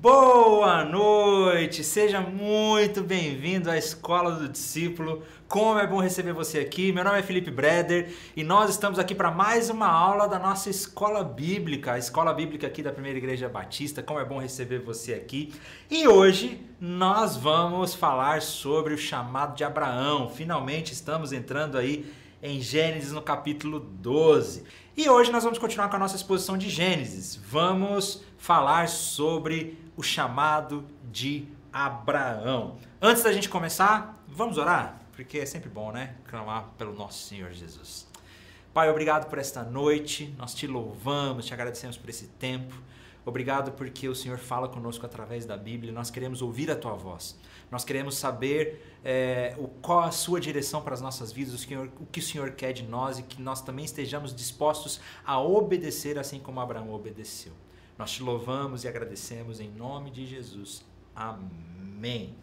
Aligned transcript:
Boa 0.00 0.84
noite! 0.84 1.82
Seja 1.82 2.20
muito 2.20 3.02
bem-vindo 3.02 3.68
à 3.68 3.76
Escola 3.76 4.30
do 4.30 4.48
Discípulo. 4.48 5.24
Como 5.48 5.76
é 5.76 5.88
bom 5.88 6.00
receber 6.00 6.32
você 6.32 6.60
aqui. 6.60 6.92
Meu 6.92 7.02
nome 7.02 7.18
é 7.18 7.22
Felipe 7.22 7.50
Breder 7.50 8.14
e 8.36 8.44
nós 8.44 8.70
estamos 8.70 8.96
aqui 9.00 9.12
para 9.12 9.32
mais 9.32 9.68
uma 9.70 9.88
aula 9.88 10.28
da 10.28 10.38
nossa 10.38 10.70
Escola 10.70 11.24
Bíblica, 11.24 11.94
a 11.94 11.98
Escola 11.98 12.32
Bíblica 12.32 12.68
aqui 12.68 12.80
da 12.80 12.92
Primeira 12.92 13.18
Igreja 13.18 13.48
Batista. 13.48 14.00
Como 14.00 14.20
é 14.20 14.24
bom 14.24 14.38
receber 14.38 14.78
você 14.78 15.14
aqui. 15.14 15.52
E 15.90 16.06
hoje 16.06 16.64
nós 16.80 17.36
vamos 17.36 17.92
falar 17.92 18.40
sobre 18.40 18.94
o 18.94 18.98
chamado 18.98 19.56
de 19.56 19.64
Abraão. 19.64 20.28
Finalmente 20.28 20.92
estamos 20.92 21.32
entrando 21.32 21.76
aí 21.76 22.06
em 22.40 22.60
Gênesis 22.60 23.10
no 23.10 23.20
capítulo 23.20 23.80
12. 23.80 24.62
E 24.96 25.08
hoje 25.08 25.32
nós 25.32 25.42
vamos 25.42 25.58
continuar 25.58 25.88
com 25.88 25.96
a 25.96 25.98
nossa 25.98 26.14
exposição 26.14 26.56
de 26.56 26.70
Gênesis. 26.70 27.34
Vamos 27.34 28.22
falar 28.38 28.88
sobre 28.88 29.87
o 29.98 30.02
chamado 30.02 30.86
de 31.10 31.48
Abraão. 31.72 32.78
Antes 33.02 33.24
da 33.24 33.32
gente 33.32 33.48
começar, 33.48 34.22
vamos 34.28 34.56
orar, 34.56 34.96
porque 35.10 35.38
é 35.38 35.44
sempre 35.44 35.68
bom, 35.68 35.90
né? 35.90 36.14
Clamar 36.28 36.68
pelo 36.78 36.94
nosso 36.94 37.26
Senhor 37.26 37.50
Jesus. 37.50 38.06
Pai, 38.72 38.88
obrigado 38.88 39.28
por 39.28 39.40
esta 39.40 39.64
noite. 39.64 40.32
Nós 40.38 40.54
te 40.54 40.68
louvamos, 40.68 41.46
te 41.46 41.52
agradecemos 41.52 41.96
por 41.96 42.08
esse 42.08 42.28
tempo. 42.28 42.80
Obrigado 43.26 43.72
porque 43.72 44.08
o 44.08 44.14
Senhor 44.14 44.38
fala 44.38 44.68
conosco 44.68 45.04
através 45.04 45.44
da 45.44 45.56
Bíblia. 45.56 45.92
Nós 45.92 46.10
queremos 46.12 46.42
ouvir 46.42 46.70
a 46.70 46.76
tua 46.76 46.94
voz. 46.94 47.36
Nós 47.68 47.84
queremos 47.84 48.16
saber 48.16 49.00
é, 49.04 49.56
o, 49.58 49.66
qual 49.66 50.04
a 50.04 50.12
sua 50.12 50.40
direção 50.40 50.80
para 50.80 50.94
as 50.94 51.00
nossas 51.00 51.32
vidas, 51.32 51.54
o, 51.54 51.58
Senhor, 51.58 51.90
o 51.98 52.06
que 52.06 52.20
o 52.20 52.22
Senhor 52.22 52.52
quer 52.52 52.72
de 52.72 52.84
nós 52.84 53.18
e 53.18 53.24
que 53.24 53.42
nós 53.42 53.60
também 53.60 53.84
estejamos 53.84 54.32
dispostos 54.32 55.00
a 55.26 55.40
obedecer 55.40 56.20
assim 56.20 56.38
como 56.38 56.60
Abraão 56.60 56.92
obedeceu. 56.92 57.52
Nós 57.98 58.12
te 58.12 58.22
louvamos 58.22 58.84
e 58.84 58.88
agradecemos 58.88 59.58
em 59.58 59.68
nome 59.72 60.12
de 60.12 60.24
Jesus. 60.24 60.84
Amém. 61.16 62.36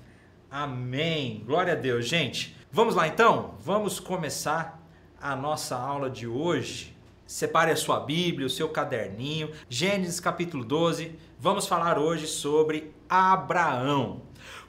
Amém. 0.51 1.41
Glória 1.45 1.71
a 1.71 1.77
Deus, 1.77 2.05
gente. 2.05 2.53
Vamos 2.69 2.93
lá 2.93 3.07
então? 3.07 3.55
Vamos 3.61 3.97
começar 3.97 4.85
a 5.17 5.33
nossa 5.33 5.77
aula 5.77 6.09
de 6.09 6.27
hoje. 6.27 6.93
Separe 7.25 7.71
a 7.71 7.75
sua 7.77 8.01
Bíblia, 8.01 8.47
o 8.47 8.49
seu 8.49 8.67
caderninho. 8.67 9.49
Gênesis 9.69 10.19
capítulo 10.19 10.65
12. 10.65 11.17
Vamos 11.39 11.67
falar 11.67 11.97
hoje 11.97 12.27
sobre 12.27 12.93
Abraão. 13.07 14.23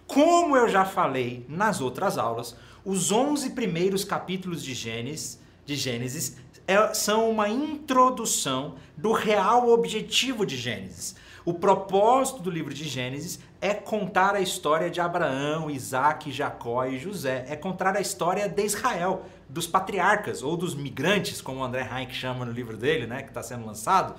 Como 0.07 0.57
eu 0.57 0.69
já 0.69 0.85
falei 0.85 1.45
nas 1.49 1.81
outras 1.81 2.17
aulas, 2.17 2.57
os 2.85 3.11
11 3.11 3.51
primeiros 3.51 4.05
capítulos 4.05 4.63
de 4.63 4.73
Gênesis, 4.73 5.43
de 5.65 5.75
Gênesis 5.75 6.37
é, 6.67 6.93
são 6.95 7.31
uma 7.31 7.49
introdução 7.49 8.75
do 8.97 9.13
real 9.13 9.69
objetivo 9.69 10.45
de 10.45 10.57
Gênesis. 10.57 11.15
O 11.45 11.55
propósito 11.55 12.43
do 12.43 12.51
livro 12.51 12.75
de 12.75 12.89
Gênesis 12.89 13.39
é 13.61 13.73
contar 13.73 14.35
a 14.35 14.41
história 14.41 14.91
de 14.91 15.01
Abraão, 15.01 15.71
Isaac, 15.71 16.33
Jacó 16.33 16.85
e 16.85 16.99
José. 16.99 17.45
É 17.49 17.55
contar 17.55 17.97
a 17.97 18.01
história 18.01 18.49
de 18.49 18.65
Israel, 18.65 19.25
dos 19.49 19.67
patriarcas 19.67 20.43
ou 20.43 20.57
dos 20.57 20.75
migrantes, 20.75 21.41
como 21.41 21.61
o 21.61 21.65
André 21.65 21.89
Heinck 21.89 22.13
chama 22.13 22.45
no 22.45 22.51
livro 22.51 22.77
dele, 22.77 23.07
né, 23.07 23.23
que 23.23 23.29
está 23.29 23.45
sendo 23.45 23.65
lançado 23.65 24.17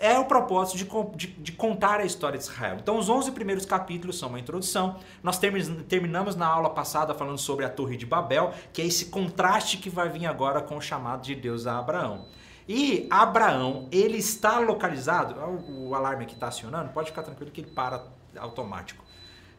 é 0.00 0.18
o 0.18 0.24
propósito 0.24 0.78
de, 0.78 1.16
de, 1.16 1.26
de, 1.42 1.52
contar 1.52 2.00
a 2.00 2.04
história 2.06 2.38
de 2.38 2.44
Israel. 2.44 2.78
Então, 2.80 2.96
os 2.96 3.10
11 3.10 3.32
primeiros 3.32 3.66
capítulos 3.66 4.18
são 4.18 4.30
uma 4.30 4.40
introdução. 4.40 4.96
Nós 5.22 5.38
terminamos 5.38 6.34
na 6.34 6.46
aula 6.46 6.70
passada 6.70 7.14
falando 7.14 7.36
sobre 7.36 7.66
a 7.66 7.68
Torre 7.68 7.98
de 7.98 8.06
Babel, 8.06 8.54
que 8.72 8.80
é 8.80 8.86
esse 8.86 9.06
contraste 9.06 9.76
que 9.76 9.90
vai 9.90 10.08
vir 10.08 10.24
agora 10.24 10.62
com 10.62 10.78
o 10.78 10.80
chamado 10.80 11.22
de 11.22 11.34
Deus 11.34 11.66
a 11.66 11.78
Abraão. 11.78 12.24
E 12.66 13.06
Abraão, 13.10 13.88
ele 13.92 14.16
está 14.16 14.58
localizado. 14.58 15.34
O, 15.68 15.94
alarme 15.94 16.24
aqui 16.24 16.34
está 16.34 16.48
acionando, 16.48 16.92
pode 16.92 17.10
ficar 17.10 17.22
tranquilo 17.22 17.50
que 17.50 17.60
ele 17.60 17.70
para 17.70 18.02
automático. 18.38 19.04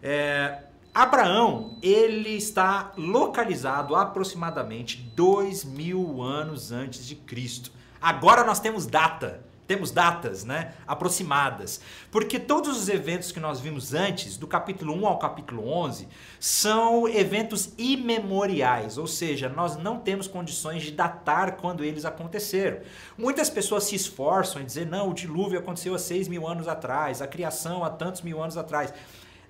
É, 0.01 0.63
Abraão, 0.91 1.77
ele 1.83 2.29
está 2.29 2.93
localizado 2.97 3.95
aproximadamente 3.95 4.97
dois 5.15 5.63
mil 5.63 6.19
anos 6.19 6.71
antes 6.71 7.05
de 7.05 7.15
Cristo. 7.15 7.71
Agora 8.01 8.43
nós 8.43 8.59
temos 8.59 8.87
data 8.87 9.50
temos 9.67 9.91
datas 9.91 10.43
né, 10.43 10.73
aproximadas. 10.85 11.81
Porque 12.09 12.39
todos 12.39 12.77
os 12.77 12.89
eventos 12.89 13.31
que 13.31 13.39
nós 13.39 13.59
vimos 13.59 13.93
antes, 13.93 14.37
do 14.37 14.47
capítulo 14.47 14.93
1 14.93 15.07
ao 15.07 15.19
capítulo 15.19 15.67
11, 15.67 16.07
são 16.39 17.07
eventos 17.07 17.73
imemoriais, 17.77 18.97
ou 18.97 19.07
seja, 19.07 19.47
nós 19.47 19.77
não 19.77 19.99
temos 19.99 20.27
condições 20.27 20.83
de 20.83 20.91
datar 20.91 21.57
quando 21.57 21.83
eles 21.83 22.05
aconteceram. 22.05 22.79
Muitas 23.17 23.49
pessoas 23.49 23.85
se 23.85 23.95
esforçam 23.95 24.61
em 24.61 24.65
dizer, 24.65 24.85
não, 24.85 25.09
o 25.09 25.13
dilúvio 25.13 25.59
aconteceu 25.59 25.95
há 25.95 25.99
6 25.99 26.27
mil 26.27 26.47
anos 26.47 26.67
atrás, 26.67 27.21
a 27.21 27.27
criação 27.27 27.83
há 27.83 27.89
tantos 27.89 28.21
mil 28.21 28.41
anos 28.41 28.57
atrás. 28.57 28.93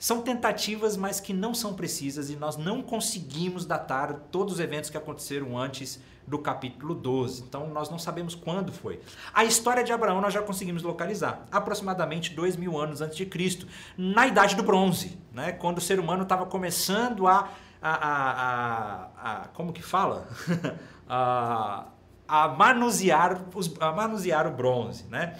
São 0.01 0.19
tentativas, 0.19 0.97
mas 0.97 1.19
que 1.19 1.31
não 1.31 1.53
são 1.53 1.75
precisas 1.75 2.31
e 2.31 2.35
nós 2.35 2.57
não 2.57 2.81
conseguimos 2.81 3.67
datar 3.67 4.11
todos 4.31 4.55
os 4.55 4.59
eventos 4.59 4.89
que 4.89 4.97
aconteceram 4.97 5.55
antes 5.55 6.01
do 6.25 6.39
capítulo 6.39 6.95
12. 6.95 7.43
Então 7.43 7.67
nós 7.69 7.87
não 7.87 7.99
sabemos 7.99 8.33
quando 8.33 8.71
foi. 8.71 8.99
A 9.31 9.45
história 9.45 9.83
de 9.83 9.93
Abraão 9.93 10.19
nós 10.19 10.33
já 10.33 10.41
conseguimos 10.41 10.81
localizar, 10.81 11.45
aproximadamente 11.51 12.33
dois 12.33 12.55
mil 12.55 12.79
anos 12.79 12.99
antes 12.99 13.15
de 13.15 13.27
Cristo, 13.27 13.67
na 13.95 14.25
Idade 14.25 14.55
do 14.55 14.63
Bronze, 14.63 15.19
né? 15.31 15.51
quando 15.51 15.77
o 15.77 15.81
ser 15.81 15.99
humano 15.99 16.23
estava 16.23 16.47
começando 16.47 17.27
a, 17.27 17.51
a, 17.79 17.91
a, 17.91 19.09
a, 19.21 19.47
como 19.49 19.71
que 19.71 19.83
fala? 19.83 20.27
a, 21.07 21.85
a, 22.27 22.47
manusear 22.47 23.39
os, 23.53 23.71
a 23.79 23.91
manusear 23.91 24.47
o 24.47 24.51
bronze. 24.51 25.05
Né? 25.11 25.37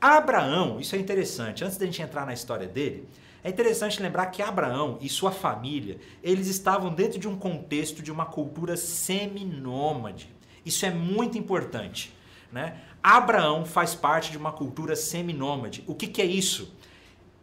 Abraão, 0.00 0.78
isso 0.78 0.94
é 0.94 1.00
interessante, 1.00 1.64
antes 1.64 1.76
da 1.76 1.84
gente 1.84 2.00
entrar 2.00 2.24
na 2.24 2.32
história 2.32 2.68
dele, 2.68 3.08
é 3.44 3.50
interessante 3.50 4.02
lembrar 4.02 4.26
que 4.26 4.40
Abraão 4.40 4.96
e 5.02 5.08
sua 5.08 5.30
família, 5.30 5.98
eles 6.22 6.48
estavam 6.48 6.92
dentro 6.92 7.18
de 7.18 7.28
um 7.28 7.36
contexto 7.36 8.02
de 8.02 8.10
uma 8.10 8.24
cultura 8.24 8.74
seminômade. 8.74 10.34
Isso 10.64 10.86
é 10.86 10.90
muito 10.90 11.36
importante. 11.36 12.10
Né? 12.50 12.80
Abraão 13.02 13.66
faz 13.66 13.94
parte 13.94 14.30
de 14.30 14.38
uma 14.38 14.50
cultura 14.50 14.96
seminômade. 14.96 15.84
O 15.86 15.94
que, 15.94 16.06
que 16.06 16.22
é 16.22 16.24
isso? 16.24 16.74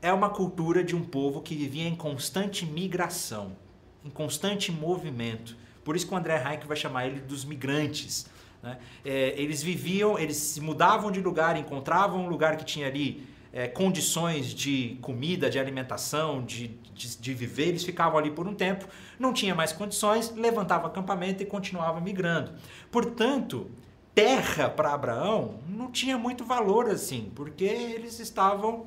É 0.01 0.12
uma 0.12 0.31
cultura 0.31 0.84
de 0.84 0.95
um 0.95 1.03
povo 1.03 1.39
que 1.39 1.53
vivia 1.53 1.88
em 1.88 1.95
constante 1.95 2.66
migração, 2.66 3.56
em 4.03 4.09
constante 4.09 4.72
movimento. 4.72 5.56
Por 5.83 5.95
isso 5.95 6.07
que 6.07 6.13
o 6.16 6.18
André 6.18 6.44
Heinck 6.44 6.66
vai 6.66 6.78
chamar 6.78 7.06
ele 7.06 7.19
dos 7.19 7.45
migrantes. 7.45 8.25
Né? 8.63 8.79
É, 9.06 9.39
eles 9.39 9.62
viviam, 9.62 10.18
eles 10.18 10.38
se 10.38 10.62
mudavam 10.62 11.12
de 11.12 11.22
lugar, 11.22 11.56
encontravam 11.57 12.25
um 12.25 12.28
lugar 12.28 12.57
que 12.57 12.66
tinha 12.66 12.88
ali 12.88 13.29
é, 13.53 13.67
condições 13.67 14.53
de 14.53 14.97
comida, 15.01 15.50
de 15.50 15.59
alimentação, 15.59 16.44
de, 16.44 16.69
de, 16.94 17.17
de, 17.17 17.34
viver, 17.34 17.67
eles 17.67 17.84
ficavam 17.84 18.17
ali 18.17 18.31
por 18.31 18.47
um 18.47 18.53
tempo, 18.53 18.88
não 19.19 19.34
tinha 19.34 19.53
mais 19.53 19.73
condições, 19.73 20.34
levantava 20.35 20.88
acampamento 20.88 21.44
e 21.44 21.45
continuava 21.45 22.00
migrando. 22.00 22.53
Portanto, 22.89 23.69
terra 24.16 24.69
para 24.69 24.94
Abraão 24.94 25.59
não 25.67 25.91
tinha 25.91 26.17
muito 26.17 26.45
valor 26.45 26.89
assim, 26.89 27.31
porque 27.35 27.66
eles 27.66 28.19
estavam 28.19 28.85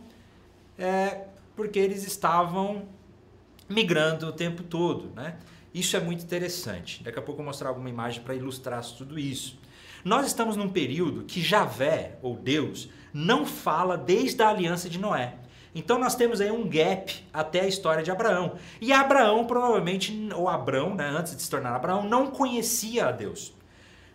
é, 0.78 1.26
porque 1.54 1.78
eles 1.78 2.04
estavam 2.04 2.88
migrando 3.68 4.26
o 4.26 4.32
tempo 4.32 4.62
todo, 4.62 5.10
né? 5.14 5.36
Isso 5.72 5.96
é 5.96 6.00
muito 6.00 6.22
interessante. 6.22 7.02
Daqui 7.02 7.18
a 7.18 7.22
pouco 7.22 7.40
eu 7.40 7.44
vou 7.44 7.46
mostrar 7.46 7.68
alguma 7.68 7.88
imagem 7.88 8.22
para 8.22 8.34
ilustrar 8.34 8.84
tudo 8.84 9.18
isso. 9.18 9.58
Nós 10.04 10.26
estamos 10.26 10.56
num 10.56 10.68
período 10.68 11.24
que 11.24 11.40
Javé, 11.40 12.18
ou 12.22 12.36
Deus, 12.36 12.88
não 13.14 13.46
fala 13.46 13.96
desde 13.96 14.42
a 14.42 14.48
aliança 14.48 14.90
de 14.90 14.98
Noé. 14.98 15.34
Então 15.72 15.98
nós 15.98 16.16
temos 16.16 16.40
aí 16.40 16.50
um 16.50 16.68
gap 16.68 17.24
até 17.32 17.60
a 17.60 17.66
história 17.68 18.02
de 18.02 18.10
Abraão. 18.10 18.54
E 18.80 18.92
Abraão 18.92 19.44
provavelmente, 19.44 20.28
ou 20.34 20.48
Abraão, 20.48 20.94
né, 20.94 21.08
antes 21.08 21.36
de 21.36 21.42
se 21.42 21.50
tornar 21.50 21.74
Abraão, 21.74 22.02
não 22.02 22.26
conhecia 22.26 23.06
a 23.06 23.12
Deus. 23.12 23.54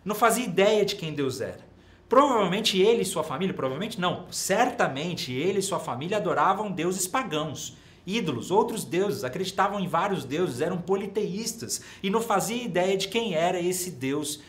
Não 0.04 0.14
fazia 0.14 0.44
ideia 0.44 0.84
de 0.84 0.96
quem 0.96 1.14
Deus 1.14 1.40
era. 1.40 1.70
Provavelmente 2.08 2.80
ele 2.80 3.02
e 3.02 3.04
sua 3.04 3.22
família, 3.22 3.54
provavelmente 3.54 4.00
não, 4.00 4.26
certamente 4.30 5.32
ele 5.32 5.60
e 5.60 5.62
sua 5.62 5.78
família 5.78 6.16
adoravam 6.16 6.70
deuses 6.70 7.06
pagãos, 7.06 7.76
ídolos, 8.06 8.50
outros 8.50 8.84
deuses, 8.84 9.22
acreditavam 9.22 9.78
em 9.78 9.86
vários 9.86 10.24
deuses, 10.24 10.60
eram 10.60 10.78
politeístas 10.78 11.82
e 12.02 12.10
não 12.10 12.20
fazia 12.20 12.64
ideia 12.64 12.96
de 12.96 13.08
quem 13.08 13.34
era 13.34 13.60
esse 13.60 13.92
Deus 13.92 14.40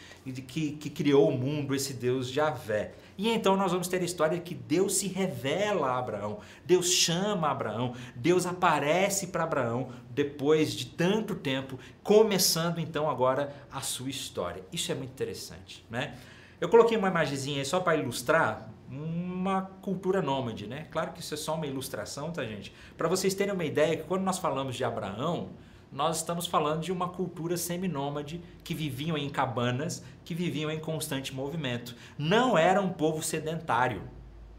que, 0.47 0.71
que 0.71 0.89
criou 0.89 1.29
o 1.29 1.37
mundo, 1.37 1.75
esse 1.75 1.93
Deus 1.93 2.29
Javé. 2.29 2.93
E 3.21 3.29
então 3.29 3.55
nós 3.55 3.71
vamos 3.71 3.87
ter 3.87 4.01
a 4.01 4.03
história 4.03 4.39
que 4.39 4.55
Deus 4.55 4.95
se 4.95 5.07
revela 5.07 5.91
a 5.91 5.99
Abraão, 5.99 6.39
Deus 6.65 6.87
chama 6.89 7.51
Abraão, 7.51 7.93
Deus 8.15 8.47
aparece 8.47 9.27
para 9.27 9.43
Abraão 9.43 9.89
depois 10.09 10.73
de 10.73 10.87
tanto 10.87 11.35
tempo, 11.35 11.77
começando 12.01 12.79
então 12.79 13.07
agora 13.07 13.55
a 13.71 13.79
sua 13.81 14.09
história. 14.09 14.63
Isso 14.73 14.91
é 14.91 14.95
muito 14.95 15.11
interessante, 15.11 15.85
né? 15.87 16.15
Eu 16.59 16.67
coloquei 16.67 16.97
uma 16.97 17.09
imagenzinha 17.09 17.59
aí 17.59 17.65
só 17.65 17.79
para 17.79 17.95
ilustrar 17.95 18.67
uma 18.89 19.69
cultura 19.83 20.19
nômade, 20.19 20.65
né? 20.65 20.87
Claro 20.89 21.11
que 21.11 21.19
isso 21.19 21.35
é 21.35 21.37
só 21.37 21.53
uma 21.53 21.67
ilustração, 21.67 22.31
tá, 22.31 22.43
gente? 22.43 22.73
Para 22.97 23.07
vocês 23.07 23.35
terem 23.35 23.53
uma 23.53 23.65
ideia 23.65 23.97
que 23.97 24.03
quando 24.03 24.23
nós 24.23 24.39
falamos 24.39 24.75
de 24.75 24.83
Abraão, 24.83 25.51
nós 25.91 26.17
estamos 26.17 26.47
falando 26.47 26.81
de 26.81 26.91
uma 26.91 27.09
cultura 27.09 27.57
seminômade 27.57 28.41
que 28.63 28.73
viviam 28.73 29.17
em 29.17 29.29
cabanas, 29.29 30.03
que 30.23 30.33
viviam 30.33 30.71
em 30.71 30.79
constante 30.79 31.35
movimento. 31.35 31.95
Não 32.17 32.57
era 32.57 32.81
um 32.81 32.89
povo 32.89 33.21
sedentário. 33.21 34.01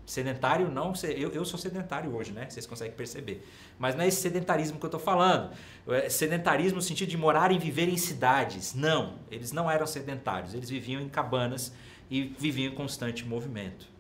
Sedentário 0.04 0.70
não. 0.70 0.92
Eu, 1.04 1.30
eu 1.30 1.44
sou 1.44 1.58
sedentário 1.58 2.14
hoje, 2.14 2.32
né? 2.32 2.50
Vocês 2.50 2.66
conseguem 2.66 2.94
perceber. 2.94 3.46
Mas 3.78 3.94
não 3.94 4.04
é 4.04 4.08
esse 4.08 4.20
sedentarismo 4.20 4.78
que 4.78 4.84
eu 4.84 4.88
estou 4.88 5.00
falando. 5.00 5.52
É 5.88 6.10
sedentarismo 6.10 6.76
no 6.76 6.82
sentido 6.82 7.08
de 7.08 7.16
morar 7.16 7.50
e 7.50 7.58
viver 7.58 7.88
em 7.88 7.96
cidades. 7.96 8.74
Não, 8.74 9.14
eles 9.30 9.52
não 9.52 9.70
eram 9.70 9.86
sedentários. 9.86 10.52
Eles 10.52 10.68
viviam 10.68 11.00
em 11.00 11.08
cabanas 11.08 11.72
e 12.10 12.24
viviam 12.38 12.72
em 12.72 12.74
constante 12.74 13.24
movimento. 13.24 13.91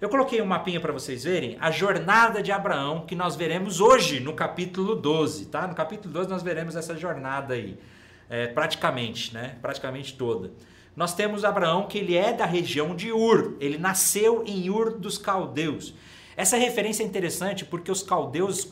Eu 0.00 0.08
coloquei 0.08 0.42
um 0.42 0.46
mapinha 0.46 0.80
para 0.80 0.92
vocês 0.92 1.24
verem 1.24 1.56
a 1.60 1.70
jornada 1.70 2.42
de 2.42 2.52
Abraão 2.52 3.06
que 3.06 3.14
nós 3.14 3.34
veremos 3.34 3.80
hoje 3.80 4.20
no 4.20 4.34
capítulo 4.34 4.94
12, 4.94 5.46
tá? 5.46 5.66
No 5.66 5.74
capítulo 5.74 6.12
12 6.12 6.28
nós 6.28 6.42
veremos 6.42 6.76
essa 6.76 6.96
jornada 6.96 7.54
aí, 7.54 7.78
é, 8.28 8.46
praticamente, 8.46 9.32
né? 9.32 9.56
Praticamente 9.62 10.14
toda 10.14 10.50
nós 10.96 11.14
temos 11.14 11.44
Abraão 11.44 11.86
que 11.86 11.98
ele 11.98 12.16
é 12.16 12.32
da 12.32 12.46
região 12.46 12.96
de 12.96 13.12
Ur, 13.12 13.54
ele 13.60 13.76
nasceu 13.76 14.42
em 14.46 14.70
Ur 14.70 14.98
dos 14.98 15.18
caldeus. 15.18 15.94
Essa 16.34 16.56
referência 16.56 17.02
é 17.02 17.06
interessante 17.06 17.66
porque 17.66 17.90
os 17.90 18.02
caldeus, 18.02 18.66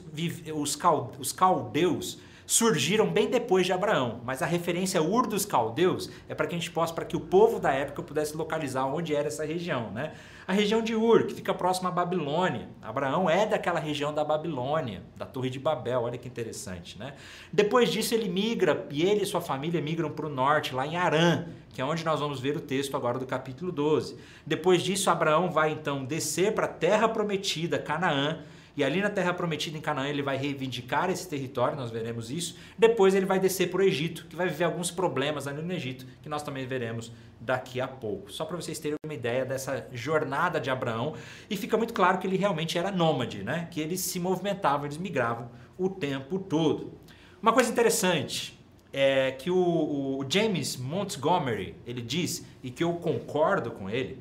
os, 0.55 0.79
os 1.19 1.32
caldeus 1.32 2.19
surgiram 2.46 3.11
bem 3.11 3.29
depois 3.29 3.64
de 3.64 3.73
Abraão, 3.73 4.20
mas 4.25 4.43
a 4.43 4.46
referência 4.46 5.02
Ur 5.02 5.26
dos 5.26 5.46
Caldeus 5.46 6.11
é 6.29 6.35
para 6.35 6.46
que 6.46 6.55
a 6.55 6.58
gente 6.58 6.70
possa, 6.70 6.93
para 6.93 7.05
que 7.05 7.17
o 7.17 7.20
povo 7.20 7.58
da 7.58 7.73
época 7.73 8.02
pudesse 8.02 8.37
localizar 8.37 8.87
onde 8.87 9.14
era 9.14 9.29
essa 9.29 9.44
região, 9.44 9.91
né? 9.91 10.12
A 10.46 10.52
região 10.52 10.82
de 10.82 10.94
Ur, 10.94 11.25
que 11.26 11.35
fica 11.35 11.55
próxima 11.55 11.88
à 11.88 11.93
Babilônia. 11.93 12.69
Abraão 12.82 13.31
é 13.31 13.46
daquela 13.46 13.81
região 13.81 14.12
da 14.12 14.23
Babilônia, 14.23 15.02
da 15.17 15.25
Torre 15.25 15.49
de 15.49 15.58
Babel, 15.58 16.02
olha 16.02 16.19
que 16.19 16.29
interessante, 16.29 16.99
né? 16.99 17.14
Depois 17.50 17.91
disso 17.91 18.14
ele 18.14 18.29
migra, 18.29 18.87
e 18.91 19.02
ele 19.02 19.23
e 19.23 19.26
sua 19.26 19.41
família 19.41 19.81
migram 19.81 20.11
para 20.11 20.26
o 20.26 20.29
norte, 20.29 20.75
lá 20.75 20.87
em 20.87 20.96
Arã, 20.96 21.46
que 21.73 21.81
é 21.81 21.85
onde 21.85 22.05
nós 22.05 22.20
vamos 22.20 22.41
ver 22.41 22.56
o 22.56 22.61
texto 22.61 22.94
agora 22.94 23.19
do 23.19 23.26
capítulo 23.26 23.73
12. 23.73 24.19
Depois 24.46 24.82
disso, 24.82 25.08
Abraão 25.08 25.50
vai 25.50 25.73
então 25.73 26.05
descer 26.05 26.52
para 26.52 26.67
a 26.67 26.69
terra 26.69 27.08
prometida, 27.08 27.79
Canaã, 27.79 28.41
e 28.76 28.82
ali 28.82 29.00
na 29.00 29.09
terra 29.09 29.32
prometida 29.32 29.79
em 29.79 29.81
Canaã 29.81 30.09
ele 30.09 30.23
vai 30.23 30.37
reivindicar 30.37 31.09
esse 31.09 31.29
território, 31.29 31.76
nós 31.76 31.91
veremos 31.91 32.31
isso. 32.31 32.56
Depois 32.76 33.15
ele 33.15 33.25
vai 33.25 33.38
descer 33.38 33.71
para 33.71 33.81
o 33.81 33.85
Egito, 33.85 34.26
que 34.29 34.35
vai 34.35 34.49
viver 34.49 34.65
alguns 34.65 34.91
problemas 34.91 35.47
ali 35.47 35.62
no 35.62 35.73
Egito, 35.73 36.05
que 36.23 36.29
nós 36.29 36.43
também 36.43 36.67
veremos 36.67 37.12
daqui 37.41 37.81
a 37.81 37.87
pouco. 37.87 38.32
Só 38.32 38.44
para 38.44 38.56
vocês 38.56 38.79
terem 38.79 38.97
uma 39.05 39.15
ideia 39.15 39.44
dessa 39.44 39.87
jornada 39.93 40.61
de 40.61 40.71
Abraão. 40.71 41.15
E 41.49 41.56
fica 41.56 41.76
muito 41.76 41.94
claro 41.94 42.19
que 42.19 42.26
ele 42.26 42.37
realmente 42.37 42.76
era 42.76 42.91
nômade, 42.91 43.44
né? 43.44 43.69
que 43.71 43.81
eles 43.81 44.00
se 44.00 44.19
movimentavam, 44.19 44.87
eles 44.87 44.99
migravam 44.99 45.50
o 45.79 45.88
tempo 45.88 46.38
todo. 46.38 46.94
Uma 47.41 47.53
coisa 47.53 47.70
interessante 47.70 48.59
é 48.93 49.32
que 49.32 49.50
o, 49.50 50.19
o 50.19 50.27
James 50.29 50.77
Montgomery 50.77 51.77
ele 51.87 52.03
diz, 52.03 52.44
e 52.62 52.70
que 52.70 52.82
eu 52.82 52.93
concordo 52.94 53.70
com 53.70 53.88
ele, 53.88 54.19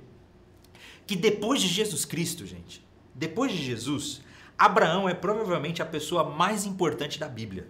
que 1.07 1.15
depois 1.15 1.61
de 1.61 1.67
Jesus 1.67 2.05
Cristo, 2.05 2.45
gente, 2.45 2.85
depois 3.13 3.51
de 3.51 3.61
Jesus, 3.61 4.21
Abraão 4.63 5.09
é 5.09 5.13
provavelmente 5.13 5.81
a 5.81 5.85
pessoa 5.85 6.23
mais 6.23 6.65
importante 6.65 7.19
da 7.19 7.27
Bíblia. 7.27 7.67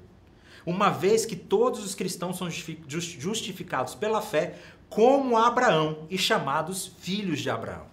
Uma 0.64 0.92
vez 0.92 1.26
que 1.26 1.36
todos 1.36 1.84
os 1.84 1.96
cristãos 1.96 2.38
são 2.38 2.48
justificados 2.48 3.96
pela 3.96 4.22
fé 4.22 4.60
como 4.90 5.36
Abraão 5.36 6.06
e 6.08 6.20
chamados 6.20 6.92
filhos 7.00 7.40
de 7.40 7.50
Abraão. 7.50 7.88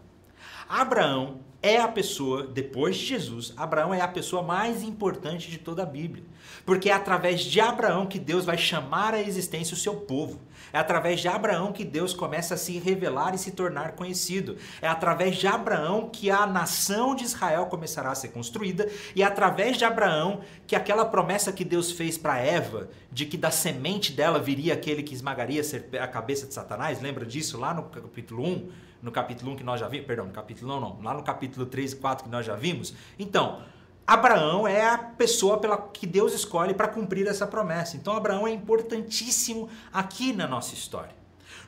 Abraão 0.69 1.41
é 1.63 1.79
a 1.79 1.89
pessoa, 1.89 2.47
depois 2.47 2.95
de 2.95 3.07
Jesus, 3.07 3.55
Abraão 3.57 3.95
é 3.95 4.03
a 4.03 4.09
pessoa 4.09 4.43
mais 4.43 4.83
importante 4.83 5.51
de 5.51 5.57
toda 5.57 5.83
a 5.83 5.87
Bíblia. 5.87 6.25
Porque 6.67 6.91
é 6.91 6.93
através 6.93 7.41
de 7.41 7.59
Abraão 7.59 8.05
que 8.05 8.19
Deus 8.19 8.45
vai 8.45 8.59
chamar 8.59 9.15
à 9.15 9.23
existência 9.23 9.73
o 9.73 9.79
seu 9.79 9.95
povo. 9.95 10.39
É 10.73 10.79
através 10.79 11.21
de 11.21 11.29
Abraão 11.29 11.73
que 11.73 11.85
Deus 11.85 12.15
começa 12.15 12.55
a 12.55 12.57
se 12.57 12.79
revelar 12.79 13.35
e 13.35 13.39
se 13.39 13.53
tornar 13.53 13.93
conhecido. 13.93 14.57
É 14.81 14.89
através 14.89 15.37
de 15.37 15.47
Abraão 15.47 16.09
que 16.09 16.31
a 16.31 16.47
nação 16.47 17.15
de 17.15 17.25
Israel 17.25 17.67
começará 17.67 18.11
a 18.11 18.15
ser 18.15 18.29
construída. 18.29 18.89
E 19.15 19.23
é 19.23 19.27
através 19.27 19.77
de 19.77 19.85
Abraão 19.85 20.41
que 20.67 20.77
aquela 20.77 21.05
promessa 21.05 21.53
que 21.53 21.65
Deus 21.65 21.93
fez 21.93 22.17
para 22.17 22.39
Eva, 22.39 22.89
de 23.11 23.27
que 23.27 23.37
da 23.37 23.51
semente 23.51 24.13
dela 24.13 24.39
viria 24.39 24.75
aquele 24.75 25.03
que 25.03 25.15
esmagaria 25.15 25.63
a 26.01 26.07
cabeça 26.07 26.47
de 26.47 26.55
Satanás, 26.55 27.01
lembra 27.01 27.27
disso 27.27 27.59
lá 27.59 27.75
no 27.75 27.85
capítulo 27.85 28.47
1? 28.47 28.91
no 29.03 29.11
capítulo 29.11 29.53
1 29.53 29.57
que 29.57 29.65
nós 29.65 29.81
já 29.81 29.89
vimos, 29.89 30.07
perdão, 30.07 30.27
no 30.27 30.33
capítulo 30.33 30.77
1 30.77 30.81
não, 30.81 31.03
lá 31.03 31.15
no 31.15 31.23
capítulo 31.23 31.67
3 31.67 31.93
e 31.93 31.97
4 31.97 32.25
que 32.25 32.31
nós 32.31 32.45
já 32.45 32.55
vimos. 32.55 32.95
Então, 33.19 33.63
Abraão 34.11 34.67
é 34.67 34.85
a 34.85 34.99
pessoa 34.99 35.59
pela 35.59 35.79
que 35.79 36.05
Deus 36.05 36.35
escolhe 36.35 36.75
para 36.75 36.89
cumprir 36.89 37.29
essa 37.29 37.47
promessa. 37.47 37.97
Então, 37.97 38.17
Abraão 38.17 38.45
é 38.45 38.51
importantíssimo 38.51 39.69
aqui 39.93 40.33
na 40.33 40.49
nossa 40.49 40.75
história. 40.75 41.15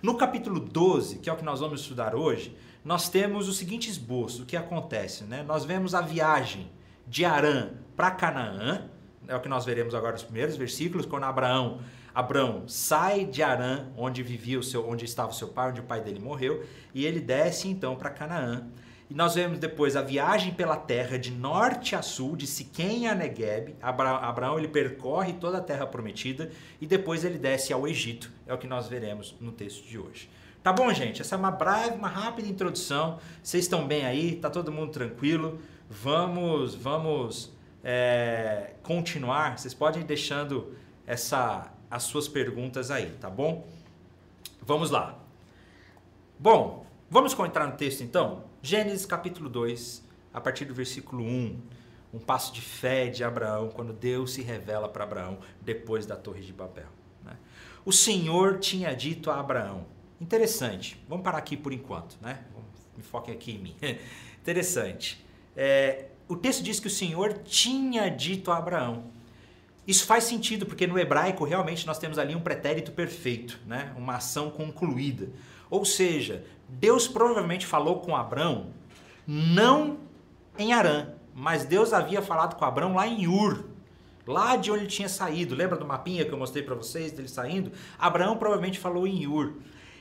No 0.02 0.16
capítulo 0.16 0.58
12, 0.58 1.20
que 1.20 1.30
é 1.30 1.32
o 1.32 1.36
que 1.36 1.44
nós 1.44 1.60
vamos 1.60 1.82
estudar 1.82 2.16
hoje, 2.16 2.56
nós 2.84 3.08
temos 3.08 3.48
o 3.48 3.52
seguinte 3.52 3.88
esboço: 3.88 4.42
o 4.42 4.44
que 4.44 4.56
acontece? 4.56 5.22
Né? 5.22 5.44
Nós 5.44 5.64
vemos 5.64 5.94
a 5.94 6.00
viagem 6.00 6.68
de 7.06 7.24
Arã 7.24 7.74
para 7.94 8.10
Canaã, 8.10 8.88
é 9.28 9.36
o 9.36 9.40
que 9.40 9.48
nós 9.48 9.64
veremos 9.64 9.94
agora 9.94 10.14
nos 10.14 10.24
primeiros 10.24 10.56
versículos, 10.56 11.06
quando 11.06 11.22
Abraão 11.22 11.78
Abraão 12.12 12.64
sai 12.66 13.24
de 13.24 13.40
Arã, 13.40 13.86
onde 13.96 14.20
vivia 14.20 14.58
o 14.58 14.64
seu, 14.64 14.86
onde 14.86 15.04
estava 15.04 15.30
o 15.30 15.34
seu 15.34 15.46
pai, 15.46 15.70
onde 15.70 15.80
o 15.80 15.84
pai 15.84 16.00
dele 16.00 16.18
morreu, 16.18 16.66
e 16.92 17.06
ele 17.06 17.20
desce 17.20 17.68
então 17.68 17.94
para 17.94 18.10
Canaã. 18.10 18.66
E 19.12 19.14
nós 19.14 19.35
vemos 19.35 19.59
depois 19.59 19.94
a 19.94 20.00
viagem 20.00 20.55
pela 20.55 20.75
terra 20.75 21.19
de 21.19 21.31
norte 21.31 21.94
a 21.94 22.00
sul, 22.00 22.35
de 22.35 22.47
Siquém 22.47 23.06
a 23.06 23.14
Negueb. 23.14 23.76
Abraão 23.82 24.59
ele 24.59 24.69
percorre 24.69 25.35
toda 25.35 25.59
a 25.59 25.61
terra 25.61 25.87
prometida 25.87 26.50
e 26.81 26.87
depois 26.87 27.23
ele 27.23 27.37
desce 27.37 27.75
ao 27.75 27.87
Egito. 27.87 28.32
É 28.47 28.55
o 28.55 28.56
que 28.56 28.67
nós 28.67 28.88
veremos 28.88 29.35
no 29.38 29.53
texto 29.53 29.87
de 29.87 29.99
hoje. 29.99 30.31
Tá 30.62 30.73
bom, 30.73 30.91
gente? 30.94 31.20
Essa 31.20 31.35
é 31.35 31.38
uma 31.38 31.50
breve, 31.50 31.94
uma 31.94 32.09
rápida 32.09 32.49
introdução. 32.49 33.19
Vocês 33.43 33.64
estão 33.64 33.87
bem 33.87 34.06
aí? 34.06 34.37
Tá 34.37 34.49
todo 34.49 34.73
mundo 34.73 34.93
tranquilo? 34.93 35.61
Vamos, 35.91 36.75
vamos 36.75 37.53
é, 37.85 38.70
continuar. 38.82 39.59
Vocês 39.59 39.75
podem 39.75 40.00
ir 40.00 40.06
deixando 40.06 40.75
essa 41.06 41.70
as 41.91 42.05
suas 42.05 42.29
perguntas 42.29 42.91
aí, 42.91 43.11
tá 43.20 43.29
bom? 43.29 43.69
Vamos 44.62 44.91
lá. 44.91 45.19
Bom, 46.38 46.81
vamos 47.12 47.38
entrar 47.38 47.67
no 47.67 47.76
texto 47.76 48.00
então? 48.00 48.44
Gênesis 48.62 49.05
capítulo 49.05 49.50
2, 49.50 50.03
a 50.32 50.41
partir 50.41 50.64
do 50.64 50.73
versículo 50.73 51.23
1. 51.23 51.61
Um 52.14 52.19
passo 52.19 52.55
de 52.55 52.62
fé 52.62 53.09
de 53.09 53.23
Abraão, 53.23 53.69
quando 53.69 53.93
Deus 53.93 54.32
se 54.32 54.41
revela 54.41 54.88
para 54.88 55.05
Abraão 55.05 55.38
depois 55.61 56.06
da 56.06 56.17
Torre 56.17 56.41
de 56.41 56.55
Babel. 56.55 56.88
Né? 57.23 57.37
O 57.85 57.93
Senhor 57.93 58.59
tinha 58.61 58.94
dito 58.94 59.31
a 59.31 59.38
Abraão. 59.38 59.85
Interessante, 60.19 61.03
vamos 61.06 61.23
parar 61.23 61.37
aqui 61.37 61.55
por 61.55 61.70
enquanto, 61.73 62.17
né? 62.23 62.44
Me 62.97 63.03
foquem 63.03 63.35
aqui 63.35 63.53
em 63.53 63.59
mim. 63.59 63.76
Interessante. 64.41 65.23
É, 65.54 66.07
o 66.26 66.35
texto 66.35 66.62
diz 66.62 66.81
que 66.81 66.87
o 66.87 66.90
Senhor 66.90 67.42
tinha 67.45 68.09
dito 68.09 68.50
a 68.50 68.57
Abraão. 68.57 69.04
Isso 69.87 70.07
faz 70.07 70.25
sentido, 70.25 70.64
porque 70.64 70.87
no 70.87 70.99
hebraico 70.99 71.45
realmente 71.45 71.87
nós 71.87 71.99
temos 71.99 72.19
ali 72.19 72.35
um 72.35 72.40
pretérito 72.40 72.92
perfeito, 72.92 73.61
né? 73.66 73.92
uma 73.99 74.16
ação 74.16 74.50
concluída. 74.50 75.28
Ou 75.69 75.87
seja, 75.87 76.45
Deus 76.73 77.07
provavelmente 77.07 77.67
falou 77.67 78.00
com 78.00 78.17
Abraão 78.17 78.69
não 79.26 79.99
em 80.59 80.73
Arã, 80.73 81.09
mas 81.35 81.64
Deus 81.64 81.93
havia 81.93 82.23
falado 82.23 82.57
com 82.57 82.64
Abraão 82.64 82.95
lá 82.95 83.07
em 83.07 83.26
Ur, 83.26 83.64
lá 84.26 84.57
de 84.57 84.71
onde 84.71 84.81
ele 84.81 84.88
tinha 84.88 85.09
saído. 85.09 85.55
Lembra 85.55 85.76
do 85.76 85.85
mapinha 85.85 86.25
que 86.25 86.33
eu 86.33 86.38
mostrei 86.38 86.62
para 86.62 86.75
vocês 86.75 87.12
dele 87.12 87.29
saindo? 87.29 87.73
Abraão 87.99 88.37
provavelmente 88.37 88.79
falou 88.79 89.07
em 89.07 89.26
Ur. 89.26 89.55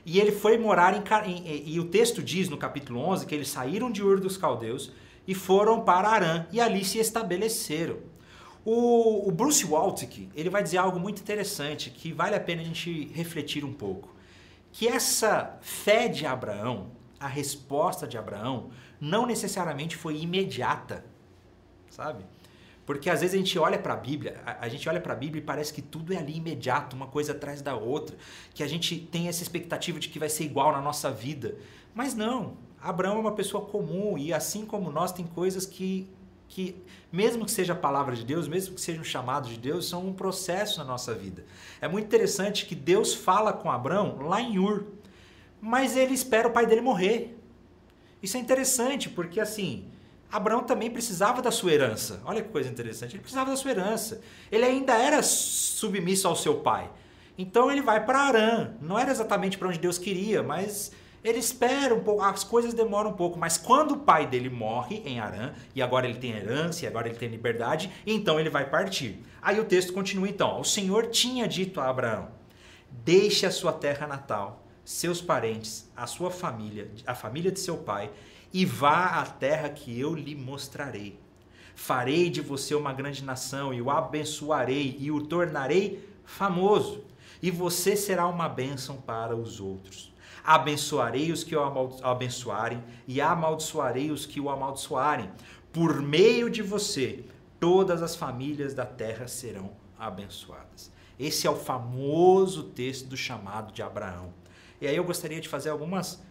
E 0.06 0.20
ele 0.20 0.32
foi 0.32 0.58
morar 0.58 0.96
em, 0.96 1.04
em, 1.30 1.70
e 1.70 1.80
o 1.80 1.86
texto 1.86 2.24
diz 2.24 2.50
no 2.50 2.58
capítulo 2.58 3.00
11 3.02 3.26
que 3.26 3.36
eles 3.36 3.50
saíram 3.50 3.92
de 3.92 4.02
Ur 4.02 4.20
dos 4.20 4.38
caldeus 4.38 4.92
e 5.28 5.36
foram 5.36 5.82
para 5.82 6.10
Arã 6.10 6.48
e 6.52 6.60
ali 6.60 6.84
se 6.84 6.98
estabeleceram. 6.98 7.98
O, 8.64 9.28
o 9.28 9.32
Bruce 9.32 9.66
Waltke, 9.66 10.30
ele 10.36 10.50
vai 10.50 10.64
dizer 10.64 10.78
algo 10.78 11.00
muito 11.00 11.22
interessante 11.22 11.90
que 11.90 12.12
vale 12.12 12.36
a 12.36 12.40
pena 12.40 12.62
a 12.62 12.66
gente 12.66 13.12
refletir 13.14 13.64
um 13.64 13.74
pouco. 13.74 14.10
Que 14.72 14.88
essa 14.88 15.58
fé 15.62 16.08
de 16.08 16.26
Abraão, 16.26 16.92
a 17.20 17.28
resposta 17.28 18.08
de 18.08 18.18
Abraão, 18.18 18.70
não 19.00 19.26
necessariamente 19.26 19.96
foi 19.96 20.18
imediata, 20.18 21.04
sabe? 21.90 22.24
Porque 22.86 23.10
às 23.10 23.22
vezes 23.22 23.36
a 23.36 23.38
gente 23.38 23.58
olha 23.60 23.78
para 23.78 23.94
a 23.94 23.98
Bíblia, 23.98 24.42
a, 24.46 24.68
gente 24.68 24.88
olha 24.90 25.00
para 25.00 25.14
a 25.14 25.16
Bíblia 25.16 25.42
e 25.42 25.46
parece 25.46 25.74
que 25.74 25.82
tudo 25.82 26.14
é 26.14 26.18
ali 26.18 26.38
imediato, 26.38 26.96
uma 26.96 27.08
coisa 27.08 27.32
atrás 27.32 27.62
da 27.62 27.76
outra, 27.76 28.18
que 28.54 28.64
a 28.64 28.68
gente 28.68 28.98
tem 28.98 29.28
essa 29.28 29.44
expectativa 29.44 30.00
de 30.00 30.10
que 30.10 30.20
vai 30.20 30.30
ser 30.30 30.46
igual 30.46 30.72
na 30.72 30.82
nossa 30.82 31.12
vida. 31.12 31.58
Mas 31.94 32.16
não, 32.16 32.58
Abraão 32.82 33.18
é 33.18 33.20
uma 33.20 33.34
pessoa 33.34 33.66
comum 33.66 34.18
e 34.18 34.34
assim 34.34 34.66
como 34.66 34.92
nós 34.92 35.12
tem 35.12 35.26
coisas 35.26 35.66
que 35.66 36.10
que, 36.52 36.76
mesmo 37.10 37.46
que 37.46 37.52
seja 37.52 37.72
a 37.72 37.76
palavra 37.76 38.14
de 38.14 38.26
Deus, 38.26 38.46
mesmo 38.46 38.76
que 38.76 38.82
seja 38.82 39.00
um 39.00 39.06
chamado 39.06 39.48
de 39.48 39.58
Deus, 39.58 39.88
são 39.88 40.06
um 40.06 40.14
processo 40.14 40.80
na 40.80 40.84
nossa 40.84 41.16
vida. 41.16 41.46
É 41.80 41.88
muito 41.88 42.06
interessante 42.06 42.66
que 42.66 42.76
Deus 42.76 43.14
fala 43.14 43.54
com 43.54 43.72
Abraão 43.72 44.18
lá 44.22 44.42
em 44.42 44.60
Ur, 44.60 44.84
mas 45.62 45.96
ele 45.96 46.14
espera 46.14 46.50
o 46.50 46.52
pai 46.52 46.66
dele 46.66 46.82
morrer. 46.82 47.38
Isso 48.22 48.36
é 48.36 48.40
interessante, 48.42 49.10
porque 49.10 49.40
assim, 49.40 49.88
Abraão 50.30 50.62
também 50.62 50.92
precisava 50.92 51.42
da 51.42 51.52
sua 51.52 51.72
herança. 51.72 52.22
Olha 52.26 52.44
que 52.44 52.50
coisa 52.50 52.70
interessante, 52.70 53.14
ele 53.16 53.22
precisava 53.22 53.50
da 53.50 53.56
sua 53.56 53.72
herança. 53.72 54.22
Ele 54.52 54.66
ainda 54.66 54.94
era 54.94 55.24
submisso 55.24 56.28
ao 56.28 56.36
seu 56.36 56.56
pai. 56.60 56.92
Então 57.38 57.72
ele 57.72 57.82
vai 57.82 58.06
para 58.06 58.20
Arã. 58.20 58.74
Não 58.82 59.00
era 59.00 59.10
exatamente 59.10 59.58
para 59.58 59.70
onde 59.70 59.80
Deus 59.80 59.98
queria, 59.98 60.44
mas 60.44 60.92
Ele 61.24 61.38
espera 61.38 61.94
um 61.94 62.04
pouco, 62.04 62.24
as 62.24 62.44
coisas 62.44 62.74
demoram 62.74 63.12
um 63.12 63.14
pouco, 63.14 63.38
mas 63.38 63.56
quando 63.56 63.92
o 63.92 64.00
pai 64.00 64.26
dele 64.26 64.50
morre 64.50 65.04
em 65.06 65.20
Arã, 65.20 65.54
e 65.76 65.82
agora 65.82 66.08
ele 66.08 66.18
tem 66.18 66.32
herança, 66.32 66.84
e 66.84 66.88
agora 66.88 67.08
ele 67.08 67.18
tem 67.18 67.30
liberdade, 67.30 67.92
então 68.08 68.40
ele 68.40 68.50
vai 68.50 68.68
partir. 68.68 69.24
Aí 69.40 69.60
o 69.60 69.66
texto 69.66 69.94
continua 69.94 70.28
então: 70.28 70.60
O 70.60 70.66
Senhor 70.66 71.08
tinha 71.08 71.48
dito 71.48 71.80
a 71.80 71.90
Abraão: 71.90 72.30
Deixe 72.90 73.46
a 73.46 73.52
sua 73.52 73.72
terra 73.72 74.08
natal, 74.08 74.66
seus 74.84 75.22
parentes, 75.22 75.90
a 75.96 76.08
sua 76.08 76.32
família, 76.32 76.90
a 77.06 77.14
família 77.14 77.52
de 77.52 77.60
seu 77.60 77.78
pai, 77.78 78.10
e 78.52 78.66
vá 78.66 79.22
à 79.22 79.26
terra 79.26 79.70
que 79.70 80.00
eu 80.00 80.16
lhe 80.16 80.36
mostrarei. 80.36 81.20
Farei 81.76 82.30
de 82.32 82.42
você 82.42 82.74
uma 82.74 82.94
grande 82.94 83.24
nação 83.24 83.74
e 83.74 83.82
o 83.82 83.90
abençoarei 83.90 84.98
e 85.00 85.12
o 85.12 85.22
tornarei 85.22 86.08
famoso, 86.26 87.04
e 87.42 87.52
você 87.52 87.96
será 87.96 88.28
uma 88.28 88.50
bênção 88.50 88.98
para 88.98 89.36
os 89.36 89.60
outros. 89.60 90.12
Abençoarei 90.44 91.32
os 91.32 91.44
que 91.44 91.56
o 91.56 91.62
abençoarem 92.04 92.84
e 93.08 93.22
amaldiçoarei 93.22 94.12
os 94.12 94.26
que 94.26 94.40
o 94.40 94.50
amaldiçoarem. 94.50 95.30
Por 95.72 96.02
meio 96.02 96.50
de 96.50 96.62
você, 96.62 97.24
todas 97.60 98.02
as 98.02 98.16
famílias 98.16 98.74
da 98.74 98.86
terra 98.86 99.28
serão 99.28 99.72
abençoadas. 99.98 100.92
Esse 101.20 101.46
é 101.46 101.50
o 101.50 101.56
famoso 101.56 102.64
texto 102.64 103.08
do 103.08 103.16
chamado 103.16 103.72
de 103.72 103.84
Abraão. 103.84 104.34
E 104.82 104.88
aí 104.88 104.96
eu 104.96 105.04
gostaria 105.04 105.40
de 105.40 105.48
fazer 105.48 105.70
algumas 105.70 106.24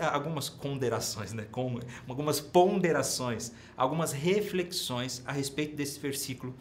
algumas 0.00 0.48
ponderações, 0.48 1.32
né? 1.32 1.46
Com, 1.52 1.78
algumas 2.08 2.40
ponderações, 2.40 3.52
algumas 3.76 4.10
reflexões 4.10 5.22
a 5.26 5.32
respeito 5.32 5.76
desse 5.76 6.00
versículo, 6.00 6.54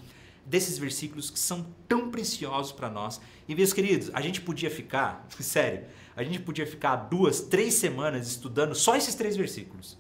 desses 0.46 0.78
versículos 0.78 1.30
que 1.30 1.40
são 1.40 1.66
tão 1.88 2.12
preciosos 2.12 2.72
para 2.72 2.90
nós. 2.90 3.20
E 3.48 3.56
meus 3.56 3.74
queridos, 3.74 4.12
a 4.14 4.22
gente 4.22 4.42
podia 4.42 4.70
ficar, 4.70 5.26
sério, 5.40 5.86
a 6.16 6.24
gente 6.24 6.40
podia 6.40 6.68
ficar 6.68 6.96
duas, 6.96 7.42
três 7.42 7.74
semanas 7.74 8.28
estudando 8.28 8.76
só 8.76 8.96
esses 8.96 9.16
três 9.16 9.36
versículos. 9.36 9.98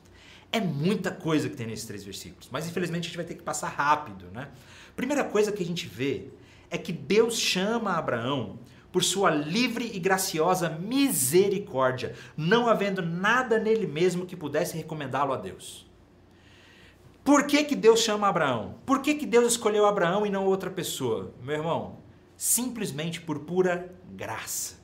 É 0.52 0.62
muita 0.62 1.12
coisa 1.12 1.50
que 1.50 1.56
tem 1.56 1.68
nesses 1.68 1.86
três 1.86 2.04
versículos, 2.04 2.48
mas 2.52 2.68
infelizmente 2.68 3.04
a 3.04 3.08
gente 3.08 3.18
vai 3.18 3.26
ter 3.26 3.36
que 3.36 3.44
passar 3.44 3.68
rápido, 3.68 4.28
né? 4.32 4.50
Primeira 4.96 5.24
coisa 5.24 5.52
que 5.52 5.62
a 5.62 5.66
gente 5.66 5.88
vê 5.88 6.30
é 6.70 6.78
que 6.78 6.94
Deus 6.94 7.38
chama 7.38 7.92
Abraão 7.92 8.60
por 8.92 9.04
sua 9.04 9.30
livre 9.30 9.92
e 9.94 10.00
graciosa 10.00 10.70
misericórdia, 10.70 12.16
não 12.38 12.70
havendo 12.70 13.02
nada 13.02 13.60
nele 13.60 13.86
mesmo 13.86 14.26
que 14.26 14.38
pudesse 14.38 14.78
recomendá-lo 14.78 15.34
a 15.34 15.38
Deus. 15.38 15.86
Por 17.26 17.48
que, 17.48 17.64
que 17.64 17.76
Deus 17.76 18.02
chama 18.02 18.28
Abraão? 18.28 18.76
Por 18.86 19.02
que, 19.02 19.16
que 19.16 19.26
Deus 19.26 19.54
escolheu 19.54 19.88
Abraão 19.88 20.28
e 20.28 20.30
não 20.30 20.46
outra 20.46 20.70
pessoa? 20.70 21.34
Meu 21.42 21.56
irmão, 21.56 21.98
simplesmente 22.38 23.20
por 23.20 23.40
pura 23.40 23.92
graça. 24.12 24.76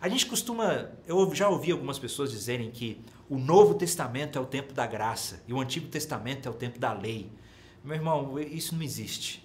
A 0.00 0.08
gente 0.08 0.26
costuma, 0.26 0.92
eu 1.04 1.34
já 1.34 1.48
ouvi 1.48 1.72
algumas 1.72 1.98
pessoas 1.98 2.30
dizerem 2.30 2.70
que 2.70 3.04
o 3.28 3.36
Novo 3.36 3.74
Testamento 3.74 4.38
é 4.38 4.40
o 4.40 4.46
tempo 4.46 4.72
da 4.72 4.86
graça 4.86 5.42
e 5.48 5.52
o 5.52 5.60
Antigo 5.60 5.88
Testamento 5.88 6.46
é 6.46 6.50
o 6.52 6.54
tempo 6.54 6.78
da 6.78 6.92
lei. 6.92 7.28
Meu 7.82 7.96
irmão, 7.96 8.38
isso 8.38 8.76
não 8.76 8.82
existe. 8.84 9.44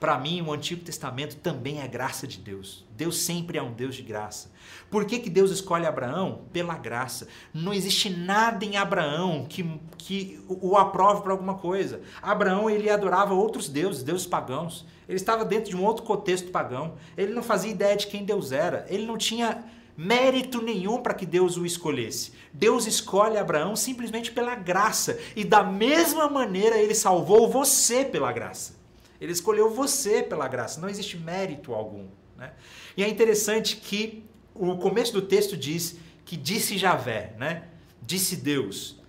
Para 0.00 0.16
mim, 0.16 0.40
o 0.42 0.52
Antigo 0.52 0.84
Testamento 0.84 1.36
também 1.36 1.80
é 1.80 1.88
graça 1.88 2.24
de 2.24 2.38
Deus. 2.38 2.86
Deus 2.96 3.18
sempre 3.18 3.58
é 3.58 3.62
um 3.62 3.72
Deus 3.72 3.96
de 3.96 4.02
graça. 4.02 4.48
Por 4.88 5.04
que, 5.04 5.18
que 5.18 5.28
Deus 5.28 5.50
escolhe 5.50 5.86
Abraão? 5.86 6.42
Pela 6.52 6.76
graça. 6.76 7.26
Não 7.52 7.74
existe 7.74 8.08
nada 8.08 8.64
em 8.64 8.76
Abraão 8.76 9.44
que, 9.48 9.68
que 9.96 10.40
o 10.46 10.76
aprove 10.76 11.22
para 11.22 11.32
alguma 11.32 11.54
coisa. 11.54 12.00
Abraão 12.22 12.70
ele 12.70 12.88
adorava 12.88 13.34
outros 13.34 13.68
deuses, 13.68 14.04
deuses 14.04 14.26
pagãos. 14.26 14.86
Ele 15.08 15.16
estava 15.16 15.44
dentro 15.44 15.70
de 15.70 15.76
um 15.76 15.84
outro 15.84 16.04
contexto 16.04 16.52
pagão. 16.52 16.94
Ele 17.16 17.32
não 17.32 17.42
fazia 17.42 17.72
ideia 17.72 17.96
de 17.96 18.06
quem 18.06 18.24
Deus 18.24 18.52
era. 18.52 18.86
Ele 18.88 19.04
não 19.04 19.18
tinha 19.18 19.64
mérito 19.96 20.62
nenhum 20.62 21.02
para 21.02 21.12
que 21.12 21.26
Deus 21.26 21.56
o 21.56 21.66
escolhesse. 21.66 22.32
Deus 22.52 22.86
escolhe 22.86 23.36
Abraão 23.36 23.74
simplesmente 23.74 24.30
pela 24.30 24.54
graça. 24.54 25.18
E 25.34 25.42
da 25.42 25.64
mesma 25.64 26.28
maneira 26.30 26.78
ele 26.78 26.94
salvou 26.94 27.50
você 27.50 28.04
pela 28.04 28.30
graça. 28.30 28.77
Ele 29.20 29.32
escolheu 29.32 29.70
você 29.70 30.22
pela 30.22 30.46
graça, 30.48 30.80
não 30.80 30.88
existe 30.88 31.16
mérito 31.16 31.74
algum. 31.74 32.06
Né? 32.36 32.52
E 32.96 33.02
é 33.02 33.08
interessante 33.08 33.76
que 33.76 34.24
o 34.54 34.76
começo 34.76 35.12
do 35.12 35.22
texto 35.22 35.56
diz 35.56 35.96
que 36.24 36.36
disse 36.36 36.78
Javé, 36.78 37.34
né? 37.38 37.68
disse 38.02 38.36
Deus. 38.36 39.00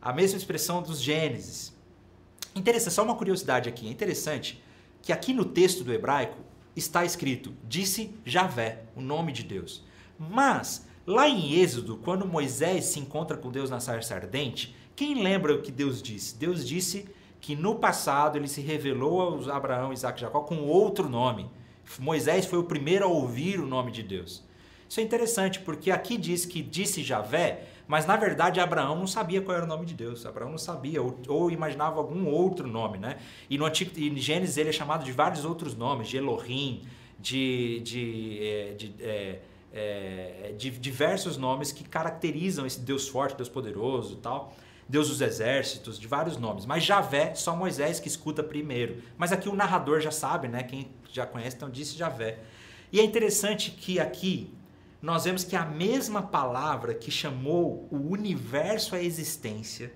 A 0.00 0.12
mesma 0.12 0.38
expressão 0.38 0.82
dos 0.82 1.00
Gênesis. 1.00 1.76
Interessante, 2.54 2.94
só 2.94 3.02
uma 3.02 3.16
curiosidade 3.16 3.68
aqui. 3.68 3.86
É 3.86 3.90
interessante 3.90 4.62
que 5.02 5.12
aqui 5.12 5.32
no 5.32 5.44
texto 5.44 5.84
do 5.84 5.92
hebraico 5.92 6.38
está 6.74 7.04
escrito 7.04 7.52
disse 7.64 8.14
Javé, 8.24 8.84
o 8.96 9.00
nome 9.00 9.32
de 9.32 9.42
Deus. 9.42 9.84
Mas 10.18 10.86
lá 11.06 11.28
em 11.28 11.54
Êxodo, 11.54 11.96
quando 11.98 12.26
Moisés 12.26 12.86
se 12.86 13.00
encontra 13.00 13.36
com 13.36 13.50
Deus 13.50 13.70
na 13.70 13.80
sarça 13.80 14.14
ardente, 14.14 14.74
quem 14.96 15.22
lembra 15.22 15.54
o 15.54 15.62
que 15.62 15.72
Deus 15.72 16.02
disse? 16.02 16.36
Deus 16.36 16.66
disse 16.66 17.08
que 17.40 17.56
no 17.56 17.76
passado 17.76 18.36
ele 18.36 18.48
se 18.48 18.60
revelou 18.60 19.40
a 19.50 19.56
Abraão, 19.56 19.92
Isaac 19.92 20.18
e 20.18 20.20
Jacó 20.20 20.40
com 20.40 20.58
outro 20.58 21.08
nome. 21.08 21.50
Moisés 21.98 22.46
foi 22.46 22.58
o 22.58 22.64
primeiro 22.64 23.04
a 23.04 23.08
ouvir 23.08 23.58
o 23.58 23.66
nome 23.66 23.90
de 23.90 24.02
Deus. 24.02 24.44
Isso 24.88 25.00
é 25.00 25.02
interessante, 25.02 25.60
porque 25.60 25.90
aqui 25.90 26.16
diz 26.16 26.44
que 26.44 26.62
disse 26.62 27.02
Javé, 27.02 27.64
mas 27.86 28.06
na 28.06 28.16
verdade 28.16 28.60
Abraão 28.60 28.96
não 28.96 29.06
sabia 29.06 29.40
qual 29.40 29.56
era 29.56 29.64
o 29.64 29.68
nome 29.68 29.86
de 29.86 29.94
Deus. 29.94 30.26
Abraão 30.26 30.50
não 30.50 30.58
sabia, 30.58 31.00
ou, 31.00 31.18
ou 31.28 31.50
imaginava 31.50 31.98
algum 31.98 32.26
outro 32.26 32.66
nome, 32.66 32.98
né? 32.98 33.16
E 33.48 33.56
no 33.56 33.64
Antigo, 33.64 33.92
em 33.98 34.16
Gênesis 34.16 34.56
ele 34.56 34.68
é 34.68 34.72
chamado 34.72 35.04
de 35.04 35.12
vários 35.12 35.44
outros 35.44 35.76
nomes, 35.76 36.08
de 36.08 36.16
Elohim, 36.16 36.82
de, 37.20 37.80
de, 37.80 38.38
é, 38.42 38.74
de, 38.76 38.94
é, 39.00 39.40
é, 39.72 40.54
de 40.58 40.70
diversos 40.70 41.36
nomes 41.36 41.70
que 41.70 41.84
caracterizam 41.84 42.66
esse 42.66 42.80
Deus 42.80 43.08
forte, 43.08 43.36
Deus 43.36 43.48
poderoso 43.48 44.14
e 44.14 44.16
tal. 44.16 44.54
Deus 44.90 45.08
dos 45.08 45.20
exércitos, 45.20 46.00
de 46.00 46.08
vários 46.08 46.36
nomes. 46.36 46.66
Mas 46.66 46.82
Javé, 46.82 47.32
só 47.36 47.54
Moisés 47.54 48.00
que 48.00 48.08
escuta 48.08 48.42
primeiro. 48.42 49.00
Mas 49.16 49.30
aqui 49.30 49.48
o 49.48 49.54
narrador 49.54 50.00
já 50.00 50.10
sabe, 50.10 50.48
né? 50.48 50.64
Quem 50.64 50.90
já 51.12 51.24
conhece, 51.24 51.54
então 51.54 51.70
disse 51.70 51.96
Javé. 51.96 52.40
E 52.92 52.98
é 52.98 53.04
interessante 53.04 53.70
que 53.70 54.00
aqui 54.00 54.52
nós 55.00 55.24
vemos 55.24 55.44
que 55.44 55.54
a 55.54 55.64
mesma 55.64 56.22
palavra 56.22 56.92
que 56.92 57.08
chamou 57.08 57.88
o 57.88 58.10
universo 58.10 58.96
à 58.96 59.00
existência, 59.00 59.92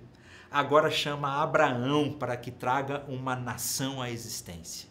agora 0.48 0.88
chama 0.92 1.42
Abraão 1.42 2.12
para 2.12 2.36
que 2.36 2.52
traga 2.52 3.04
uma 3.08 3.34
nação 3.34 4.00
à 4.00 4.08
existência. 4.08 4.88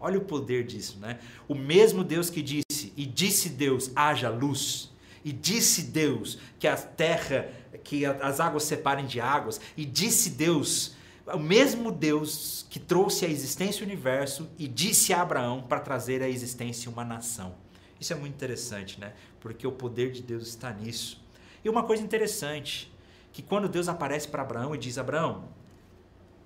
Olha 0.00 0.18
o 0.18 0.24
poder 0.24 0.66
disso, 0.66 0.98
né? 0.98 1.20
O 1.48 1.54
mesmo 1.54 2.02
Deus 2.02 2.28
que 2.28 2.42
disse, 2.42 2.92
e 2.96 3.06
disse 3.06 3.48
Deus, 3.48 3.92
haja 3.94 4.28
luz, 4.28 4.92
e 5.24 5.32
disse 5.32 5.82
Deus 5.82 6.38
que 6.58 6.68
a 6.68 6.76
terra 6.76 7.48
que 7.84 8.04
as 8.06 8.40
águas 8.40 8.64
separem 8.64 9.06
de 9.06 9.20
águas, 9.20 9.60
e 9.76 9.84
disse 9.84 10.30
Deus, 10.30 10.94
o 11.26 11.38
mesmo 11.38 11.90
Deus 11.90 12.66
que 12.70 12.78
trouxe 12.78 13.24
à 13.24 13.28
existência 13.28 13.82
o 13.82 13.86
universo 13.86 14.48
e 14.58 14.68
disse 14.68 15.12
a 15.12 15.22
Abraão 15.22 15.62
para 15.62 15.80
trazer 15.80 16.22
à 16.22 16.28
existência 16.28 16.90
uma 16.90 17.04
nação. 17.04 17.54
Isso 18.00 18.12
é 18.12 18.16
muito 18.16 18.34
interessante, 18.34 19.00
né? 19.00 19.12
Porque 19.40 19.66
o 19.66 19.72
poder 19.72 20.12
de 20.12 20.22
Deus 20.22 20.46
está 20.46 20.72
nisso. 20.72 21.24
E 21.64 21.68
uma 21.68 21.82
coisa 21.82 22.02
interessante, 22.02 22.92
que 23.32 23.42
quando 23.42 23.68
Deus 23.68 23.88
aparece 23.88 24.28
para 24.28 24.42
Abraão 24.42 24.74
e 24.74 24.78
diz: 24.78 24.98
Abraão, 24.98 25.48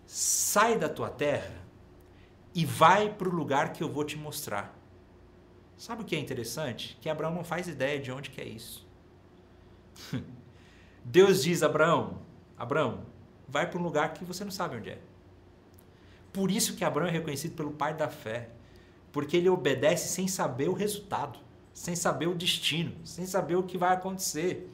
sai 0.07 0.79
da 0.79 0.89
tua 0.89 1.11
terra 1.11 1.61
e 2.55 2.65
vai 2.65 3.13
para 3.13 3.29
o 3.29 3.33
lugar 3.35 3.73
que 3.73 3.83
eu 3.83 3.89
vou 3.89 4.05
te 4.05 4.17
mostrar. 4.17 4.77
Sabe 5.77 6.03
o 6.03 6.05
que 6.05 6.17
é 6.17 6.19
interessante? 6.19 6.97
Que 7.01 7.09
Abraão 7.09 7.35
não 7.35 7.45
faz 7.45 7.69
ideia 7.69 7.99
de 7.99 8.11
onde 8.13 8.31
que 8.31 8.41
é 8.41 8.45
isso. 8.47 8.87
Deus 11.11 11.43
diz 11.43 11.65
a 11.65 11.67
Abraão: 11.67 12.19
Abraão, 12.57 13.01
vai 13.49 13.69
para 13.69 13.81
um 13.81 13.83
lugar 13.83 14.15
que 14.15 14.25
você 14.25 14.45
não 14.45 14.53
sabe 14.53 14.77
onde 14.77 14.91
é. 14.91 14.99
Por 16.33 16.53
isso 16.53 16.77
que 16.77 16.85
Abraão 16.85 17.09
é 17.09 17.11
reconhecido 17.11 17.57
pelo 17.57 17.73
pai 17.73 17.95
da 17.95 18.09
fé, 18.09 18.51
porque 19.11 19.37
ele 19.37 19.49
obedece 19.49 20.09
sem 20.09 20.29
saber 20.29 20.69
o 20.69 20.73
resultado, 20.73 21.41
sem 21.75 21.97
saber 21.97 22.29
o 22.29 22.35
destino, 22.35 22.95
sem 23.05 23.27
saber 23.27 23.57
o 23.57 23.65
que 23.65 23.77
vai 23.77 23.93
acontecer. 23.93 24.71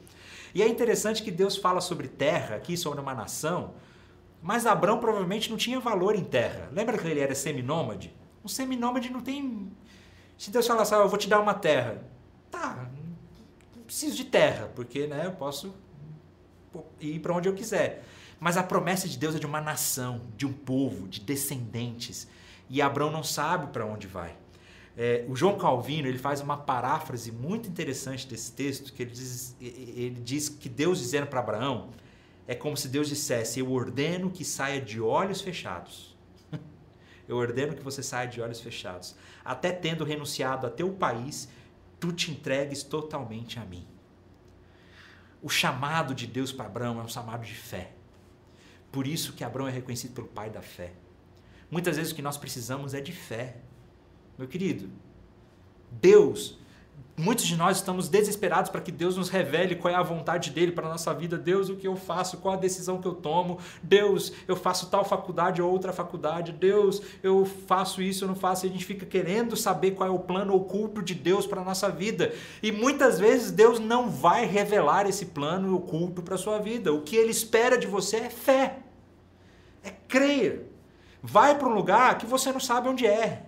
E 0.53 0.61
é 0.61 0.67
interessante 0.67 1.23
que 1.23 1.31
Deus 1.31 1.57
fala 1.57 1.81
sobre 1.81 2.07
terra, 2.07 2.55
aqui 2.55 2.77
sobre 2.77 3.01
uma 3.01 3.15
nação, 3.15 3.73
mas 4.39 4.67
Abraão 4.67 4.99
provavelmente 4.99 5.49
não 5.49 5.57
tinha 5.57 5.79
valor 5.79 6.15
em 6.15 6.23
terra. 6.23 6.69
Lembra 6.71 6.99
que 6.99 7.07
ele 7.07 7.19
era 7.19 7.33
seminômade? 7.33 8.13
Um 8.45 8.47
seminômade 8.47 9.09
não 9.09 9.21
tem. 9.21 9.71
Se 10.37 10.51
Deus 10.51 10.67
falasse, 10.67 10.93
ah, 10.93 10.99
eu 10.99 11.09
vou 11.09 11.17
te 11.17 11.27
dar 11.27 11.39
uma 11.39 11.55
terra. 11.55 12.03
Tá, 12.51 12.87
não 13.75 13.81
preciso 13.81 14.15
de 14.15 14.25
terra, 14.25 14.71
porque 14.75 15.07
né, 15.07 15.25
eu 15.25 15.31
posso 15.31 15.73
ir 16.99 17.19
para 17.19 17.33
onde 17.33 17.47
eu 17.47 17.53
quiser. 17.53 18.03
Mas 18.39 18.57
a 18.57 18.63
promessa 18.63 19.07
de 19.07 19.17
Deus 19.17 19.35
é 19.35 19.39
de 19.39 19.45
uma 19.45 19.61
nação, 19.61 20.21
de 20.35 20.45
um 20.45 20.53
povo, 20.53 21.07
de 21.07 21.19
descendentes. 21.19 22.27
E 22.69 22.81
Abraão 22.81 23.11
não 23.11 23.23
sabe 23.23 23.67
para 23.67 23.85
onde 23.85 24.07
vai. 24.07 24.35
É, 24.95 25.25
o 25.27 25.35
João 25.35 25.57
Calvino 25.57 26.07
ele 26.07 26.17
faz 26.17 26.41
uma 26.41 26.57
paráfrase 26.57 27.31
muito 27.31 27.69
interessante 27.69 28.27
desse 28.27 28.51
texto, 28.51 28.91
que 28.91 29.03
ele 29.03 29.11
diz, 29.11 29.55
ele 29.61 30.19
diz 30.21 30.49
que 30.49 30.67
Deus 30.67 30.97
dizendo 30.97 31.27
para 31.27 31.39
Abraão 31.39 31.89
é 32.47 32.55
como 32.55 32.75
se 32.75 32.87
Deus 32.87 33.09
dissesse: 33.09 33.59
Eu 33.59 33.71
ordeno 33.71 34.31
que 34.31 34.43
saia 34.43 34.81
de 34.81 34.99
olhos 34.99 35.41
fechados. 35.41 36.15
Eu 37.27 37.37
ordeno 37.37 37.75
que 37.75 37.83
você 37.83 38.01
saia 38.01 38.27
de 38.27 38.41
olhos 38.41 38.59
fechados. 38.59 39.15
Até 39.45 39.71
tendo 39.71 40.03
renunciado 40.03 40.65
a 40.65 40.69
teu 40.69 40.91
país, 40.91 41.47
tu 41.99 42.11
te 42.11 42.31
entregues 42.31 42.81
totalmente 42.83 43.59
a 43.59 43.65
mim. 43.65 43.85
O 45.47 45.49
chamado 45.49 46.13
de 46.13 46.27
Deus 46.27 46.51
para 46.51 46.65
Abraão 46.65 46.99
é 46.99 47.03
um 47.03 47.07
chamado 47.07 47.45
de 47.45 47.55
fé. 47.55 47.91
Por 48.91 49.07
isso 49.07 49.31
que 49.31 49.45
Abraão 49.45 49.65
é 49.65 49.71
reconhecido 49.71 50.13
pelo 50.13 50.27
pai 50.27 50.49
da 50.49 50.61
fé. 50.61 50.91
Muitas 51.71 51.95
vezes 51.95 52.11
o 52.11 52.15
que 52.15 52.21
nós 52.21 52.35
precisamos 52.35 52.93
é 52.93 52.99
de 52.99 53.13
fé. 53.13 53.55
Meu 54.37 54.45
querido, 54.45 54.89
Deus 55.89 56.59
Muitos 57.19 57.47
de 57.47 57.55
nós 57.55 57.77
estamos 57.77 58.07
desesperados 58.07 58.69
para 58.69 58.79
que 58.79 58.91
Deus 58.91 59.17
nos 59.17 59.27
revele 59.27 59.75
qual 59.75 59.91
é 59.91 59.97
a 59.97 60.03
vontade 60.03 60.51
dele 60.51 60.71
para 60.71 60.85
a 60.85 60.91
nossa 60.91 61.11
vida. 61.15 61.35
Deus, 61.35 61.67
o 61.67 61.75
que 61.75 61.87
eu 61.87 61.95
faço? 61.95 62.37
Qual 62.37 62.53
a 62.53 62.57
decisão 62.57 63.01
que 63.01 63.07
eu 63.07 63.15
tomo? 63.15 63.57
Deus, 63.81 64.31
eu 64.47 64.55
faço 64.55 64.87
tal 64.91 65.03
faculdade 65.03 65.59
ou 65.59 65.71
outra 65.71 65.91
faculdade. 65.91 66.51
Deus, 66.51 67.01
eu 67.23 67.43
faço 67.43 68.03
isso, 68.03 68.23
eu 68.23 68.27
não 68.27 68.35
faço. 68.35 68.67
E 68.67 68.69
a 68.69 68.71
gente 68.71 68.85
fica 68.85 69.03
querendo 69.03 69.55
saber 69.55 69.95
qual 69.95 70.07
é 70.07 70.11
o 70.11 70.19
plano 70.19 70.53
oculto 70.53 71.01
de 71.01 71.15
Deus 71.15 71.47
para 71.47 71.59
a 71.59 71.65
nossa 71.65 71.89
vida. 71.89 72.35
E 72.61 72.71
muitas 72.71 73.17
vezes 73.17 73.49
Deus 73.49 73.79
não 73.79 74.11
vai 74.11 74.45
revelar 74.45 75.09
esse 75.09 75.25
plano 75.25 75.75
oculto 75.75 76.21
para 76.21 76.35
a 76.35 76.37
sua 76.37 76.59
vida. 76.59 76.93
O 76.93 77.01
que 77.01 77.15
ele 77.15 77.31
espera 77.31 77.79
de 77.79 77.87
você 77.87 78.17
é 78.17 78.29
fé. 78.29 78.77
É 79.83 79.89
crer. 79.89 80.71
Vai 81.23 81.57
para 81.57 81.67
um 81.67 81.73
lugar 81.73 82.15
que 82.19 82.27
você 82.27 82.51
não 82.51 82.59
sabe 82.59 82.89
onde 82.89 83.07
é. 83.07 83.46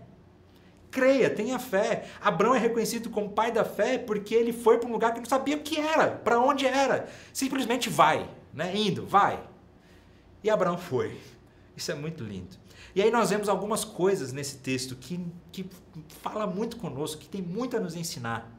Creia, 0.91 1.29
tenha 1.29 1.60
fé. 1.60 2.08
Abraão 2.22 2.55
é 2.55 2.60
reconhecido 2.60 3.10
como 3.10 3.29
pai 3.29 3.51
da 3.51 3.63
fé 3.63 3.98
porque 3.98 4.34
ele 4.34 4.51
foi 4.51 4.77
para 4.79 4.89
um 4.89 4.91
lugar 4.91 5.13
que 5.13 5.19
não 5.19 5.27
sabia 5.27 5.58
o 5.58 5.62
que 5.62 5.79
era, 5.79 6.08
para 6.08 6.39
onde 6.39 6.65
era. 6.65 7.08
Simplesmente 7.31 7.89
vai, 7.89 8.29
né? 8.53 8.75
Indo, 8.75 9.05
vai. 9.05 9.39
E 10.43 10.50
Abraão 10.50 10.77
foi. 10.77 11.17
Isso 11.75 11.91
é 11.91 11.96
muito 11.96 12.24
lindo. 12.24 12.58
E 12.96 13.01
aí 13.01 13.12
nós 13.12 13.29
vemos 13.29 13.48
algumas 13.48 13.86
coisas 13.86 14.34
nesse 14.34 14.58
texto 14.58 14.96
que, 14.96 15.24
que 15.51 15.69
fala 16.22 16.48
muito 16.48 16.77
conosco, 16.77 17.22
que 17.22 17.29
tem 17.29 17.41
muito 17.41 17.77
a 17.77 17.79
nos 17.79 17.96
ensinar. 17.96 18.51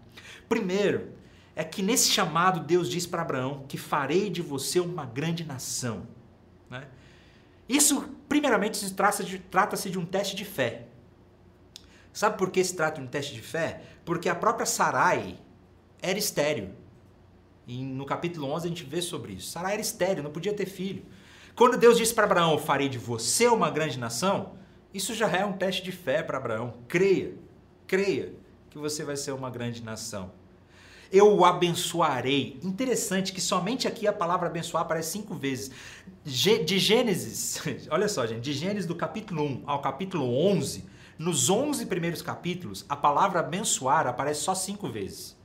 Primeiro, 0.48 1.12
é 1.56 1.64
que 1.64 1.82
nesse 1.82 2.10
chamado 2.10 2.60
Deus 2.60 2.88
diz 2.88 3.06
para 3.06 3.22
Abraão 3.22 3.64
que 3.68 3.76
farei 3.76 4.30
de 4.30 4.40
você 4.40 4.78
uma 4.80 5.04
grande 5.04 5.44
nação. 5.44 6.06
Né? 6.68 6.86
Isso, 7.68 8.08
primeiramente, 8.28 8.92
trata-se 8.94 9.24
de, 9.24 9.38
trata 9.38 9.76
de 9.76 9.98
um 9.98 10.04
teste 10.06 10.36
de 10.36 10.44
fé. 10.44 10.86
Sabe 12.12 12.38
por 12.38 12.50
que 12.50 12.62
se 12.62 12.74
trata 12.74 13.00
de 13.00 13.06
um 13.06 13.08
teste 13.08 13.34
de 13.34 13.42
fé? 13.42 13.82
Porque 14.04 14.28
a 14.28 14.34
própria 14.34 14.66
Sarai 14.66 15.38
era 16.02 16.18
estéreo. 16.18 16.70
E 17.66 17.84
no 17.84 18.04
capítulo 18.04 18.48
11 18.48 18.66
a 18.66 18.68
gente 18.68 18.84
vê 18.84 19.00
sobre 19.00 19.34
isso. 19.34 19.50
Sarai 19.50 19.74
era 19.74 19.82
estéreo, 19.82 20.22
não 20.22 20.32
podia 20.32 20.52
ter 20.52 20.66
filho. 20.66 21.04
Quando 21.54 21.76
Deus 21.76 21.96
disse 21.96 22.14
para 22.14 22.24
Abraão: 22.24 22.58
Farei 22.58 22.88
de 22.88 22.98
você 22.98 23.46
uma 23.46 23.70
grande 23.70 23.98
nação, 23.98 24.54
isso 24.92 25.14
já 25.14 25.28
é 25.28 25.44
um 25.44 25.52
teste 25.52 25.82
de 25.82 25.92
fé 25.92 26.22
para 26.22 26.38
Abraão. 26.38 26.74
Creia, 26.88 27.34
creia 27.86 28.34
que 28.70 28.78
você 28.78 29.04
vai 29.04 29.16
ser 29.16 29.32
uma 29.32 29.50
grande 29.50 29.82
nação. 29.82 30.32
Eu 31.12 31.36
o 31.36 31.44
abençoarei. 31.44 32.58
Interessante 32.62 33.32
que 33.32 33.40
somente 33.40 33.88
aqui 33.88 34.06
a 34.06 34.12
palavra 34.12 34.48
abençoar 34.48 34.84
aparece 34.84 35.12
cinco 35.12 35.34
vezes. 35.34 35.70
De 36.24 36.78
Gênesis, 36.78 37.60
olha 37.90 38.08
só, 38.08 38.26
gente, 38.26 38.40
de 38.40 38.52
Gênesis 38.52 38.86
do 38.86 38.94
capítulo 38.94 39.42
1 39.42 39.62
ao 39.66 39.80
capítulo 39.80 40.24
11, 40.46 40.84
nos 41.20 41.50
11 41.50 41.84
primeiros 41.84 42.22
capítulos, 42.22 42.86
a 42.88 42.96
palavra 42.96 43.40
abençoar 43.40 44.06
aparece 44.06 44.40
só 44.40 44.54
cinco 44.54 44.88
vezes. 44.88 45.36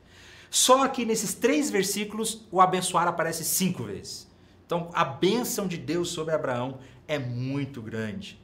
Só 0.50 0.86
aqui 0.86 1.04
nesses 1.04 1.34
três 1.34 1.70
versículos, 1.70 2.48
o 2.50 2.62
abençoar 2.62 3.10
aparece 3.10 3.44
cinco 3.44 3.84
vezes. 3.84 4.26
Então, 4.66 4.90
a 4.94 5.04
bênção 5.04 5.68
de 5.68 5.76
Deus 5.76 6.12
sobre 6.12 6.34
Abraão 6.34 6.80
é 7.10 7.20
muito 7.20 7.82
grande. 7.82 8.42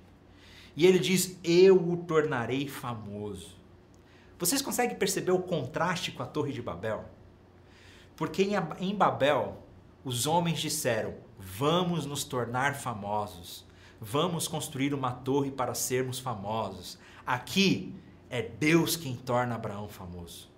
E 0.75 0.85
ele 0.85 0.99
diz: 0.99 1.39
Eu 1.41 1.77
o 1.77 1.95
tornarei 2.03 2.67
famoso. 2.67 3.55
Vocês 4.37 4.61
conseguem 4.61 4.97
perceber 4.97 5.31
o 5.31 5.39
contraste 5.39 6.11
com 6.11 6.23
a 6.23 6.27
Torre 6.27 6.51
de 6.51 6.61
Babel? 6.61 7.05
Porque 8.17 8.45
em 8.77 8.93
Babel, 8.93 9.63
os 10.03 10.27
homens 10.27 10.59
disseram: 10.59 11.13
Vamos 11.39 12.05
nos 12.05 12.25
tornar 12.25 12.75
famosos. 12.75 13.65
Vamos 14.01 14.49
construir 14.49 14.93
uma 14.93 15.11
torre 15.11 15.49
para 15.49 15.73
sermos 15.73 16.19
famosos. 16.19 16.99
Aqui 17.25 17.93
é 18.29 18.41
Deus 18.41 18.95
quem 18.95 19.15
torna 19.15 19.55
Abraão 19.55 19.87
famoso. 19.87 20.49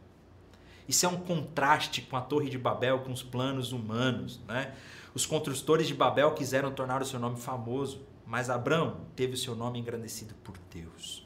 Isso 0.88 1.06
é 1.06 1.10
um 1.10 1.18
contraste 1.18 2.02
com 2.02 2.18
a 2.18 2.22
Torre 2.22 2.50
de 2.50 2.58
Babel, 2.58 3.00
com 3.00 3.12
os 3.12 3.24
planos 3.24 3.72
humanos. 3.72 4.40
Né? 4.48 4.74
Os 5.14 5.26
construtores 5.26 5.88
de 5.88 5.94
Babel 5.94 6.34
quiseram 6.34 6.72
tornar 6.72 7.02
o 7.02 7.06
seu 7.06 7.20
nome 7.20 7.40
famoso, 7.40 8.02
mas 8.26 8.50
Abraão 8.50 9.02
teve 9.16 9.34
o 9.34 9.38
seu 9.38 9.56
nome 9.56 9.80
engrandecido 9.80 10.34
por 10.44 10.56
Deus. 10.72 11.26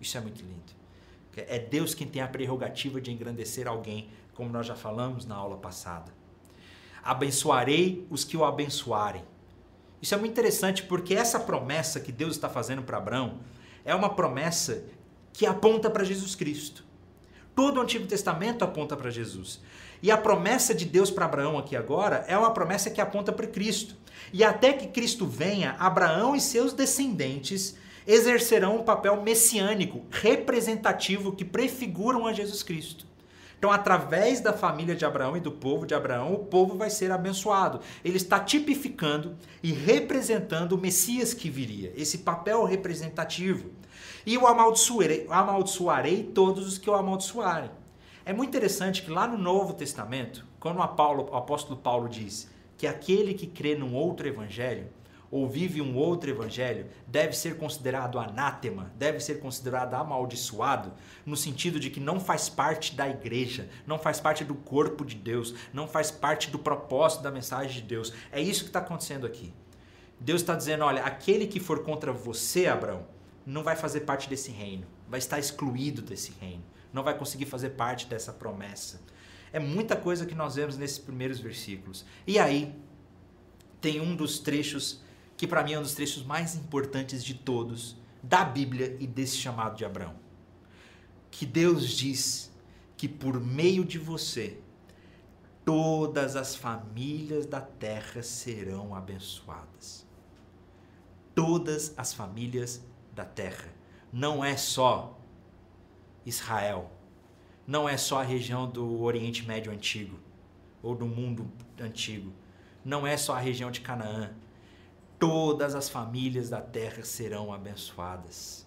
Isso 0.00 0.16
é 0.16 0.20
muito 0.20 0.42
lindo. 0.42 0.72
É 1.36 1.58
Deus 1.58 1.94
quem 1.94 2.06
tem 2.06 2.22
a 2.22 2.28
prerrogativa 2.28 3.00
de 3.00 3.10
engrandecer 3.10 3.66
alguém, 3.66 4.08
como 4.34 4.50
nós 4.50 4.66
já 4.66 4.74
falamos 4.74 5.26
na 5.26 5.34
aula 5.34 5.56
passada. 5.56 6.12
Abençoarei 7.02 8.06
os 8.08 8.24
que 8.24 8.36
o 8.36 8.44
abençoarem. 8.44 9.24
Isso 10.00 10.14
é 10.14 10.16
muito 10.16 10.32
interessante 10.32 10.82
porque 10.82 11.14
essa 11.14 11.40
promessa 11.40 11.98
que 11.98 12.12
Deus 12.12 12.32
está 12.32 12.48
fazendo 12.48 12.82
para 12.82 12.98
Abraão 12.98 13.40
é 13.84 13.94
uma 13.94 14.14
promessa 14.14 14.84
que 15.32 15.46
aponta 15.46 15.90
para 15.90 16.04
Jesus 16.04 16.34
Cristo. 16.34 16.84
Todo 17.54 17.78
o 17.78 17.80
Antigo 17.82 18.06
Testamento 18.06 18.64
aponta 18.64 18.96
para 18.96 19.10
Jesus. 19.10 19.60
E 20.02 20.10
a 20.10 20.16
promessa 20.16 20.74
de 20.74 20.84
Deus 20.84 21.10
para 21.10 21.24
Abraão 21.24 21.58
aqui 21.58 21.76
agora 21.76 22.24
é 22.28 22.36
uma 22.36 22.52
promessa 22.52 22.90
que 22.90 23.00
aponta 23.00 23.32
para 23.32 23.46
Cristo. 23.46 23.96
E 24.32 24.42
até 24.42 24.72
que 24.72 24.88
Cristo 24.88 25.26
venha, 25.26 25.76
Abraão 25.78 26.34
e 26.34 26.40
seus 26.40 26.72
descendentes 26.72 27.76
exercerão 28.06 28.76
um 28.76 28.82
papel 28.82 29.22
messiânico, 29.22 30.04
representativo, 30.10 31.32
que 31.32 31.44
prefiguram 31.44 32.26
a 32.26 32.32
Jesus 32.32 32.62
Cristo. 32.62 33.06
Então, 33.58 33.70
através 33.70 34.40
da 34.40 34.52
família 34.52 34.94
de 34.94 35.04
Abraão 35.04 35.36
e 35.36 35.40
do 35.40 35.50
povo 35.50 35.86
de 35.86 35.94
Abraão, 35.94 36.34
o 36.34 36.44
povo 36.44 36.76
vai 36.76 36.90
ser 36.90 37.10
abençoado. 37.10 37.80
Ele 38.04 38.16
está 38.16 38.38
tipificando 38.38 39.36
e 39.62 39.72
representando 39.72 40.72
o 40.72 40.78
Messias 40.78 41.32
que 41.32 41.48
viria, 41.48 41.92
esse 41.96 42.18
papel 42.18 42.64
representativo. 42.64 43.70
E 44.26 44.36
o 44.36 44.46
amaldiçoarei, 44.46 45.26
amaldiçoarei 45.28 46.24
todos 46.24 46.66
os 46.66 46.78
que 46.78 46.90
o 46.90 46.94
amaldiçoarem. 46.94 47.70
É 48.26 48.32
muito 48.32 48.48
interessante 48.48 49.02
que 49.02 49.10
lá 49.10 49.26
no 49.26 49.36
Novo 49.36 49.74
Testamento, 49.74 50.46
quando 50.58 50.78
o, 50.78 50.82
apóstolo 50.82 51.78
Paulo 51.78 52.08
diz 52.08 52.50
que 52.78 52.86
aquele 52.86 53.34
que 53.34 53.46
crê 53.46 53.74
num 53.74 53.94
outro 53.94 54.26
evangelho, 54.26 54.88
ou 55.34 55.48
vive 55.48 55.82
um 55.82 55.96
outro 55.96 56.30
evangelho 56.30 56.86
deve 57.08 57.36
ser 57.36 57.56
considerado 57.56 58.20
anátema, 58.20 58.92
deve 58.96 59.18
ser 59.18 59.40
considerado 59.40 59.94
amaldiçoado, 59.94 60.92
no 61.26 61.36
sentido 61.36 61.80
de 61.80 61.90
que 61.90 61.98
não 61.98 62.20
faz 62.20 62.48
parte 62.48 62.94
da 62.94 63.08
igreja, 63.08 63.68
não 63.84 63.98
faz 63.98 64.20
parte 64.20 64.44
do 64.44 64.54
corpo 64.54 65.04
de 65.04 65.16
Deus, 65.16 65.52
não 65.72 65.88
faz 65.88 66.08
parte 66.08 66.52
do 66.52 66.58
propósito 66.60 67.24
da 67.24 67.32
mensagem 67.32 67.72
de 67.72 67.82
Deus. 67.82 68.12
É 68.30 68.40
isso 68.40 68.62
que 68.62 68.68
está 68.68 68.78
acontecendo 68.78 69.26
aqui. 69.26 69.52
Deus 70.20 70.40
está 70.40 70.54
dizendo: 70.54 70.84
olha, 70.84 71.02
aquele 71.02 71.48
que 71.48 71.58
for 71.58 71.82
contra 71.82 72.12
você, 72.12 72.68
Abraão, 72.68 73.04
não 73.44 73.64
vai 73.64 73.74
fazer 73.74 74.02
parte 74.02 74.28
desse 74.28 74.52
reino, 74.52 74.86
vai 75.08 75.18
estar 75.18 75.40
excluído 75.40 76.00
desse 76.00 76.32
reino, 76.40 76.62
não 76.92 77.02
vai 77.02 77.18
conseguir 77.18 77.46
fazer 77.46 77.70
parte 77.70 78.06
dessa 78.06 78.32
promessa. 78.32 79.00
É 79.52 79.58
muita 79.58 79.96
coisa 79.96 80.26
que 80.26 80.34
nós 80.36 80.54
vemos 80.54 80.78
nesses 80.78 80.98
primeiros 81.00 81.40
versículos. 81.40 82.06
E 82.24 82.38
aí, 82.38 82.72
tem 83.80 84.00
um 84.00 84.14
dos 84.14 84.38
trechos 84.38 85.02
que 85.36 85.46
para 85.46 85.62
mim 85.62 85.72
é 85.72 85.78
um 85.78 85.82
dos 85.82 85.94
trechos 85.94 86.22
mais 86.22 86.54
importantes 86.54 87.24
de 87.24 87.34
todos 87.34 87.96
da 88.22 88.44
Bíblia 88.44 88.96
e 89.00 89.06
desse 89.06 89.36
chamado 89.36 89.76
de 89.76 89.84
Abraão. 89.84 90.14
Que 91.30 91.44
Deus 91.44 91.90
diz 91.90 92.52
que 92.96 93.08
por 93.08 93.40
meio 93.40 93.84
de 93.84 93.98
você 93.98 94.58
todas 95.64 96.36
as 96.36 96.54
famílias 96.54 97.46
da 97.46 97.60
terra 97.60 98.22
serão 98.22 98.94
abençoadas. 98.94 100.06
Todas 101.34 101.92
as 101.96 102.14
famílias 102.14 102.82
da 103.12 103.24
terra. 103.24 103.72
Não 104.12 104.44
é 104.44 104.56
só 104.56 105.18
Israel. 106.24 106.90
Não 107.66 107.88
é 107.88 107.96
só 107.96 108.20
a 108.20 108.22
região 108.24 108.70
do 108.70 109.02
Oriente 109.02 109.44
Médio 109.44 109.72
antigo 109.72 110.18
ou 110.82 110.94
do 110.94 111.06
mundo 111.06 111.50
antigo. 111.80 112.32
Não 112.84 113.06
é 113.06 113.16
só 113.16 113.34
a 113.34 113.40
região 113.40 113.70
de 113.70 113.80
Canaã 113.80 114.34
todas 115.24 115.74
as 115.74 115.88
famílias 115.88 116.50
da 116.50 116.60
terra 116.60 117.02
serão 117.02 117.50
abençoadas. 117.50 118.66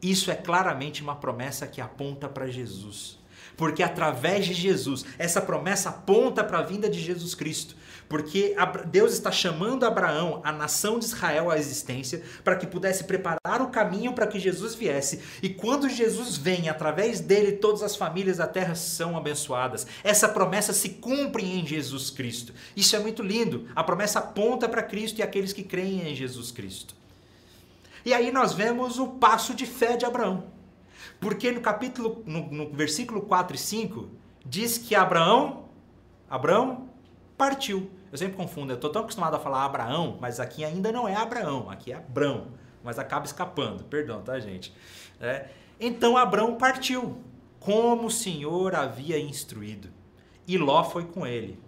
Isso 0.00 0.30
é 0.30 0.36
claramente 0.36 1.02
uma 1.02 1.16
promessa 1.16 1.66
que 1.66 1.80
aponta 1.80 2.28
para 2.28 2.46
Jesus. 2.46 3.18
Porque 3.56 3.82
através 3.82 4.46
de 4.46 4.54
Jesus, 4.54 5.04
essa 5.18 5.40
promessa 5.40 5.88
aponta 5.88 6.44
para 6.44 6.60
a 6.60 6.62
vinda 6.62 6.88
de 6.88 7.00
Jesus 7.00 7.34
Cristo. 7.34 7.74
Porque 8.14 8.54
Deus 8.92 9.12
está 9.12 9.32
chamando 9.32 9.82
Abraão, 9.82 10.40
a 10.44 10.52
nação 10.52 11.00
de 11.00 11.04
Israel, 11.04 11.50
à 11.50 11.58
existência, 11.58 12.22
para 12.44 12.54
que 12.54 12.64
pudesse 12.64 13.02
preparar 13.02 13.60
o 13.60 13.70
caminho 13.70 14.12
para 14.12 14.28
que 14.28 14.38
Jesus 14.38 14.76
viesse. 14.76 15.20
E 15.42 15.48
quando 15.48 15.88
Jesus 15.88 16.36
vem, 16.36 16.68
através 16.68 17.18
dele, 17.18 17.56
todas 17.56 17.82
as 17.82 17.96
famílias 17.96 18.36
da 18.36 18.46
terra 18.46 18.76
são 18.76 19.16
abençoadas. 19.16 19.84
Essa 20.04 20.28
promessa 20.28 20.72
se 20.72 20.90
cumpre 20.90 21.44
em 21.44 21.66
Jesus 21.66 22.08
Cristo. 22.08 22.54
Isso 22.76 22.94
é 22.94 23.00
muito 23.00 23.20
lindo. 23.20 23.66
A 23.74 23.82
promessa 23.82 24.20
aponta 24.20 24.68
para 24.68 24.84
Cristo 24.84 25.18
e 25.18 25.22
aqueles 25.24 25.52
que 25.52 25.64
creem 25.64 26.08
em 26.08 26.14
Jesus 26.14 26.52
Cristo. 26.52 26.94
E 28.06 28.14
aí 28.14 28.30
nós 28.30 28.52
vemos 28.52 29.00
o 29.00 29.08
passo 29.08 29.54
de 29.54 29.66
fé 29.66 29.96
de 29.96 30.04
Abraão. 30.04 30.44
Porque 31.18 31.50
no 31.50 31.60
capítulo, 31.60 32.22
no, 32.24 32.48
no 32.48 32.70
versículo 32.70 33.22
4 33.22 33.56
e 33.56 33.58
5, 33.58 34.08
diz 34.46 34.78
que 34.78 34.94
Abraão, 34.94 35.64
Abraão 36.30 36.94
partiu. 37.36 37.90
Eu 38.14 38.18
sempre 38.18 38.36
confundo, 38.36 38.70
eu 38.70 38.76
estou 38.76 38.90
tão 38.90 39.02
acostumado 39.02 39.34
a 39.34 39.40
falar 39.40 39.64
Abraão, 39.64 40.16
mas 40.20 40.38
aqui 40.38 40.64
ainda 40.64 40.92
não 40.92 41.08
é 41.08 41.16
Abraão, 41.16 41.68
aqui 41.68 41.90
é 41.90 41.96
Abrão, 41.96 42.46
mas 42.80 42.96
acaba 42.96 43.26
escapando, 43.26 43.82
perdão, 43.82 44.22
tá, 44.22 44.38
gente? 44.38 44.72
É. 45.20 45.48
Então 45.80 46.16
Abrão 46.16 46.54
partiu, 46.54 47.20
como 47.58 48.06
o 48.06 48.10
Senhor 48.12 48.76
havia 48.76 49.18
instruído, 49.18 49.88
e 50.46 50.56
Ló 50.56 50.84
foi 50.84 51.06
com 51.06 51.26
ele. 51.26 51.60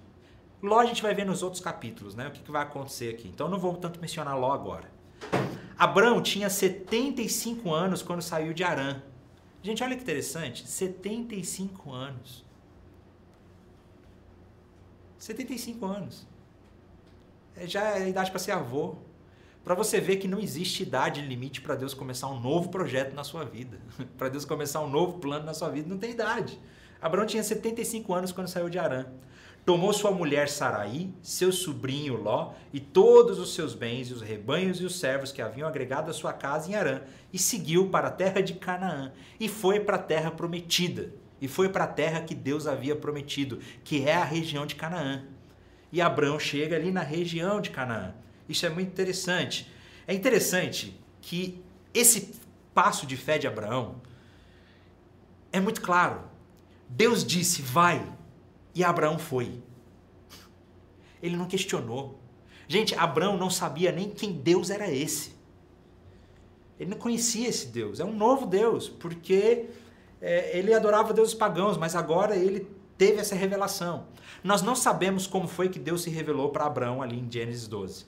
Ló 0.63 0.79
a 0.79 0.87
gente 0.87 1.03
vai 1.03 1.13
ver 1.17 1.27
nos 1.27 1.43
outros 1.43 1.61
capítulos, 1.61 2.15
né? 2.15 2.29
O 2.29 2.31
que, 2.31 2.41
que 2.41 2.53
vai 2.53 2.63
acontecer 2.63 3.13
aqui. 3.13 3.27
Então 3.27 3.49
não 3.49 3.59
vou 3.59 3.75
tanto 3.77 4.01
mencionar 4.01 4.39
Ló 4.39 4.53
agora. 4.53 4.89
Abrão 5.77 6.23
tinha 6.23 6.49
75 6.49 7.75
anos 7.75 8.03
quando 8.03 8.23
saiu 8.23 8.55
de 8.55 8.63
Arã. 8.63 9.03
Gente, 9.65 9.83
olha 9.83 9.97
que 9.97 10.03
interessante, 10.05 10.65
75 10.69 11.93
anos. 11.93 12.45
75 15.19 15.85
anos. 15.85 16.36
É, 17.57 17.67
já 17.67 17.99
é 17.99 18.09
idade 18.09 18.31
para 18.31 18.39
ser 18.39 18.53
avô. 18.53 18.97
Para 19.65 19.75
você 19.75 20.01
ver 20.01 20.17
que 20.17 20.29
não 20.29 20.39
existe 20.39 20.83
idade 20.83 21.21
limite 21.21 21.61
para 21.61 21.75
Deus 21.75 21.93
começar 21.93 22.29
um 22.29 22.39
novo 22.39 22.69
projeto 22.69 23.15
na 23.15 23.25
sua 23.25 23.45
vida. 23.45 23.79
para 24.17 24.29
Deus 24.29 24.45
começar 24.45 24.81
um 24.81 24.89
novo 24.89 25.19
plano 25.19 25.45
na 25.45 25.55
sua 25.55 25.69
vida, 25.71 25.89
não 25.89 25.99
tem 25.99 26.11
idade. 26.11 26.61
Abraão 27.01 27.27
tinha 27.27 27.43
75 27.43 28.15
anos 28.15 28.33
quando 28.33 28.49
saiu 28.49 28.69
de 28.69 28.79
Arã. 28.79 29.07
Tomou 29.65 29.93
sua 29.93 30.13
mulher 30.13 30.49
Saraí, 30.49 31.13
seu 31.21 31.51
sobrinho 31.51 32.23
Ló 32.23 32.53
e 32.73 32.79
todos 32.79 33.41
os 33.41 33.53
seus 33.53 33.75
bens, 33.75 34.13
os 34.13 34.23
rebanhos 34.23 34.81
e 34.81 34.85
os 34.85 34.97
servos 34.97 35.33
que 35.33 35.43
haviam 35.43 35.67
agregado 35.67 36.09
à 36.09 36.15
sua 36.15 36.33
casa 36.33 36.71
em 36.71 36.77
Arã, 36.77 37.01
e 37.33 37.39
seguiu 37.39 37.89
para 37.89 38.07
a 38.07 38.13
terra 38.13 38.41
de 38.41 38.55
Canaã, 38.55 39.13
e 39.41 39.49
foi 39.49 39.81
para 39.81 39.97
a 39.97 40.01
terra 40.01 40.31
prometida, 40.31 41.13
e 41.41 41.49
foi 41.49 41.69
para 41.69 41.83
a 41.83 41.89
terra 41.89 42.21
que 42.21 42.33
Deus 42.33 42.69
havia 42.69 42.95
prometido, 42.95 43.59
que 43.83 44.07
é 44.09 44.15
a 44.15 44.25
região 44.25 44.65
de 44.67 44.77
Canaã. 44.77 45.25
E 45.97 46.01
Abraão 46.03 46.39
chega 46.39 46.77
ali 46.77 46.91
na 46.91 47.01
região 47.01 47.59
de 47.59 47.71
Canaã. 47.71 48.15
Isso 48.47 48.67
é 48.67 48.69
muito 48.69 48.89
interessante. 48.89 49.67
É 50.07 50.13
interessante 50.13 51.01
que 51.23 51.65
esse 51.95 52.35
passo 52.75 53.07
de 53.07 53.17
fé 53.17 53.39
de 53.39 53.47
Abraão 53.47 54.03
é 55.51 55.59
muito 55.59 55.81
claro. 55.81 56.21
Deus 56.87 57.25
disse: 57.25 57.63
vai, 57.63 58.07
e 58.75 58.85
Abraão 58.85 59.19
foi. 59.19 59.63
Ele 61.23 61.35
não 61.35 61.47
questionou. 61.47 62.21
Gente, 62.69 62.95
Abraão 62.95 63.39
não 63.39 63.49
sabia 63.49 63.91
nem 63.91 64.11
quem 64.11 64.35
Deus 64.35 64.69
era 64.69 64.91
esse. 64.91 65.35
Ele 66.79 66.91
não 66.91 66.99
conhecia 66.99 67.49
esse 67.49 67.69
Deus. 67.69 68.01
É 68.01 68.05
um 68.05 68.15
novo 68.15 68.45
Deus, 68.45 68.87
porque 68.87 69.71
é, 70.21 70.59
ele 70.59 70.75
adorava 70.75 71.15
deuses 71.15 71.33
pagãos, 71.33 71.79
mas 71.79 71.97
agora 71.97 72.37
ele 72.37 72.69
teve 72.97 73.21
essa 73.21 73.35
revelação. 73.35 74.07
Nós 74.43 74.63
não 74.63 74.75
sabemos 74.75 75.27
como 75.27 75.49
foi 75.49 75.69
que 75.69 75.79
Deus 75.79 76.03
se 76.03 76.11
revelou 76.11 76.51
para 76.51 76.67
Abraão 76.67 77.03
ali 77.03 77.19
em 77.19 77.31
Gênesis 77.31 77.67
12. 77.67 78.07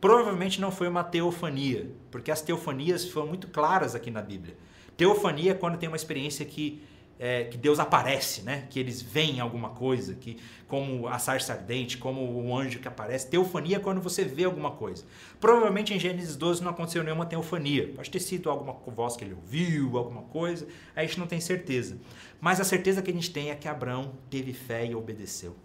Provavelmente 0.00 0.60
não 0.60 0.70
foi 0.70 0.86
uma 0.86 1.02
teofania, 1.02 1.90
porque 2.10 2.30
as 2.30 2.40
teofanias 2.40 3.08
foram 3.08 3.28
muito 3.28 3.48
claras 3.48 3.94
aqui 3.94 4.10
na 4.10 4.22
Bíblia. 4.22 4.56
Teofania 4.96 5.52
é 5.52 5.54
quando 5.54 5.78
tem 5.78 5.88
uma 5.88 5.96
experiência 5.96 6.44
que 6.44 6.82
é, 7.18 7.44
que 7.44 7.56
Deus 7.58 7.80
aparece, 7.80 8.42
né? 8.42 8.66
Que 8.70 8.78
eles 8.78 9.02
veem 9.02 9.40
alguma 9.40 9.70
coisa, 9.70 10.14
que 10.14 10.38
como 10.68 11.08
a 11.08 11.18
sarça 11.18 11.54
ardente, 11.54 11.98
como 11.98 12.22
o 12.22 12.56
anjo 12.56 12.78
que 12.78 12.86
aparece. 12.86 13.28
Teofania 13.28 13.76
é 13.76 13.80
quando 13.80 14.00
você 14.00 14.24
vê 14.24 14.44
alguma 14.44 14.70
coisa. 14.70 15.04
Provavelmente 15.40 15.92
em 15.92 15.98
Gênesis 15.98 16.36
12 16.36 16.62
não 16.62 16.70
aconteceu 16.70 17.02
nenhuma 17.02 17.26
teofania. 17.26 17.92
Pode 17.94 18.10
ter 18.10 18.20
sido 18.20 18.48
alguma 18.48 18.72
voz 18.72 19.16
que 19.16 19.24
ele 19.24 19.34
ouviu, 19.34 19.98
alguma 19.98 20.22
coisa. 20.22 20.68
A 20.94 21.02
gente 21.02 21.18
não 21.18 21.26
tem 21.26 21.40
certeza. 21.40 21.98
Mas 22.40 22.60
a 22.60 22.64
certeza 22.64 23.02
que 23.02 23.10
a 23.10 23.14
gente 23.14 23.30
tem 23.30 23.50
é 23.50 23.54
que 23.56 23.66
Abraão 23.66 24.12
teve 24.30 24.52
fé 24.52 24.86
e 24.86 24.94
obedeceu. 24.94 25.56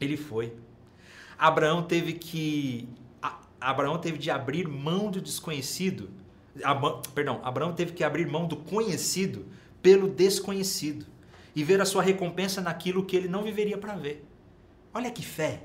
Ele 0.00 0.16
foi. 0.16 0.52
Abraão 1.36 1.82
teve 1.82 2.12
que 2.12 2.88
Abraão 3.60 3.98
teve 3.98 4.16
de 4.16 4.30
abrir 4.30 4.66
mão 4.68 5.10
do 5.10 5.20
desconhecido. 5.20 6.08
Perdão, 7.14 7.40
Abraão 7.42 7.72
teve 7.74 7.92
que 7.92 8.02
abrir 8.02 8.26
mão 8.26 8.46
do 8.46 8.56
conhecido 8.56 9.46
pelo 9.82 10.08
desconhecido 10.08 11.06
e 11.54 11.64
ver 11.64 11.80
a 11.80 11.84
sua 11.84 12.02
recompensa 12.02 12.60
naquilo 12.60 13.04
que 13.04 13.16
ele 13.16 13.28
não 13.28 13.42
viveria 13.42 13.78
para 13.78 13.94
ver. 13.94 14.24
Olha 14.92 15.10
que 15.10 15.22
fé! 15.22 15.64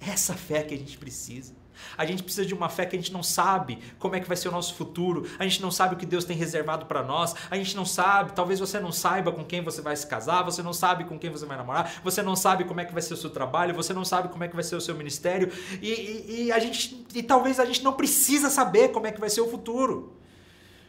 Essa 0.00 0.34
fé 0.34 0.62
que 0.62 0.74
a 0.74 0.78
gente 0.78 0.98
precisa. 0.98 1.54
A 1.96 2.04
gente 2.04 2.22
precisa 2.22 2.46
de 2.46 2.54
uma 2.54 2.68
fé 2.68 2.86
que 2.86 2.96
a 2.96 2.98
gente 2.98 3.12
não 3.12 3.22
sabe 3.22 3.78
como 3.98 4.14
é 4.14 4.20
que 4.20 4.28
vai 4.28 4.36
ser 4.36 4.48
o 4.48 4.52
nosso 4.52 4.74
futuro, 4.74 5.26
a 5.38 5.44
gente 5.44 5.60
não 5.60 5.70
sabe 5.70 5.94
o 5.94 5.98
que 5.98 6.06
Deus 6.06 6.24
tem 6.24 6.36
reservado 6.36 6.86
para 6.86 7.02
nós, 7.02 7.34
a 7.50 7.56
gente 7.56 7.76
não 7.76 7.84
sabe, 7.84 8.32
talvez 8.32 8.58
você 8.58 8.80
não 8.80 8.92
saiba 8.92 9.32
com 9.32 9.44
quem 9.44 9.62
você 9.62 9.80
vai 9.80 9.96
se 9.96 10.06
casar, 10.06 10.42
você 10.42 10.62
não 10.62 10.72
sabe 10.72 11.04
com 11.04 11.18
quem 11.18 11.30
você 11.30 11.44
vai 11.44 11.56
namorar, 11.56 12.00
você 12.02 12.22
não 12.22 12.36
sabe 12.36 12.64
como 12.64 12.80
é 12.80 12.84
que 12.84 12.92
vai 12.92 13.02
ser 13.02 13.14
o 13.14 13.16
seu 13.16 13.30
trabalho, 13.30 13.74
você 13.74 13.92
não 13.92 14.04
sabe 14.04 14.28
como 14.28 14.44
é 14.44 14.48
que 14.48 14.54
vai 14.54 14.64
ser 14.64 14.76
o 14.76 14.80
seu 14.80 14.94
ministério, 14.94 15.52
e, 15.82 15.88
e, 15.88 16.44
e 16.44 16.52
a 16.52 16.58
gente, 16.58 17.06
e 17.14 17.22
talvez 17.22 17.60
a 17.60 17.64
gente 17.64 17.82
não 17.82 17.92
precisa 17.92 18.50
saber 18.50 18.88
como 18.88 19.06
é 19.06 19.12
que 19.12 19.20
vai 19.20 19.30
ser 19.30 19.40
o 19.40 19.48
futuro. 19.48 20.15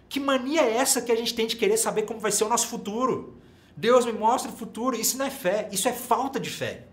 Que 0.10 0.20
mania 0.20 0.62
é 0.62 0.78
essa 0.78 1.02
que 1.02 1.12
a 1.12 1.16
gente 1.16 1.34
tem 1.34 1.48
de 1.48 1.56
querer 1.56 1.78
saber 1.78 2.04
como 2.04 2.20
vai 2.20 2.32
ser 2.32 2.44
o 2.44 2.50
nosso 2.50 2.68
futuro? 2.68 3.38
Deus 3.76 4.06
me 4.06 4.14
mostra 4.14 4.52
o 4.52 4.56
futuro. 4.56 4.96
Isso 4.96 5.18
não 5.18 5.26
é 5.26 5.30
fé, 5.30 5.68
isso 5.72 5.88
é 5.88 5.94
falta 5.94 6.40
de 6.40 6.50
fé. 6.50 6.86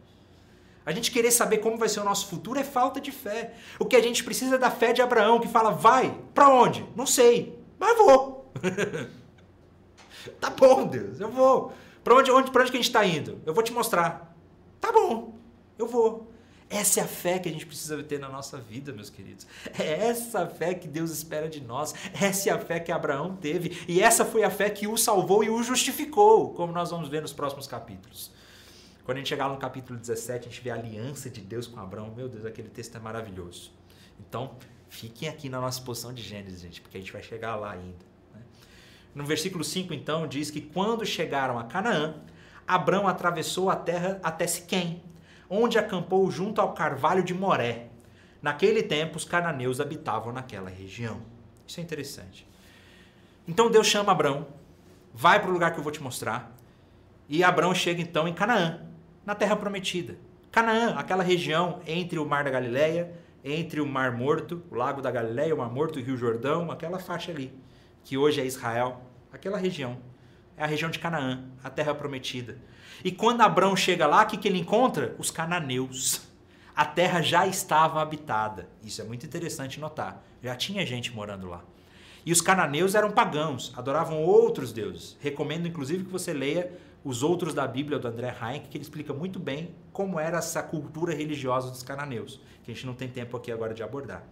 A 0.87 0.93
gente 0.93 1.11
querer 1.11 1.31
saber 1.31 1.59
como 1.59 1.79
vai 1.79 1.89
ser 1.89 2.01
o 2.01 2.05
nosso 2.05 2.27
futuro 2.27 2.61
é 2.61 2.65
falta 2.65 3.01
de 3.01 3.11
fé. 3.11 3.55
O 3.79 3.87
que 3.87 3.97
a 3.97 4.03
gente 4.03 4.23
precisa 4.23 4.57
é 4.57 4.59
da 4.59 4.71
fé 4.71 4.93
de 4.93 5.01
Abraão, 5.01 5.41
que 5.41 5.49
fala: 5.49 5.71
vai, 5.71 6.15
para 6.35 6.49
onde? 6.49 6.87
Não 6.95 7.07
sei, 7.07 7.59
mas 7.79 7.97
vou. 7.97 8.53
tá 10.39 10.51
bom, 10.51 10.87
Deus, 10.87 11.21
eu 11.21 11.31
vou. 11.31 11.73
Para 12.03 12.17
onde, 12.17 12.31
onde, 12.31 12.51
pra 12.51 12.63
onde 12.63 12.71
que 12.71 12.77
a 12.77 12.81
gente 12.81 12.91
está 12.91 13.07
indo? 13.07 13.41
Eu 13.47 13.55
vou 13.55 13.63
te 13.63 13.73
mostrar. 13.73 14.37
Tá 14.79 14.93
bom, 14.93 15.35
eu 15.79 15.87
vou. 15.87 16.31
Essa 16.69 17.01
é 17.01 17.03
a 17.03 17.07
fé 17.07 17.39
que 17.39 17.49
a 17.49 17.53
gente 17.53 17.67
precisa 17.67 18.03
ter 18.03 18.19
na 18.19 18.29
nossa 18.29 18.59
vida, 18.59 18.93
meus 18.93 19.11
queridos. 19.11 19.47
É 19.79 20.09
essa 20.09 20.47
fé 20.47 20.75
que 20.75 20.89
Deus 20.89 21.11
espera 21.11 21.49
de 21.49 21.61
nós. 21.61 21.95
Essa 22.21 22.51
é 22.51 22.53
a 22.53 22.59
fé 22.59 22.81
que 22.81 22.91
Abraão 22.91 23.37
teve. 23.37 23.85
E 23.87 24.01
essa 24.01 24.25
foi 24.25 24.43
a 24.43 24.51
fé 24.51 24.71
que 24.71 24.87
o 24.87 24.97
salvou 24.97 25.45
e 25.45 25.51
o 25.51 25.63
justificou, 25.63 26.55
como 26.55 26.73
nós 26.73 26.91
vamos 26.91 27.09
ver 27.09 27.23
nos 27.23 27.33
próximos 27.33 27.67
capítulos. 27.67 28.31
Quando 29.05 29.19
a 29.19 29.21
gente 29.21 29.29
chegar 29.29 29.49
no 29.51 29.59
capítulo 29.59 29.99
17, 29.99 30.49
a 30.49 30.51
gente 30.51 30.63
vê 30.63 30.71
a 30.71 30.75
aliança 30.75 31.29
de 31.29 31.43
Deus 31.43 31.67
com 31.67 31.79
Abraão. 31.79 32.13
Meu 32.17 32.29
Deus, 32.29 32.47
aquele 32.47 32.71
texto 32.71 32.97
é 32.97 33.01
maravilhoso. 33.01 33.71
Então, 34.19 34.57
fiquem 34.89 35.29
aqui 35.29 35.51
na 35.51 35.61
nossa 35.61 35.83
posição 35.83 36.15
de 36.15 36.23
Gênesis, 36.23 36.63
gente, 36.63 36.81
porque 36.81 36.97
a 36.97 37.01
gente 37.01 37.13
vai 37.13 37.23
chegar 37.23 37.57
lá 37.57 37.73
ainda. 37.73 38.05
Né? 38.35 38.41
No 39.15 39.27
versículo 39.27 39.63
5, 39.63 39.93
então, 39.93 40.27
diz 40.27 40.51
que 40.51 40.63
quando 40.63 41.05
chegaram 41.05 41.59
a 41.59 41.65
Canaã, 41.65 42.15
Abraão 42.67 43.07
atravessou 43.07 43.69
a 43.69 43.77
terra 43.77 44.19
até 44.23 44.47
Siquém 44.47 45.03
onde 45.49 45.79
acampou 45.79 46.31
junto 46.31 46.61
ao 46.61 46.73
carvalho 46.73 47.23
de 47.23 47.35
Moré. 47.35 47.89
Naquele 48.43 48.83
tempo, 48.83 49.17
os 49.17 49.25
cananeus 49.25 49.81
habitavam 49.81 50.33
naquela 50.33 50.69
região. 50.69 51.21
Isso 51.67 51.81
é 51.81 51.83
interessante. 51.83 52.47
Então 53.47 53.71
Deus 53.71 53.87
chama 53.87 54.13
Abraão, 54.13 54.47
vai 55.13 55.41
para 55.41 55.51
o 55.51 55.53
lugar 55.53 55.73
que 55.73 55.79
eu 55.79 55.83
vou 55.83 55.93
te 55.93 56.03
mostrar. 56.03 56.55
E 57.29 57.43
Abraão 57.43 57.75
chega 57.75 58.03
então 58.03 58.29
em 58.29 58.35
Canaã, 58.35 58.81
na 59.25 59.35
terra 59.35 59.57
prometida. 59.57 60.17
Canaã, 60.51 60.95
aquela 60.97 61.23
região 61.23 61.81
entre 61.87 62.19
o 62.19 62.27
Mar 62.27 62.45
da 62.45 62.51
Galileia, 62.51 63.13
entre 63.43 63.81
o 63.81 63.87
Mar 63.87 64.13
Morto, 64.13 64.63
o 64.71 64.75
Lago 64.75 65.03
da 65.03 65.11
Galileia, 65.11 65.55
o 65.55 65.59
Mar 65.59 65.71
Morto 65.71 65.99
o 65.99 66.03
Rio 66.03 66.17
Jordão, 66.17 66.71
aquela 66.71 66.99
faixa 66.99 67.31
ali, 67.31 67.53
que 68.05 68.17
hoje 68.17 68.41
é 68.41 68.47
Israel, 68.47 69.03
aquela 69.33 69.59
região. 69.59 69.99
É 70.57 70.65
a 70.65 70.67
região 70.67 70.91
de 70.91 70.99
Canaã, 70.99 71.45
a 71.63 71.71
terra 71.71 71.95
prometida. 71.95 72.59
E 73.03 73.11
quando 73.11 73.41
Abraão 73.41 73.77
chega 73.77 74.07
lá, 74.07 74.23
o 74.23 74.27
que, 74.27 74.37
que 74.37 74.49
ele 74.49 74.59
encontra? 74.59 75.15
Os 75.19 75.31
cananeus. 75.31 76.23
A 76.75 76.85
terra 76.85 77.21
já 77.21 77.47
estava 77.47 78.01
habitada. 78.01 78.69
Isso 78.83 79.01
é 79.01 79.05
muito 79.05 79.27
interessante 79.27 79.81
notar. 79.81 80.23
Já 80.43 80.55
tinha 80.57 80.85
gente 80.87 81.13
morando 81.13 81.49
lá. 81.49 81.63
E 82.27 82.33
os 82.33 82.41
cananeus 82.41 82.95
eram 82.95 83.11
pagãos, 83.11 83.73
adoravam 83.77 84.23
outros 84.23 84.73
deuses. 84.73 85.17
Recomendo, 85.21 85.69
inclusive, 85.69 86.05
que 86.05 86.11
você 86.11 86.33
leia 86.33 86.73
os 87.05 87.23
outros 87.23 87.53
da 87.53 87.67
Bíblia 87.67 87.99
do 87.99 88.09
André 88.09 88.35
Heinck, 88.41 88.69
que 88.69 88.79
ele 88.79 88.83
explica 88.83 89.13
muito 89.13 89.39
bem 89.39 89.75
como 89.93 90.19
era 90.19 90.39
essa 90.39 90.63
cultura 90.63 91.15
religiosa 91.15 91.71
dos 91.71 91.83
cananeus, 91.83 92.41
que 92.63 92.71
a 92.71 92.75
gente 92.75 92.87
não 92.87 92.95
tem 92.95 93.09
tempo 93.09 93.37
aqui 93.37 93.53
agora 93.53 93.75
de 93.75 93.83
abordar. 93.83 94.25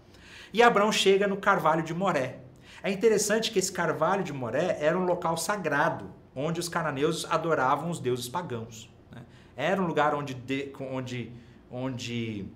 E 0.52 0.62
Abraão 0.62 0.90
chega 0.90 1.28
no 1.28 1.36
Carvalho 1.36 1.82
de 1.82 1.92
Moré. 1.92 2.38
É 2.82 2.90
interessante 2.90 3.52
que 3.52 3.58
esse 3.58 3.70
Carvalho 3.70 4.24
de 4.24 4.32
Moré 4.32 4.78
era 4.80 4.98
um 4.98 5.04
local 5.04 5.36
sagrado, 5.36 6.10
onde 6.34 6.58
os 6.58 6.68
cananeus 6.68 7.26
adoravam 7.30 7.90
os 7.90 8.00
deuses 8.00 8.28
pagãos. 8.28 8.90
Né? 9.10 9.22
Era 9.56 9.80
um 9.80 9.86
lugar 9.86 10.14
onde, 10.14 10.34
de, 10.34 10.72
onde, 10.80 11.32
onde 11.70 12.46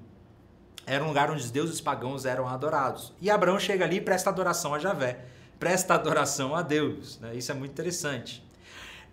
era 0.84 1.04
um 1.04 1.08
lugar 1.08 1.30
onde 1.30 1.42
os 1.42 1.50
deuses 1.50 1.80
pagãos 1.80 2.24
eram 2.24 2.48
adorados. 2.48 3.12
E 3.20 3.30
Abraão 3.30 3.60
chega 3.60 3.84
ali 3.84 3.96
e 3.96 4.00
presta 4.00 4.30
adoração 4.30 4.74
a 4.74 4.78
Javé, 4.78 5.26
presta 5.60 5.94
adoração 5.94 6.56
a 6.56 6.62
Deus. 6.62 7.20
Né? 7.20 7.36
Isso 7.36 7.52
é 7.52 7.54
muito 7.54 7.72
interessante. 7.72 8.44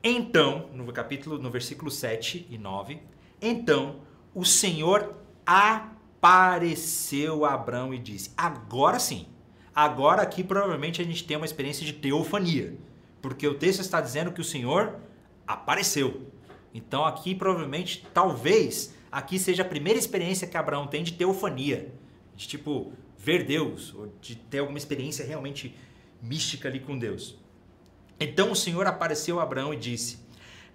Então, 0.03 0.69
no 0.73 0.91
capítulo, 0.91 1.37
no 1.37 1.49
versículo 1.49 1.91
7 1.91 2.47
e 2.49 2.57
9, 2.57 3.01
então 3.41 4.01
o 4.33 4.43
Senhor 4.43 5.15
apareceu 5.45 7.45
a 7.45 7.53
Abraão 7.53 7.93
e 7.93 7.99
disse: 7.99 8.33
Agora 8.35 8.99
sim, 8.99 9.27
agora 9.75 10.21
aqui 10.21 10.43
provavelmente 10.43 11.01
a 11.01 11.05
gente 11.05 11.23
tem 11.23 11.37
uma 11.37 11.45
experiência 11.45 11.85
de 11.85 11.93
teofania 11.93 12.77
porque 13.23 13.47
o 13.47 13.53
texto 13.53 13.79
está 13.79 14.01
dizendo 14.01 14.33
que 14.33 14.41
o 14.41 14.43
Senhor 14.43 14.99
apareceu. 15.47 16.29
Então 16.73 17.05
aqui 17.05 17.33
provavelmente, 17.33 18.05
talvez, 18.13 18.93
aqui 19.09 19.39
seja 19.39 19.63
a 19.63 19.65
primeira 19.65 19.97
experiência 19.97 20.45
que 20.45 20.57
Abraão 20.57 20.87
tem 20.87 21.03
de 21.03 21.13
teofania, 21.13 21.89
de 22.35 22.45
tipo 22.45 22.91
ver 23.17 23.45
Deus, 23.45 23.95
ou 23.95 24.13
de 24.19 24.35
ter 24.35 24.59
alguma 24.59 24.77
experiência 24.77 25.25
realmente 25.25 25.73
mística 26.21 26.67
ali 26.67 26.81
com 26.81 26.99
Deus. 26.99 27.39
Então 28.19 28.51
o 28.51 28.55
Senhor 28.57 28.85
apareceu 28.85 29.39
a 29.39 29.43
Abraão 29.43 29.73
e 29.73 29.77
disse: 29.77 30.19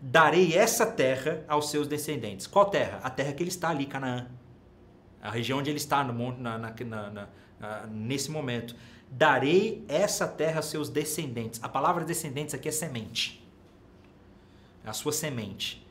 Darei 0.00 0.54
essa 0.56 0.86
terra 0.86 1.44
aos 1.46 1.70
seus 1.70 1.86
descendentes. 1.86 2.46
Qual 2.46 2.70
terra? 2.70 2.98
A 3.02 3.10
terra 3.10 3.34
que 3.34 3.42
ele 3.42 3.50
está 3.50 3.68
ali, 3.68 3.84
Canaã. 3.84 4.26
A 5.20 5.30
região 5.30 5.58
onde 5.58 5.68
ele 5.68 5.76
está 5.76 6.02
no 6.02 6.14
monte, 6.14 6.40
na, 6.40 6.56
na, 6.56 7.10
na, 7.10 7.28
nesse 7.90 8.30
momento. 8.30 8.74
Darei 9.10 9.84
essa 9.88 10.26
terra 10.26 10.56
aos 10.56 10.66
seus 10.66 10.88
descendentes. 10.88 11.62
A 11.62 11.68
palavra 11.68 12.04
descendentes 12.04 12.54
aqui 12.54 12.68
é 12.68 12.72
semente. 12.72 13.44
A 14.84 14.92
sua 14.92 15.12
semente. 15.12 15.86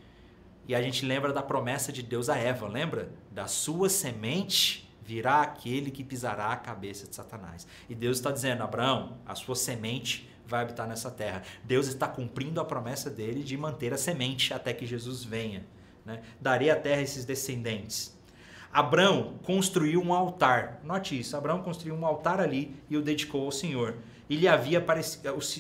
E 0.68 0.76
a 0.76 0.82
gente 0.82 1.06
lembra 1.06 1.32
da 1.32 1.42
promessa 1.42 1.92
de 1.92 2.04
Deus 2.04 2.30
a 2.30 2.38
Eva, 2.38 2.68
lembra? 2.68 3.10
Da 3.32 3.48
sua 3.48 3.90
semente 3.90 4.88
virá 5.02 5.42
aquele 5.42 5.90
que 5.90 6.04
pisará 6.04 6.52
a 6.52 6.58
cabeça 6.58 7.08
de 7.08 7.16
Satanás. 7.16 7.66
E 7.88 7.96
Deus 7.96 8.18
está 8.18 8.30
dizendo, 8.30 8.64
Abraão, 8.64 9.18
a 9.26 9.34
sua 9.36 9.56
semente 9.56 10.30
vai 10.46 10.64
habitar 10.64 10.88
nessa 10.88 11.10
terra. 11.10 11.44
Deus 11.64 11.88
está 11.88 12.08
cumprindo 12.08 12.60
a 12.60 12.66
promessa 12.66 13.10
dele 13.10 13.44
de 13.44 13.56
manter 13.56 13.94
a 13.94 13.98
semente 13.98 14.54
até 14.54 14.74
que 14.74 14.86
Jesus 14.86 15.24
venha. 15.24 15.66
Né? 16.06 16.22
Darei 16.42 16.70
a 16.70 16.76
terra 16.76 17.00
a 17.00 17.04
esses 17.04 17.24
descendentes. 17.24 18.17
Abraão 18.72 19.36
construiu 19.44 20.02
um 20.02 20.14
altar. 20.14 20.80
Note 20.84 21.20
isso, 21.20 21.36
Abraão 21.36 21.62
construiu 21.62 21.96
um 21.96 22.06
altar 22.06 22.40
ali 22.40 22.76
e 22.90 22.98
o 22.98 23.02
dedicou 23.02 23.46
ao 23.46 23.52
Senhor. 23.52 23.96
E 24.30 24.36
lhe 24.36 24.48
havia 24.48 24.84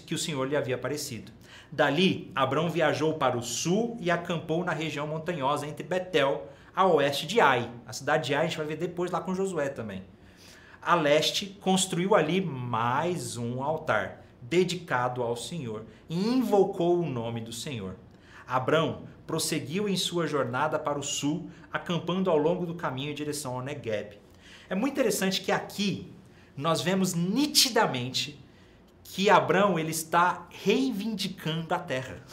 que 0.05 0.13
o 0.13 0.17
Senhor 0.17 0.47
lhe 0.47 0.55
havia 0.55 0.75
aparecido. 0.75 1.31
Dali, 1.71 2.31
Abraão 2.35 2.69
viajou 2.69 3.13
para 3.15 3.37
o 3.37 3.43
sul 3.43 3.97
e 3.99 4.11
acampou 4.11 4.63
na 4.63 4.71
região 4.71 5.07
montanhosa 5.07 5.67
entre 5.67 5.85
Betel, 5.85 6.47
a 6.75 6.85
oeste 6.85 7.25
de 7.25 7.39
Ai. 7.39 7.69
A 7.85 7.93
cidade 7.93 8.27
de 8.27 8.35
Ai 8.35 8.45
a 8.45 8.47
gente 8.47 8.57
vai 8.57 8.67
ver 8.67 8.77
depois 8.77 9.11
lá 9.11 9.19
com 9.19 9.33
Josué 9.33 9.69
também. 9.69 10.03
A 10.81 10.95
leste, 10.95 11.57
construiu 11.61 12.15
ali 12.15 12.39
mais 12.39 13.35
um 13.35 13.61
altar 13.61 14.23
dedicado 14.41 15.21
ao 15.21 15.35
Senhor 15.35 15.85
e 16.09 16.15
invocou 16.15 16.99
o 16.99 17.05
nome 17.05 17.41
do 17.41 17.51
Senhor. 17.51 17.95
Abrão 18.47 19.01
prosseguiu 19.27 19.87
em 19.87 19.95
sua 19.95 20.25
jornada 20.25 20.79
para 20.79 20.97
o 20.97 21.03
sul, 21.03 21.51
acampando 21.71 22.31
ao 22.31 22.37
longo 22.37 22.65
do 22.65 22.73
caminho 22.73 23.11
em 23.11 23.13
direção 23.13 23.55
ao 23.55 23.61
Negueb. 23.61 24.17
É 24.69 24.73
muito 24.73 24.93
interessante 24.93 25.41
que 25.41 25.51
aqui 25.51 26.11
nós 26.55 26.81
vemos 26.81 27.13
nitidamente 27.13 28.43
que 29.03 29.29
Abrão 29.29 29.77
ele 29.77 29.91
está 29.91 30.47
reivindicando 30.49 31.73
a 31.75 31.79
terra. 31.79 32.23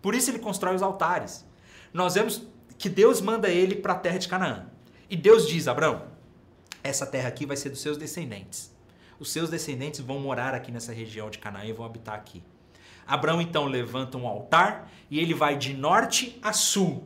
Por 0.00 0.14
isso 0.14 0.30
ele 0.30 0.38
constrói 0.38 0.74
os 0.74 0.82
altares. 0.82 1.44
Nós 1.92 2.14
vemos 2.14 2.46
que 2.78 2.88
Deus 2.88 3.20
manda 3.20 3.48
ele 3.48 3.74
para 3.74 3.92
a 3.92 3.98
terra 3.98 4.18
de 4.18 4.28
Canaã. 4.28 4.66
E 5.10 5.16
Deus 5.16 5.46
diz: 5.46 5.68
Abrão, 5.68 6.06
essa 6.82 7.04
terra 7.04 7.28
aqui 7.28 7.44
vai 7.44 7.56
ser 7.56 7.70
dos 7.70 7.80
seus 7.80 7.98
descendentes 7.98 8.76
os 9.18 9.30
seus 9.30 9.48
descendentes 9.48 10.00
vão 10.00 10.18
morar 10.18 10.54
aqui 10.54 10.70
nessa 10.70 10.92
região 10.92 11.30
de 11.30 11.38
Canaã 11.38 11.64
e 11.64 11.72
vão 11.72 11.86
habitar 11.86 12.14
aqui. 12.14 12.42
Abraão 13.06 13.40
então 13.40 13.64
levanta 13.64 14.18
um 14.18 14.26
altar 14.26 14.90
e 15.10 15.20
ele 15.20 15.34
vai 15.34 15.56
de 15.56 15.74
norte 15.74 16.38
a 16.42 16.52
sul. 16.52 17.04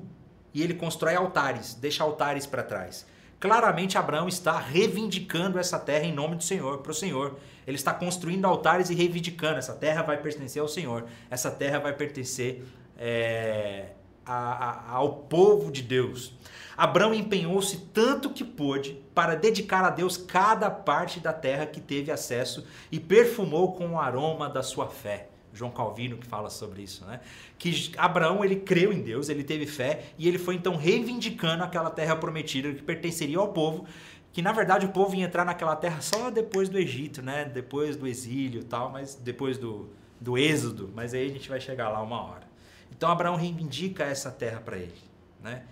E 0.52 0.62
ele 0.62 0.74
constrói 0.74 1.14
altares, 1.14 1.74
deixa 1.74 2.02
altares 2.02 2.46
para 2.46 2.62
trás. 2.62 3.06
Claramente 3.38 3.96
Abraão 3.96 4.28
está 4.28 4.58
reivindicando 4.58 5.58
essa 5.58 5.78
terra 5.78 6.04
em 6.04 6.12
nome 6.12 6.36
do 6.36 6.44
Senhor, 6.44 6.78
para 6.78 6.92
o 6.92 6.94
Senhor. 6.94 7.38
Ele 7.66 7.76
está 7.76 7.94
construindo 7.94 8.44
altares 8.44 8.90
e 8.90 8.94
reivindicando. 8.94 9.58
Essa 9.58 9.72
terra 9.72 10.02
vai 10.02 10.18
pertencer 10.18 10.60
ao 10.60 10.68
Senhor. 10.68 11.06
Essa 11.30 11.50
terra 11.50 11.78
vai 11.78 11.94
pertencer 11.94 12.64
é, 12.98 13.92
a, 14.26 14.34
a, 14.34 14.92
ao 14.92 15.14
povo 15.14 15.72
de 15.72 15.82
Deus. 15.82 16.34
Abraão 16.76 17.14
empenhou-se 17.14 17.78
tanto 17.94 18.28
que 18.28 18.44
pôde 18.44 19.02
para 19.14 19.34
dedicar 19.34 19.84
a 19.84 19.90
Deus 19.90 20.18
cada 20.18 20.70
parte 20.70 21.18
da 21.18 21.32
terra 21.32 21.64
que 21.64 21.80
teve 21.80 22.10
acesso 22.10 22.66
e 22.92 23.00
perfumou 23.00 23.72
com 23.72 23.92
o 23.92 23.98
aroma 23.98 24.50
da 24.50 24.62
sua 24.62 24.86
fé. 24.86 25.29
João 25.52 25.70
Calvino 25.70 26.16
que 26.16 26.26
fala 26.26 26.50
sobre 26.50 26.82
isso, 26.82 27.04
né? 27.04 27.20
Que 27.58 27.92
Abraão 27.96 28.44
ele 28.44 28.56
creu 28.56 28.92
em 28.92 29.02
Deus, 29.02 29.28
ele 29.28 29.44
teve 29.44 29.66
fé 29.66 30.12
e 30.18 30.28
ele 30.28 30.38
foi 30.38 30.54
então 30.54 30.76
reivindicando 30.76 31.64
aquela 31.64 31.90
terra 31.90 32.16
prometida 32.16 32.72
que 32.72 32.82
pertenceria 32.82 33.38
ao 33.38 33.48
povo, 33.48 33.86
que 34.32 34.40
na 34.42 34.52
verdade 34.52 34.86
o 34.86 34.90
povo 34.90 35.14
ia 35.16 35.24
entrar 35.24 35.44
naquela 35.44 35.74
terra 35.74 36.00
só 36.00 36.30
depois 36.30 36.68
do 36.68 36.78
Egito, 36.78 37.20
né? 37.22 37.44
Depois 37.44 37.96
do 37.96 38.06
exílio 38.06 38.60
e 38.60 38.64
tal, 38.64 38.90
mas 38.90 39.14
depois 39.14 39.58
do, 39.58 39.90
do 40.20 40.38
êxodo, 40.38 40.90
mas 40.94 41.14
aí 41.14 41.26
a 41.26 41.32
gente 41.32 41.48
vai 41.48 41.60
chegar 41.60 41.88
lá 41.88 42.02
uma 42.02 42.22
hora. 42.22 42.48
Então 42.90 43.10
Abraão 43.10 43.36
reivindica 43.36 44.04
essa 44.04 44.30
terra 44.30 44.60
para 44.60 44.76
ele, 44.76 44.94
né? 45.42 45.64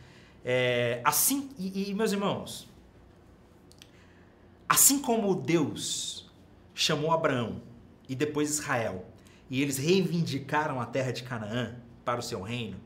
É, 0.44 1.00
assim, 1.04 1.50
e, 1.58 1.90
e 1.90 1.94
meus 1.94 2.12
irmãos, 2.12 2.68
assim 4.68 4.98
como 5.00 5.34
Deus 5.34 6.30
chamou 6.74 7.12
Abraão 7.12 7.60
e 8.08 8.14
depois 8.14 8.50
Israel, 8.50 9.04
e 9.50 9.62
eles 9.62 9.78
reivindicaram 9.78 10.80
a 10.80 10.86
terra 10.86 11.12
de 11.12 11.22
Canaã 11.22 11.76
para 12.04 12.20
o 12.20 12.22
seu 12.22 12.42
reino, 12.42 12.78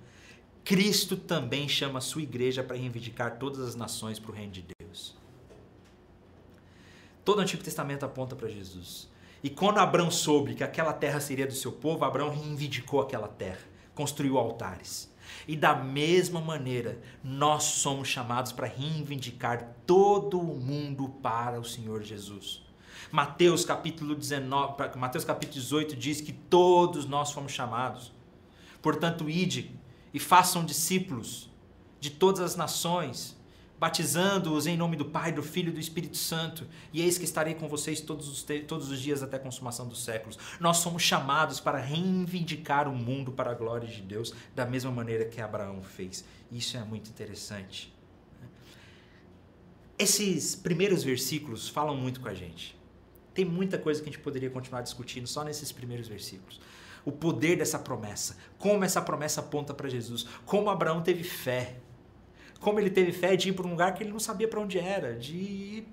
Cristo 0.64 1.16
também 1.16 1.68
chama 1.68 1.98
a 1.98 2.02
sua 2.02 2.22
igreja 2.22 2.62
para 2.62 2.76
reivindicar 2.76 3.38
todas 3.38 3.60
as 3.60 3.74
nações 3.74 4.18
para 4.18 4.30
o 4.30 4.34
reino 4.34 4.52
de 4.52 4.64
Deus. 4.78 5.16
Todo 7.24 7.38
o 7.38 7.40
Antigo 7.40 7.62
Testamento 7.62 8.04
aponta 8.04 8.36
para 8.36 8.48
Jesus. 8.48 9.08
E 9.42 9.50
quando 9.50 9.78
Abraão 9.78 10.10
soube 10.10 10.54
que 10.54 10.62
aquela 10.62 10.92
terra 10.92 11.20
seria 11.20 11.46
do 11.46 11.54
seu 11.54 11.72
povo, 11.72 12.04
Abraão 12.04 12.30
reivindicou 12.30 13.00
aquela 13.00 13.26
terra, 13.26 13.60
construiu 13.94 14.38
altares. 14.38 15.12
E 15.48 15.56
da 15.56 15.74
mesma 15.74 16.40
maneira, 16.40 17.00
nós 17.24 17.64
somos 17.64 18.06
chamados 18.06 18.52
para 18.52 18.66
reivindicar 18.66 19.74
todo 19.84 20.38
o 20.38 20.60
mundo 20.60 21.08
para 21.08 21.58
o 21.58 21.64
Senhor 21.64 22.02
Jesus. 22.02 22.62
Mateus 23.12 23.62
capítulo 23.62 24.14
19, 24.14 24.96
Mateus 24.96 25.22
capítulo 25.22 25.60
18 25.60 25.94
diz 25.94 26.22
que 26.22 26.32
todos 26.32 27.04
nós 27.04 27.30
fomos 27.30 27.52
chamados. 27.52 28.10
Portanto, 28.80 29.28
ide 29.28 29.70
e 30.14 30.18
façam 30.18 30.64
discípulos 30.64 31.50
de 32.00 32.08
todas 32.08 32.40
as 32.40 32.56
nações, 32.56 33.36
batizando-os 33.78 34.66
em 34.66 34.78
nome 34.78 34.96
do 34.96 35.04
Pai, 35.04 35.30
do 35.30 35.42
Filho 35.42 35.68
e 35.68 35.72
do 35.72 35.78
Espírito 35.78 36.16
Santo, 36.16 36.66
e 36.90 37.02
eis 37.02 37.18
que 37.18 37.26
estarei 37.26 37.52
com 37.52 37.68
vocês 37.68 38.00
todos 38.00 38.28
os, 38.30 38.46
todos 38.66 38.90
os 38.90 38.98
dias 38.98 39.22
até 39.22 39.36
a 39.36 39.40
consumação 39.40 39.86
dos 39.86 40.02
séculos. 40.02 40.38
Nós 40.58 40.78
somos 40.78 41.02
chamados 41.02 41.60
para 41.60 41.76
reivindicar 41.76 42.88
o 42.88 42.94
mundo 42.94 43.30
para 43.30 43.50
a 43.50 43.54
glória 43.54 43.86
de 43.86 44.00
Deus, 44.00 44.32
da 44.54 44.64
mesma 44.64 44.90
maneira 44.90 45.26
que 45.26 45.38
Abraão 45.38 45.82
fez. 45.82 46.24
Isso 46.50 46.78
é 46.78 46.82
muito 46.82 47.10
interessante. 47.10 47.94
Esses 49.98 50.56
primeiros 50.56 51.04
versículos 51.04 51.68
falam 51.68 51.94
muito 51.94 52.18
com 52.18 52.28
a 52.28 52.34
gente. 52.34 52.80
Tem 53.34 53.44
muita 53.44 53.78
coisa 53.78 54.00
que 54.02 54.08
a 54.08 54.12
gente 54.12 54.22
poderia 54.22 54.50
continuar 54.50 54.82
discutindo 54.82 55.26
só 55.26 55.42
nesses 55.42 55.72
primeiros 55.72 56.08
versículos 56.08 56.60
o 57.04 57.12
poder 57.12 57.56
dessa 57.56 57.78
promessa, 57.78 58.36
como 58.58 58.84
essa 58.84 59.02
promessa 59.02 59.40
aponta 59.40 59.74
para 59.74 59.88
Jesus, 59.88 60.26
como 60.46 60.70
Abraão 60.70 61.02
teve 61.02 61.24
fé, 61.24 61.76
como 62.60 62.78
ele 62.78 62.90
teve 62.90 63.12
fé 63.12 63.34
de 63.36 63.48
ir 63.48 63.52
para 63.52 63.66
um 63.66 63.70
lugar 63.70 63.94
que 63.94 64.02
ele 64.02 64.12
não 64.12 64.20
sabia 64.20 64.46
para 64.46 64.60
onde 64.60 64.78
era, 64.78 65.14
de, 65.14 65.84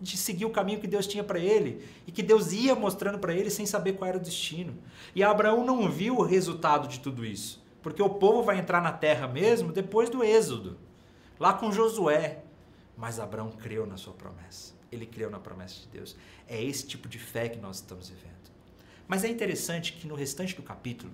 de 0.00 0.16
seguir 0.16 0.44
o 0.44 0.50
caminho 0.50 0.80
que 0.80 0.86
Deus 0.86 1.06
tinha 1.06 1.24
para 1.24 1.38
ele 1.38 1.82
e 2.06 2.12
que 2.12 2.22
Deus 2.22 2.52
ia 2.52 2.74
mostrando 2.74 3.18
para 3.18 3.34
ele 3.34 3.50
sem 3.50 3.64
saber 3.64 3.94
qual 3.94 4.08
era 4.08 4.18
o 4.18 4.20
destino. 4.20 4.76
E 5.14 5.22
Abraão 5.22 5.64
não 5.64 5.90
viu 5.90 6.18
o 6.18 6.22
resultado 6.22 6.86
de 6.86 7.00
tudo 7.00 7.24
isso, 7.24 7.64
porque 7.82 8.02
o 8.02 8.10
povo 8.10 8.42
vai 8.42 8.58
entrar 8.58 8.82
na 8.82 8.92
terra 8.92 9.26
mesmo 9.26 9.72
depois 9.72 10.10
do 10.10 10.22
Êxodo, 10.22 10.78
lá 11.40 11.54
com 11.54 11.72
Josué. 11.72 12.42
Mas 12.94 13.18
Abraão 13.20 13.50
creu 13.52 13.86
na 13.86 13.96
sua 13.96 14.12
promessa. 14.12 14.77
Ele 14.90 15.06
creu 15.06 15.30
na 15.30 15.38
promessa 15.38 15.80
de 15.80 15.88
Deus. 15.88 16.16
É 16.46 16.62
esse 16.62 16.86
tipo 16.86 17.08
de 17.08 17.18
fé 17.18 17.48
que 17.48 17.58
nós 17.58 17.76
estamos 17.76 18.08
vivendo. 18.08 18.32
Mas 19.06 19.24
é 19.24 19.28
interessante 19.28 19.92
que 19.94 20.06
no 20.06 20.14
restante 20.14 20.54
do 20.54 20.62
capítulo 20.62 21.12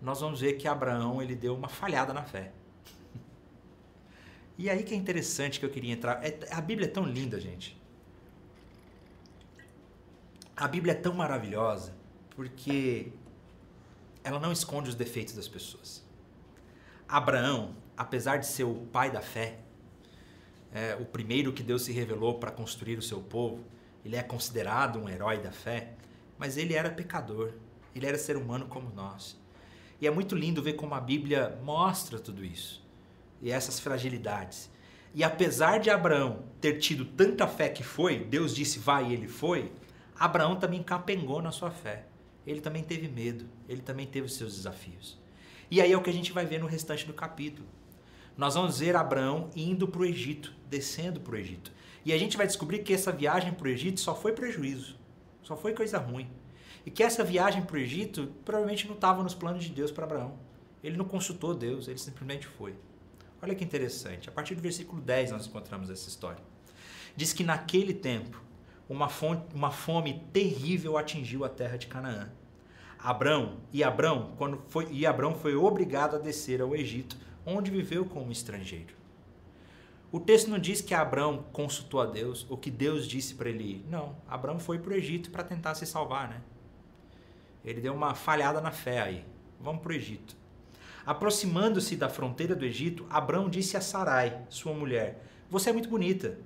nós 0.00 0.20
vamos 0.20 0.40
ver 0.40 0.54
que 0.54 0.68
Abraão 0.68 1.22
ele 1.22 1.34
deu 1.34 1.54
uma 1.54 1.68
falhada 1.68 2.12
na 2.12 2.22
fé. 2.22 2.52
E 4.58 4.70
aí 4.70 4.82
que 4.82 4.94
é 4.94 4.96
interessante 4.96 5.58
que 5.58 5.66
eu 5.66 5.70
queria 5.70 5.92
entrar. 5.92 6.24
É, 6.24 6.38
a 6.50 6.60
Bíblia 6.60 6.86
é 6.86 6.90
tão 6.90 7.04
linda, 7.04 7.40
gente. 7.40 7.78
A 10.56 10.66
Bíblia 10.66 10.92
é 10.92 10.96
tão 10.96 11.12
maravilhosa 11.12 11.94
porque 12.34 13.12
ela 14.24 14.40
não 14.40 14.52
esconde 14.52 14.88
os 14.88 14.94
defeitos 14.94 15.34
das 15.34 15.48
pessoas. 15.48 16.02
Abraão, 17.08 17.76
apesar 17.96 18.38
de 18.38 18.46
ser 18.46 18.64
o 18.64 18.74
pai 18.86 19.10
da 19.10 19.20
fé, 19.20 19.58
é, 20.76 20.94
o 21.00 21.06
primeiro 21.06 21.54
que 21.54 21.62
Deus 21.62 21.84
se 21.84 21.92
revelou 21.92 22.34
para 22.34 22.50
construir 22.50 22.98
o 22.98 23.02
seu 23.02 23.18
povo, 23.22 23.64
ele 24.04 24.14
é 24.14 24.22
considerado 24.22 24.98
um 24.98 25.08
herói 25.08 25.38
da 25.38 25.50
fé, 25.50 25.94
mas 26.36 26.58
ele 26.58 26.74
era 26.74 26.90
pecador, 26.90 27.54
ele 27.94 28.04
era 28.04 28.18
ser 28.18 28.36
humano 28.36 28.66
como 28.66 28.94
nós. 28.94 29.40
E 29.98 30.06
é 30.06 30.10
muito 30.10 30.36
lindo 30.36 30.62
ver 30.62 30.74
como 30.74 30.94
a 30.94 31.00
Bíblia 31.00 31.58
mostra 31.64 32.18
tudo 32.18 32.44
isso 32.44 32.86
e 33.40 33.50
essas 33.50 33.80
fragilidades. 33.80 34.70
E 35.14 35.24
apesar 35.24 35.78
de 35.78 35.88
Abraão 35.88 36.44
ter 36.60 36.74
tido 36.74 37.06
tanta 37.06 37.46
fé 37.48 37.70
que 37.70 37.82
foi, 37.82 38.18
Deus 38.18 38.54
disse 38.54 38.78
vai 38.78 39.08
e 39.08 39.14
ele 39.14 39.28
foi, 39.28 39.72
Abraão 40.18 40.56
também 40.56 40.82
capengou 40.82 41.40
na 41.40 41.52
sua 41.52 41.70
fé. 41.70 42.04
Ele 42.46 42.60
também 42.60 42.82
teve 42.82 43.08
medo, 43.08 43.46
ele 43.66 43.80
também 43.80 44.06
teve 44.06 44.26
os 44.26 44.36
seus 44.36 44.54
desafios. 44.54 45.18
E 45.70 45.80
aí 45.80 45.90
é 45.90 45.96
o 45.96 46.02
que 46.02 46.10
a 46.10 46.12
gente 46.12 46.32
vai 46.32 46.44
ver 46.44 46.60
no 46.60 46.66
restante 46.66 47.06
do 47.06 47.14
capítulo. 47.14 47.66
Nós 48.36 48.54
vamos 48.54 48.78
ver 48.80 48.94
Abraão 48.94 49.50
indo 49.56 49.88
para 49.88 50.02
o 50.02 50.04
Egito, 50.04 50.52
descendo 50.68 51.20
para 51.20 51.34
o 51.34 51.36
Egito. 51.36 51.72
E 52.04 52.12
a 52.12 52.18
gente 52.18 52.36
vai 52.36 52.46
descobrir 52.46 52.80
que 52.80 52.92
essa 52.92 53.10
viagem 53.10 53.52
para 53.52 53.66
o 53.66 53.70
Egito 53.70 54.00
só 54.00 54.14
foi 54.14 54.32
prejuízo, 54.32 54.96
só 55.42 55.56
foi 55.56 55.72
coisa 55.72 55.98
ruim. 55.98 56.30
E 56.84 56.90
que 56.90 57.02
essa 57.02 57.24
viagem 57.24 57.62
para 57.62 57.76
o 57.76 57.78
Egito 57.78 58.32
provavelmente 58.44 58.86
não 58.86 58.94
estava 58.94 59.22
nos 59.22 59.34
planos 59.34 59.64
de 59.64 59.70
Deus 59.70 59.90
para 59.90 60.04
Abraão. 60.04 60.38
Ele 60.84 60.96
não 60.96 61.04
consultou 61.04 61.54
Deus, 61.54 61.88
ele 61.88 61.98
simplesmente 61.98 62.46
foi. 62.46 62.74
Olha 63.42 63.54
que 63.54 63.64
interessante. 63.64 64.28
A 64.28 64.32
partir 64.32 64.54
do 64.54 64.62
versículo 64.62 65.00
10 65.00 65.32
nós 65.32 65.46
encontramos 65.46 65.90
essa 65.90 66.08
história. 66.08 66.42
Diz 67.16 67.32
que 67.32 67.42
naquele 67.42 67.92
tempo 67.92 68.40
uma, 68.88 69.08
fonte, 69.08 69.46
uma 69.54 69.70
fome 69.70 70.22
terrível 70.32 70.96
atingiu 70.96 71.44
a 71.44 71.48
terra 71.48 71.76
de 71.76 71.86
Canaã. 71.86 72.30
Abrão 72.98 73.58
e 73.72 73.82
Abrão, 73.82 74.32
quando 74.36 74.62
foi, 74.68 74.88
e 74.90 75.06
Abrão 75.06 75.34
foi 75.34 75.54
obrigado 75.54 76.16
a 76.16 76.18
descer 76.18 76.60
ao 76.60 76.74
Egito, 76.74 77.16
onde 77.46 77.70
viveu 77.70 78.04
como 78.04 78.32
estrangeiro. 78.32 78.94
O 80.10 80.20
texto 80.20 80.48
não 80.48 80.58
diz 80.58 80.80
que 80.80 80.94
Abrão 80.94 81.44
consultou 81.52 82.00
a 82.00 82.06
Deus 82.06 82.46
ou 82.48 82.56
que 82.56 82.70
Deus 82.70 83.06
disse 83.06 83.34
para 83.34 83.48
ele 83.48 83.64
ir. 83.64 83.86
Não, 83.88 84.16
Abrão 84.28 84.58
foi 84.58 84.78
para 84.78 84.92
o 84.92 84.96
Egito 84.96 85.30
para 85.30 85.44
tentar 85.44 85.74
se 85.74 85.86
salvar, 85.86 86.28
né? 86.28 86.40
Ele 87.64 87.80
deu 87.80 87.94
uma 87.94 88.14
falhada 88.14 88.60
na 88.60 88.70
fé 88.70 89.00
aí. 89.00 89.24
Vamos 89.60 89.82
para 89.82 89.92
o 89.92 89.94
Egito. 89.94 90.36
Aproximando-se 91.04 91.96
da 91.96 92.08
fronteira 92.08 92.54
do 92.54 92.64
Egito, 92.64 93.06
Abrão 93.08 93.48
disse 93.48 93.76
a 93.76 93.80
Sarai, 93.80 94.42
sua 94.48 94.72
mulher: 94.72 95.22
Você 95.48 95.70
é 95.70 95.72
muito 95.72 95.88
bonita. 95.88 96.38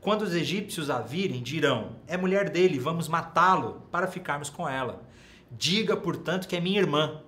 Quando 0.00 0.22
os 0.22 0.34
egípcios 0.34 0.90
a 0.90 1.00
virem, 1.00 1.42
dirão: 1.42 1.96
É 2.06 2.16
mulher 2.16 2.50
dele, 2.50 2.78
vamos 2.78 3.08
matá-lo 3.08 3.82
para 3.90 4.06
ficarmos 4.06 4.48
com 4.48 4.68
ela. 4.68 5.02
Diga, 5.50 5.96
portanto, 5.96 6.46
que 6.46 6.54
é 6.54 6.60
minha 6.60 6.78
irmã. 6.78 7.22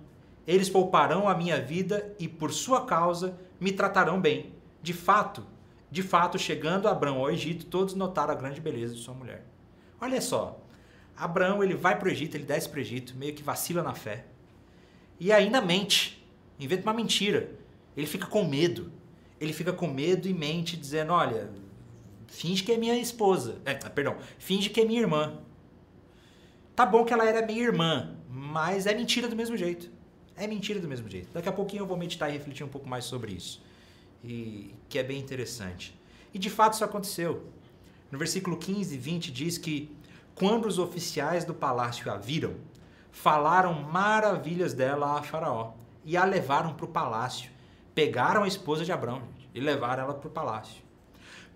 Eles 0.48 0.70
pouparão 0.70 1.28
a 1.28 1.34
minha 1.36 1.60
vida 1.60 2.16
e 2.18 2.26
por 2.26 2.52
sua 2.52 2.86
causa 2.86 3.38
me 3.60 3.70
tratarão 3.70 4.20
bem. 4.20 4.54
De 4.82 4.92
fato, 4.92 5.46
de 5.90 6.02
fato, 6.02 6.38
chegando 6.38 6.88
Abraão 6.88 7.18
ao 7.18 7.30
Egito, 7.30 7.66
todos 7.66 7.94
notaram 7.94 8.32
a 8.32 8.36
grande 8.36 8.60
beleza 8.60 8.94
de 8.94 9.00
sua 9.00 9.14
mulher. 9.14 9.44
Olha 10.00 10.20
só, 10.22 10.60
Abraão 11.16 11.62
ele 11.62 11.74
vai 11.74 11.98
para 11.98 12.08
o 12.08 12.10
Egito, 12.10 12.36
ele 12.36 12.44
desce 12.44 12.68
para 12.68 12.78
o 12.78 12.80
Egito, 12.80 13.14
meio 13.16 13.34
que 13.34 13.42
vacila 13.42 13.82
na 13.82 13.94
fé. 13.94 14.24
E 15.20 15.30
ainda 15.30 15.60
mente, 15.60 16.26
inventa 16.58 16.82
uma 16.82 16.94
mentira. 16.94 17.52
Ele 17.94 18.06
fica 18.06 18.26
com 18.26 18.44
medo. 18.44 18.90
Ele 19.38 19.52
fica 19.52 19.72
com 19.72 19.86
medo 19.86 20.26
e 20.26 20.32
mente, 20.32 20.76
dizendo: 20.76 21.12
Olha, 21.12 21.50
Finge 22.28 22.62
que 22.62 22.72
é 22.72 22.76
minha 22.76 22.94
esposa. 22.94 23.60
É, 23.64 23.74
perdão, 23.74 24.16
finge 24.38 24.68
que 24.68 24.80
é 24.80 24.84
minha 24.84 25.00
irmã. 25.00 25.38
Tá 26.76 26.86
bom 26.86 27.04
que 27.04 27.12
ela 27.12 27.26
era 27.26 27.44
minha 27.44 27.62
irmã, 27.62 28.16
mas 28.28 28.86
é 28.86 28.94
mentira 28.94 29.26
do 29.26 29.34
mesmo 29.34 29.56
jeito. 29.56 29.90
É 30.38 30.46
mentira 30.46 30.80
do 30.80 30.88
mesmo 30.88 31.08
jeito. 31.08 31.28
Daqui 31.32 31.48
a 31.48 31.52
pouquinho 31.52 31.82
eu 31.82 31.86
vou 31.86 31.96
meditar 31.96 32.28
e 32.30 32.32
refletir 32.32 32.64
um 32.64 32.68
pouco 32.68 32.88
mais 32.88 33.04
sobre 33.04 33.32
isso. 33.32 33.62
E 34.22 34.74
que 34.88 34.98
é 34.98 35.02
bem 35.02 35.18
interessante. 35.18 35.98
E 36.32 36.38
de 36.38 36.48
fato 36.48 36.74
isso 36.74 36.84
aconteceu. 36.84 37.44
No 38.10 38.18
versículo 38.18 38.56
15 38.56 38.94
e 38.94 38.98
20 38.98 39.30
diz 39.30 39.58
que 39.58 39.94
quando 40.34 40.66
os 40.66 40.78
oficiais 40.78 41.44
do 41.44 41.52
palácio 41.52 42.10
a 42.10 42.16
viram, 42.16 42.54
falaram 43.10 43.74
maravilhas 43.74 44.72
dela 44.72 45.18
a 45.18 45.22
Faraó 45.22 45.72
e 46.04 46.16
a 46.16 46.24
levaram 46.24 46.74
para 46.74 46.86
o 46.86 46.88
palácio. 46.88 47.50
Pegaram 47.94 48.44
a 48.44 48.48
esposa 48.48 48.84
de 48.84 48.92
Abraão 48.92 49.22
e 49.52 49.60
levaram 49.60 50.04
ela 50.04 50.14
para 50.14 50.28
o 50.28 50.30
palácio. 50.30 50.88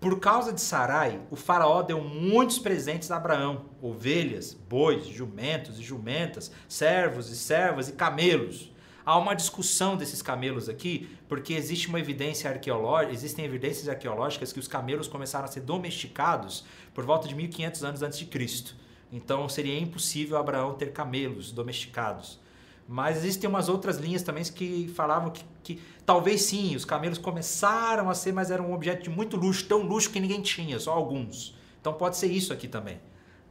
Por 0.03 0.19
causa 0.19 0.51
de 0.51 0.59
Sarai, 0.59 1.21
o 1.31 1.37
faraó 1.37 1.81
deu 1.81 2.01
muitos 2.01 2.59
presentes 2.59 3.09
a 3.09 3.15
Abraão: 3.15 3.67
ovelhas, 3.81 4.53
bois, 4.53 5.05
jumentos 5.05 5.79
e 5.79 5.81
jumentas, 5.81 6.51
servos 6.67 7.29
e 7.29 7.37
servas 7.37 7.87
e 7.87 7.93
camelos. 7.93 8.72
Há 9.05 9.17
uma 9.17 9.33
discussão 9.33 9.97
desses 9.97 10.21
camelos 10.21 10.69
aqui, 10.69 11.09
porque 11.27 11.53
existe 11.53 11.89
uma 11.89 11.99
evidência 11.99 12.49
arqueológica, 12.49 13.13
existem 13.13 13.43
evidências 13.43 13.89
arqueológicas 13.89 14.53
que 14.53 14.59
os 14.59 14.67
camelos 14.67 15.07
começaram 15.07 15.45
a 15.45 15.47
ser 15.47 15.61
domesticados 15.61 16.63
por 16.93 17.05
volta 17.05 17.27
de 17.27 17.35
1500 17.35 17.83
anos 17.83 18.01
antes 18.01 18.19
de 18.19 18.25
Cristo. 18.25 18.75
Então 19.11 19.47
seria 19.49 19.77
impossível 19.77 20.37
Abraão 20.37 20.73
ter 20.73 20.91
camelos 20.91 21.51
domesticados. 21.51 22.39
Mas 22.87 23.17
existem 23.17 23.49
umas 23.49 23.69
outras 23.69 23.97
linhas 23.97 24.23
também 24.23 24.43
que 24.43 24.91
falavam 24.95 25.29
que, 25.31 25.45
que, 25.63 25.81
talvez 26.05 26.41
sim, 26.41 26.75
os 26.75 26.83
camelos 26.83 27.17
começaram 27.17 28.09
a 28.09 28.15
ser, 28.15 28.33
mas 28.33 28.51
eram 28.51 28.69
um 28.69 28.73
objeto 28.73 29.03
de 29.03 29.09
muito 29.09 29.37
luxo, 29.37 29.65
tão 29.65 29.81
luxo 29.81 30.09
que 30.09 30.19
ninguém 30.19 30.41
tinha, 30.41 30.79
só 30.79 30.91
alguns. 30.91 31.55
Então 31.79 31.93
pode 31.93 32.17
ser 32.17 32.27
isso 32.27 32.51
aqui 32.51 32.67
também. 32.67 32.99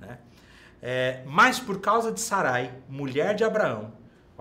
Né? 0.00 0.18
É, 0.82 1.22
mas 1.26 1.58
por 1.58 1.80
causa 1.80 2.10
de 2.10 2.20
Sarai, 2.20 2.74
mulher 2.88 3.34
de 3.34 3.44
Abraão, 3.44 3.92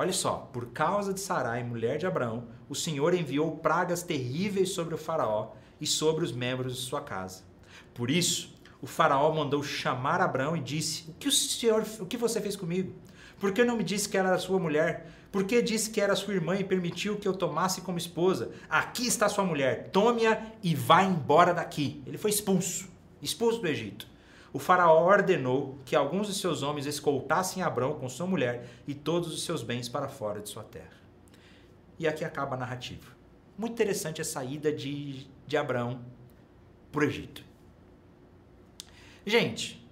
olha 0.01 0.11
só, 0.11 0.49
por 0.51 0.71
causa 0.71 1.13
de 1.13 1.19
Sarai, 1.19 1.63
mulher 1.63 1.99
de 1.99 2.07
Abraão, 2.07 2.45
o 2.67 2.73
Senhor 2.73 3.13
enviou 3.13 3.57
pragas 3.57 4.01
terríveis 4.01 4.69
sobre 4.69 4.95
o 4.95 4.97
faraó 4.97 5.51
e 5.79 5.85
sobre 5.85 6.25
os 6.25 6.31
membros 6.31 6.75
de 6.75 6.81
sua 6.81 7.01
casa. 7.01 7.43
Por 7.93 8.09
isso, 8.09 8.51
o 8.81 8.87
faraó 8.87 9.31
mandou 9.31 9.61
chamar 9.61 10.19
Abraão 10.19 10.57
e 10.57 10.59
disse: 10.59 11.07
O 11.11 11.13
que 11.13 11.27
o 11.27 11.31
Senhor, 11.31 11.85
o 11.99 12.05
que 12.07 12.17
você 12.17 12.41
fez 12.41 12.55
comigo? 12.55 12.95
Por 13.39 13.51
que 13.51 13.63
não 13.63 13.77
me 13.77 13.83
disse 13.83 14.09
que 14.09 14.17
era 14.17 14.35
sua 14.39 14.59
mulher? 14.59 15.07
Por 15.31 15.43
que 15.43 15.61
disse 15.61 15.91
que 15.91 16.01
era 16.01 16.15
sua 16.15 16.33
irmã 16.33 16.55
e 16.57 16.63
permitiu 16.63 17.17
que 17.17 17.27
eu 17.27 17.33
tomasse 17.33 17.81
como 17.81 17.99
esposa? 17.99 18.51
Aqui 18.67 19.05
está 19.05 19.29
sua 19.29 19.43
mulher, 19.43 19.89
tome-a 19.91 20.47
e 20.63 20.73
vá 20.73 21.03
embora 21.03 21.53
daqui. 21.53 22.01
Ele 22.07 22.17
foi 22.17 22.31
expulso, 22.31 22.89
expulso 23.21 23.61
do 23.61 23.67
Egito. 23.67 24.10
O 24.53 24.59
faraó 24.59 25.05
ordenou 25.05 25.77
que 25.85 25.95
alguns 25.95 26.27
de 26.27 26.33
seus 26.33 26.61
homens 26.61 26.85
escoltassem 26.85 27.63
Abrão 27.63 27.93
com 27.93 28.09
sua 28.09 28.27
mulher 28.27 28.67
e 28.85 28.93
todos 28.93 29.33
os 29.33 29.43
seus 29.43 29.63
bens 29.63 29.87
para 29.87 30.09
fora 30.09 30.41
de 30.41 30.49
sua 30.49 30.63
terra. 30.63 30.91
E 31.97 32.07
aqui 32.07 32.25
acaba 32.25 32.55
a 32.55 32.59
narrativa. 32.59 33.07
Muito 33.57 33.73
interessante 33.73 34.21
a 34.21 34.25
saída 34.25 34.71
de, 34.71 35.27
de 35.47 35.55
Abrão 35.55 36.01
para 36.91 37.01
o 37.01 37.03
Egito. 37.03 37.43
Gente, 39.25 39.87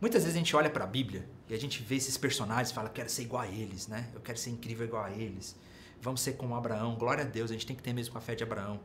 muitas 0.00 0.22
vezes 0.22 0.34
a 0.34 0.38
gente 0.38 0.56
olha 0.56 0.70
para 0.70 0.84
a 0.84 0.86
Bíblia 0.86 1.28
e 1.48 1.54
a 1.54 1.58
gente 1.58 1.82
vê 1.82 1.96
esses 1.96 2.16
personagens 2.16 2.70
e 2.70 2.74
fala, 2.74 2.88
quero 2.88 3.08
ser 3.08 3.22
igual 3.22 3.42
a 3.42 3.46
eles, 3.46 3.86
né? 3.86 4.08
Eu 4.14 4.20
quero 4.20 4.38
ser 4.38 4.50
incrível 4.50 4.86
igual 4.86 5.04
a 5.04 5.12
eles. 5.12 5.54
Vamos 6.00 6.22
ser 6.22 6.32
como 6.32 6.56
Abraão. 6.56 6.96
Glória 6.96 7.22
a 7.22 7.26
Deus, 7.26 7.50
a 7.50 7.54
gente 7.54 7.66
tem 7.66 7.76
que 7.76 7.82
ter 7.82 7.92
mesmo 7.92 8.16
a 8.18 8.20
fé 8.20 8.34
de 8.34 8.42
Abraão. 8.42 8.80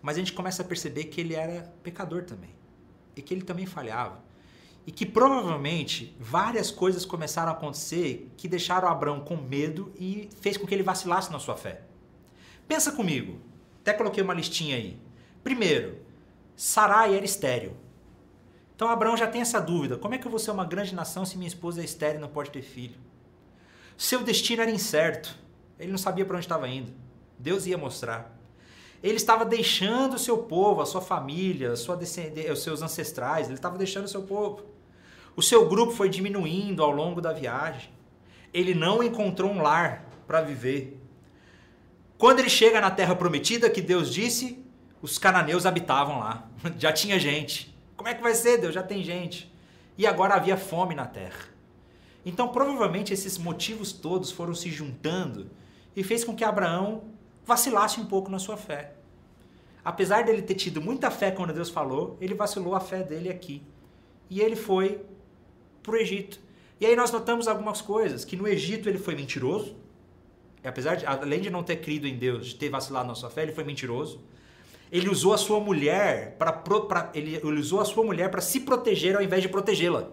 Mas 0.00 0.16
a 0.16 0.18
gente 0.20 0.32
começa 0.32 0.62
a 0.62 0.64
perceber 0.64 1.04
que 1.04 1.20
ele 1.20 1.34
era 1.34 1.62
pecador 1.82 2.24
também. 2.24 2.50
E 3.16 3.22
que 3.22 3.32
ele 3.34 3.42
também 3.42 3.66
falhava. 3.66 4.22
E 4.86 4.92
que 4.92 5.06
provavelmente 5.06 6.14
várias 6.20 6.70
coisas 6.70 7.04
começaram 7.04 7.50
a 7.50 7.54
acontecer 7.54 8.30
que 8.36 8.48
deixaram 8.48 8.88
Abraão 8.88 9.20
com 9.20 9.36
medo 9.36 9.92
e 9.98 10.28
fez 10.40 10.56
com 10.56 10.66
que 10.66 10.74
ele 10.74 10.82
vacilasse 10.82 11.32
na 11.32 11.38
sua 11.38 11.56
fé. 11.56 11.82
Pensa 12.68 12.92
comigo. 12.92 13.40
Até 13.80 13.92
coloquei 13.92 14.22
uma 14.22 14.34
listinha 14.34 14.76
aí. 14.76 14.98
Primeiro, 15.42 15.98
Sarai 16.56 17.16
era 17.16 17.24
estéreo. 17.24 17.76
Então 18.74 18.88
Abraão 18.88 19.16
já 19.16 19.26
tem 19.26 19.40
essa 19.40 19.60
dúvida: 19.60 19.96
como 19.96 20.14
é 20.14 20.18
que 20.18 20.26
eu 20.26 20.30
vou 20.30 20.40
ser 20.40 20.50
uma 20.50 20.64
grande 20.64 20.94
nação 20.94 21.24
se 21.24 21.36
minha 21.36 21.48
esposa 21.48 21.80
é 21.80 21.84
estéril 21.84 22.18
e 22.18 22.20
não 22.20 22.28
pode 22.28 22.50
ter 22.50 22.62
filho? 22.62 22.98
Seu 23.96 24.22
destino 24.22 24.62
era 24.62 24.70
incerto. 24.70 25.38
Ele 25.78 25.90
não 25.90 25.98
sabia 25.98 26.24
para 26.24 26.36
onde 26.36 26.44
estava 26.44 26.68
indo. 26.68 26.92
Deus 27.38 27.66
ia 27.66 27.78
mostrar. 27.78 28.33
Ele 29.04 29.16
estava 29.16 29.44
deixando 29.44 30.14
o 30.14 30.18
seu 30.18 30.38
povo, 30.38 30.80
a 30.80 30.86
sua 30.86 31.02
família, 31.02 31.72
a 31.72 31.76
sua 31.76 31.94
os 31.94 32.62
seus 32.62 32.80
ancestrais, 32.80 33.48
ele 33.48 33.56
estava 33.56 33.76
deixando 33.76 34.06
o 34.06 34.08
seu 34.08 34.22
povo. 34.22 34.64
O 35.36 35.42
seu 35.42 35.68
grupo 35.68 35.92
foi 35.92 36.08
diminuindo 36.08 36.82
ao 36.82 36.90
longo 36.90 37.20
da 37.20 37.30
viagem. 37.30 37.90
Ele 38.50 38.74
não 38.74 39.02
encontrou 39.02 39.50
um 39.50 39.60
lar 39.60 40.06
para 40.26 40.40
viver. 40.40 40.98
Quando 42.16 42.38
ele 42.38 42.48
chega 42.48 42.80
na 42.80 42.90
terra 42.90 43.14
prometida 43.14 43.68
que 43.68 43.82
Deus 43.82 44.10
disse, 44.10 44.64
os 45.02 45.18
cananeus 45.18 45.66
habitavam 45.66 46.20
lá. 46.20 46.48
Já 46.78 46.90
tinha 46.90 47.18
gente. 47.18 47.76
Como 47.98 48.08
é 48.08 48.14
que 48.14 48.22
vai 48.22 48.34
ser, 48.34 48.56
Deus? 48.56 48.72
Já 48.72 48.82
tem 48.82 49.04
gente. 49.04 49.52
E 49.98 50.06
agora 50.06 50.32
havia 50.32 50.56
fome 50.56 50.94
na 50.94 51.04
terra. 51.04 51.50
Então, 52.24 52.48
provavelmente, 52.48 53.12
esses 53.12 53.36
motivos 53.36 53.92
todos 53.92 54.30
foram 54.30 54.54
se 54.54 54.70
juntando 54.70 55.50
e 55.94 56.02
fez 56.02 56.24
com 56.24 56.34
que 56.34 56.42
Abraão 56.42 57.12
vacilasse 57.44 58.00
um 58.00 58.06
pouco 58.06 58.30
na 58.30 58.38
sua 58.38 58.56
fé. 58.56 58.94
Apesar 59.84 60.24
dele 60.24 60.42
ter 60.42 60.54
tido 60.54 60.80
muita 60.80 61.10
fé 61.10 61.30
quando 61.30 61.52
Deus 61.52 61.68
falou, 61.68 62.16
ele 62.20 62.34
vacilou 62.34 62.74
a 62.74 62.80
fé 62.80 63.02
dele 63.02 63.28
aqui. 63.28 63.62
E 64.30 64.40
ele 64.40 64.56
foi 64.56 65.04
para 65.82 65.92
o 65.92 65.96
Egito. 65.96 66.40
E 66.80 66.86
aí 66.86 66.96
nós 66.96 67.10
notamos 67.12 67.46
algumas 67.46 67.80
coisas, 67.80 68.24
que 68.24 68.36
no 68.36 68.48
Egito 68.48 68.88
ele 68.88 68.98
foi 68.98 69.14
mentiroso. 69.14 69.76
Apesar 70.64 70.94
de, 70.94 71.04
além 71.04 71.42
de 71.42 71.50
não 71.50 71.62
ter 71.62 71.76
crido 71.76 72.06
em 72.06 72.16
Deus, 72.16 72.46
de 72.46 72.56
ter 72.56 72.70
vacilado 72.70 73.06
na 73.06 73.14
sua 73.14 73.28
fé, 73.28 73.42
ele 73.42 73.52
foi 73.52 73.64
mentiroso. 73.64 74.22
Ele 74.90 75.10
usou 75.10 75.34
a 75.34 75.38
sua 75.38 75.60
mulher 75.60 76.36
para 76.38 77.10
ele, 77.14 77.36
ele 77.36 77.60
usou 77.60 77.80
a 77.80 77.84
sua 77.84 78.04
mulher 78.04 78.30
para 78.30 78.40
se 78.40 78.60
proteger 78.60 79.16
ao 79.16 79.22
invés 79.22 79.42
de 79.42 79.48
protegê-la. 79.48 80.08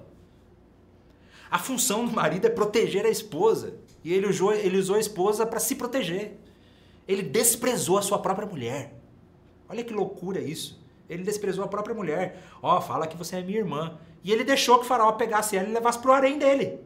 A 1.49 1.59
função 1.59 2.05
do 2.05 2.11
marido 2.11 2.47
é 2.47 2.49
proteger 2.49 3.05
a 3.05 3.09
esposa 3.09 3.75
e 4.03 4.13
ele 4.13 4.27
usou, 4.27 4.53
ele 4.53 4.77
usou 4.77 4.95
a 4.95 4.99
esposa 4.99 5.45
para 5.45 5.59
se 5.59 5.75
proteger. 5.75 6.37
Ele 7.11 7.23
desprezou 7.23 7.97
a 7.97 8.01
sua 8.01 8.19
própria 8.19 8.47
mulher. 8.47 8.93
Olha 9.67 9.83
que 9.83 9.93
loucura 9.93 10.39
isso. 10.39 10.81
Ele 11.09 11.23
desprezou 11.23 11.65
a 11.65 11.67
própria 11.67 11.93
mulher. 11.93 12.41
Ó, 12.61 12.77
oh, 12.77 12.81
fala 12.81 13.07
que 13.07 13.17
você 13.17 13.37
é 13.37 13.41
minha 13.41 13.59
irmã. 13.59 13.99
E 14.23 14.31
ele 14.31 14.43
deixou 14.43 14.77
que 14.77 14.85
o 14.85 14.87
faraó 14.87 15.11
pegasse 15.13 15.57
ela 15.57 15.67
e 15.67 15.73
levasse 15.73 15.99
pro 15.99 16.13
harém 16.13 16.37
dele. 16.37 16.79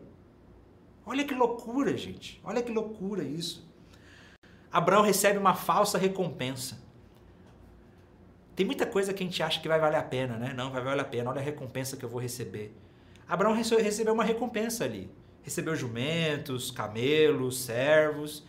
Olha 1.05 1.23
que 1.23 1.33
loucura, 1.35 1.95
gente. 1.95 2.41
Olha 2.43 2.63
que 2.63 2.71
loucura 2.71 3.23
isso. 3.23 3.69
Abraão 4.71 5.03
recebe 5.03 5.37
uma 5.37 5.53
falsa 5.53 5.97
recompensa. 5.97 6.83
Tem 8.55 8.65
muita 8.65 8.85
coisa 8.85 9.13
que 9.13 9.23
a 9.23 9.25
gente 9.27 9.43
acha 9.43 9.61
que 9.61 9.67
vai 9.67 9.79
valer 9.79 9.97
a 9.97 10.03
pena, 10.03 10.37
né? 10.37 10.53
Não, 10.55 10.71
vai 10.71 10.81
valer 10.81 11.01
a 11.01 11.05
pena, 11.05 11.29
olha 11.29 11.41
a 11.41 11.43
recompensa 11.43 11.97
que 11.97 12.03
eu 12.03 12.09
vou 12.09 12.19
receber. 12.19 12.75
Abraão 13.27 13.53
recebeu 13.53 14.13
uma 14.13 14.23
recompensa 14.23 14.85
ali. 14.85 15.09
Recebeu 15.43 15.75
jumentos, 15.75 16.71
camelos, 16.71 17.59
servos, 17.59 18.43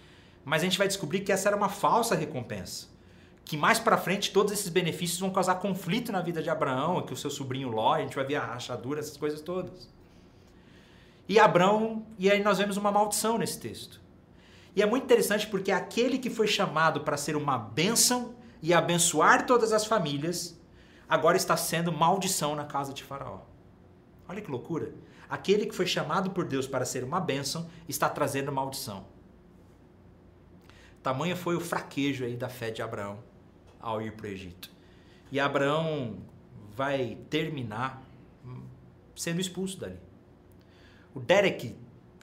mas 0.47 0.62
a 0.62 0.64
gente 0.64 0.78
vai 0.78 0.86
descobrir 0.86 1.22
que 1.22 1.32
essa 1.32 1.49
era 1.49 1.57
uma 1.57 1.68
falsa 1.68 2.14
recompensa. 2.14 2.86
Que 3.44 3.57
mais 3.57 3.80
para 3.80 3.99
frente 3.99 4.32
todos 4.32 4.53
esses 4.53 4.68
benefícios 4.68 5.18
vão 5.18 5.30
causar 5.30 5.57
conflito 5.57 6.12
na 6.12 6.22
vida 6.22 6.40
de 6.40 6.49
Abraão, 6.49 7.03
que 7.03 7.12
o 7.12 7.16
seu 7.16 7.30
sobrinho 7.30 7.68
Ló, 7.68 7.94
a 7.94 8.01
gente 8.01 8.14
vai 8.14 8.24
ver 8.24 8.36
a 8.36 8.47
rachadura, 8.47 9.01
essas 9.01 9.16
coisas 9.16 9.40
todas. 9.40 9.90
E 11.28 11.40
Abraão, 11.40 12.07
e 12.16 12.30
aí 12.30 12.44
nós 12.44 12.59
vemos 12.59 12.76
uma 12.76 12.92
maldição 12.92 13.36
nesse 13.36 13.59
texto. 13.59 14.01
E 14.76 14.80
é 14.80 14.86
muito 14.86 15.03
interessante 15.03 15.49
porque 15.49 15.72
aquele 15.72 16.16
que 16.16 16.30
foi 16.30 16.47
chamado 16.47 17.01
para 17.01 17.16
ser 17.16 17.34
uma 17.34 17.59
bênção 17.59 18.36
e 18.62 18.72
abençoar 18.72 19.47
todas 19.47 19.72
as 19.72 19.84
famílias, 19.84 20.57
agora 21.09 21.36
está 21.36 21.57
sendo 21.57 21.90
maldição 21.90 22.55
na 22.55 22.64
casa 22.64 22.94
de 22.94 23.03
Faraó. 23.03 23.40
Olha 24.28 24.40
que 24.40 24.51
loucura. 24.51 24.94
Aquele 25.28 25.66
que 25.66 25.74
foi 25.74 25.88
chamado 25.88 26.30
por 26.30 26.44
Deus 26.44 26.68
para 26.68 26.84
ser 26.84 27.03
uma 27.03 27.18
bênção 27.18 27.68
está 27.88 28.09
trazendo 28.09 28.53
maldição. 28.53 29.15
Tamanho 31.07 31.36
foi 31.36 31.54
o 31.54 31.61
fraquejo 31.61 32.24
aí 32.24 32.36
da 32.36 32.48
fé 32.48 32.68
de 32.68 32.82
Abraão 32.82 33.20
ao 33.78 34.02
ir 34.02 34.11
para 34.11 34.26
o 34.26 34.28
Egito. 34.28 34.68
E 35.30 35.38
Abraão 35.38 36.18
vai 36.74 37.16
terminar 37.30 38.02
sendo 39.14 39.40
expulso 39.40 39.78
dali. 39.78 40.00
O 41.14 41.20
Derek 41.20 41.76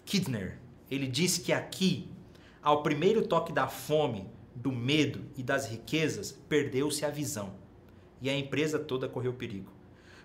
Kidner, 0.03 0.59
ele 0.91 1.07
disse 1.07 1.39
que 1.39 1.53
aqui, 1.53 2.11
ao 2.61 2.83
primeiro 2.83 3.25
toque 3.25 3.53
da 3.53 3.69
fome, 3.69 4.29
do 4.53 4.69
medo 4.69 5.23
e 5.37 5.41
das 5.41 5.65
riquezas, 5.65 6.33
perdeu-se 6.49 7.05
a 7.05 7.09
visão. 7.09 7.53
E 8.21 8.29
a 8.29 8.37
empresa 8.37 8.77
toda 8.77 9.07
correu 9.07 9.31
perigo. 9.31 9.71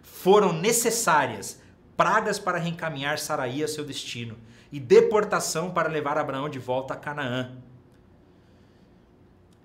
Foram 0.03 0.53
necessárias 0.53 1.63
pragas 1.97 2.41
para 2.41 2.59
reencaminhar 2.59 3.21
Saraí 3.21 3.63
a 3.63 3.69
seu 3.69 3.85
destino 3.85 4.37
e 4.73 4.81
deportação 4.81 5.71
para 5.71 5.89
levar 5.89 6.19
Abraão 6.19 6.49
de 6.49 6.59
volta 6.59 6.95
a 6.95 6.97
Canaã. 6.97 7.57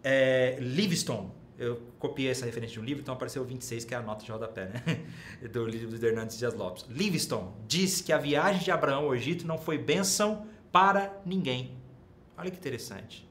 É, 0.03 0.57
Livingstone, 0.59 1.31
eu 1.57 1.81
copiei 1.97 2.29
essa 2.29 2.45
referência 2.45 2.73
de 2.73 2.79
um 2.79 2.83
livro, 2.83 3.01
então 3.01 3.13
apareceu 3.13 3.43
26, 3.45 3.85
que 3.85 3.93
é 3.93 3.97
a 3.97 4.01
nota 4.01 4.25
de 4.25 4.31
rodapé, 4.31 4.65
né? 4.65 4.83
Do 5.49 5.65
livro 5.65 5.97
de 5.97 6.05
Hernandes 6.05 6.37
Dias 6.37 6.53
Lopes. 6.53 6.85
Livingstone 6.89 7.51
diz 7.67 8.01
que 8.01 8.11
a 8.11 8.17
viagem 8.17 8.61
de 8.61 8.71
Abraão 8.71 9.05
ao 9.05 9.15
Egito 9.15 9.47
não 9.47 9.57
foi 9.57 9.77
bênção 9.77 10.45
para 10.71 11.21
ninguém. 11.25 11.77
Olha 12.37 12.51
que 12.51 12.57
interessante. 12.57 13.29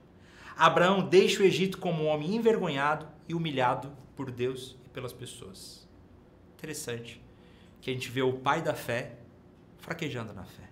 Abraão 0.57 1.07
deixa 1.07 1.43
o 1.43 1.47
Egito 1.47 1.79
como 1.79 2.05
um 2.05 2.07
homem 2.07 2.37
envergonhado 2.37 3.07
e 3.29 3.35
humilhado 3.35 3.93
por 4.17 4.31
Deus 4.31 4.77
e 4.87 4.89
pelas 4.89 5.13
pessoas. 5.13 5.87
Interessante 6.57 7.21
que 7.81 7.91
a 7.91 7.93
gente 7.93 8.09
vê 8.09 8.23
o 8.23 8.35
pai 8.35 8.63
da 8.63 8.75
fé 8.75 9.17
fraquejando 9.79 10.33
na 10.33 10.45
fé. 10.45 10.71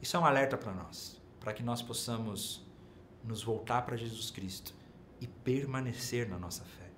Isso 0.00 0.16
é 0.16 0.20
um 0.20 0.24
alerta 0.24 0.56
para 0.56 0.72
nós, 0.72 1.20
para 1.40 1.52
que 1.52 1.62
nós 1.62 1.82
possamos 1.82 2.64
nos 3.24 3.42
voltar 3.42 3.82
para 3.82 3.96
Jesus 3.96 4.30
Cristo 4.30 4.72
e 5.20 5.26
permanecer 5.26 6.28
na 6.28 6.38
nossa 6.38 6.64
fé. 6.64 6.90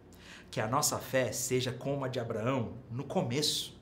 Que 0.51 0.61
a 0.61 0.67
nossa 0.67 0.99
fé 0.99 1.33
seja 1.33 1.73
como 1.73 2.05
a 2.05 2.09
de 2.09 2.19
Abraão 2.19 2.75
no 2.91 3.05
começo. 3.05 3.79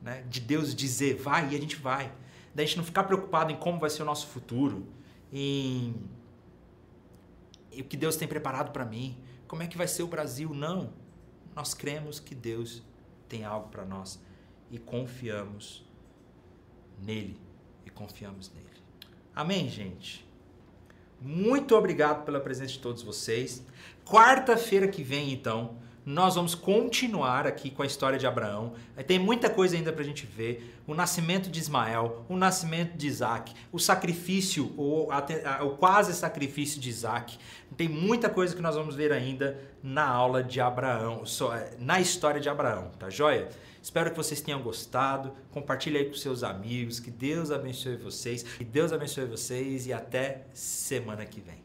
Né? 0.00 0.22
De 0.28 0.40
Deus 0.40 0.74
dizer 0.74 1.16
vai 1.16 1.52
e 1.52 1.56
a 1.56 1.60
gente 1.60 1.76
vai. 1.76 2.12
Da 2.54 2.64
gente 2.64 2.76
não 2.76 2.84
ficar 2.84 3.04
preocupado 3.04 3.50
em 3.50 3.56
como 3.56 3.78
vai 3.78 3.90
ser 3.90 4.02
o 4.02 4.04
nosso 4.04 4.26
futuro, 4.26 4.86
em, 5.32 5.94
em 7.70 7.80
o 7.80 7.84
que 7.84 7.96
Deus 7.96 8.16
tem 8.16 8.28
preparado 8.28 8.72
para 8.72 8.84
mim, 8.84 9.18
como 9.48 9.62
é 9.62 9.66
que 9.66 9.76
vai 9.76 9.88
ser 9.88 10.02
o 10.02 10.06
Brasil. 10.06 10.52
Não. 10.54 10.92
Nós 11.54 11.74
cremos 11.74 12.18
que 12.18 12.34
Deus 12.34 12.82
tem 13.28 13.44
algo 13.44 13.68
para 13.68 13.84
nós 13.84 14.20
e 14.70 14.78
confiamos 14.78 15.84
nele 16.98 17.38
e 17.84 17.90
confiamos 17.90 18.50
nele. 18.54 18.68
Amém, 19.34 19.68
gente. 19.68 20.26
Muito 21.24 21.76
obrigado 21.76 22.24
pela 22.24 22.40
presença 22.40 22.72
de 22.72 22.78
todos 22.80 23.02
vocês. 23.02 23.64
Quarta-feira 24.04 24.88
que 24.88 25.04
vem, 25.04 25.32
então, 25.32 25.76
nós 26.04 26.34
vamos 26.34 26.52
continuar 26.54 27.46
aqui 27.46 27.70
com 27.70 27.82
a 27.82 27.86
história 27.86 28.18
de 28.18 28.26
Abraão. 28.26 28.72
Tem 29.06 29.20
muita 29.20 29.48
coisa 29.48 29.76
ainda 29.76 29.92
para 29.92 30.02
a 30.02 30.04
gente 30.04 30.26
ver. 30.26 30.74
O 30.84 30.94
nascimento 30.94 31.48
de 31.48 31.60
Ismael, 31.60 32.26
o 32.28 32.36
nascimento 32.36 32.96
de 32.96 33.06
Isaac, 33.06 33.54
o 33.70 33.78
sacrifício, 33.78 34.72
o, 34.76 35.08
o 35.64 35.70
quase 35.76 36.12
sacrifício 36.12 36.80
de 36.80 36.88
Isaac. 36.88 37.38
Tem 37.76 37.88
muita 37.88 38.28
coisa 38.28 38.54
que 38.56 38.60
nós 38.60 38.74
vamos 38.74 38.96
ver 38.96 39.12
ainda 39.12 39.60
na 39.80 40.04
aula 40.04 40.42
de 40.42 40.60
Abraão, 40.60 41.22
na 41.78 42.00
história 42.00 42.40
de 42.40 42.48
Abraão, 42.48 42.90
tá 42.98 43.08
joia? 43.08 43.48
Espero 43.82 44.10
que 44.10 44.16
vocês 44.16 44.40
tenham 44.40 44.62
gostado. 44.62 45.32
Compartilhe 45.50 45.98
aí 45.98 46.04
com 46.04 46.14
seus 46.14 46.42
amigos. 46.44 47.00
Que 47.00 47.10
Deus 47.10 47.50
abençoe 47.50 47.96
vocês. 47.96 48.42
Que 48.42 48.64
Deus 48.64 48.92
abençoe 48.92 49.24
vocês 49.24 49.86
e 49.86 49.92
até 49.92 50.46
semana 50.54 51.26
que 51.26 51.40
vem. 51.40 51.61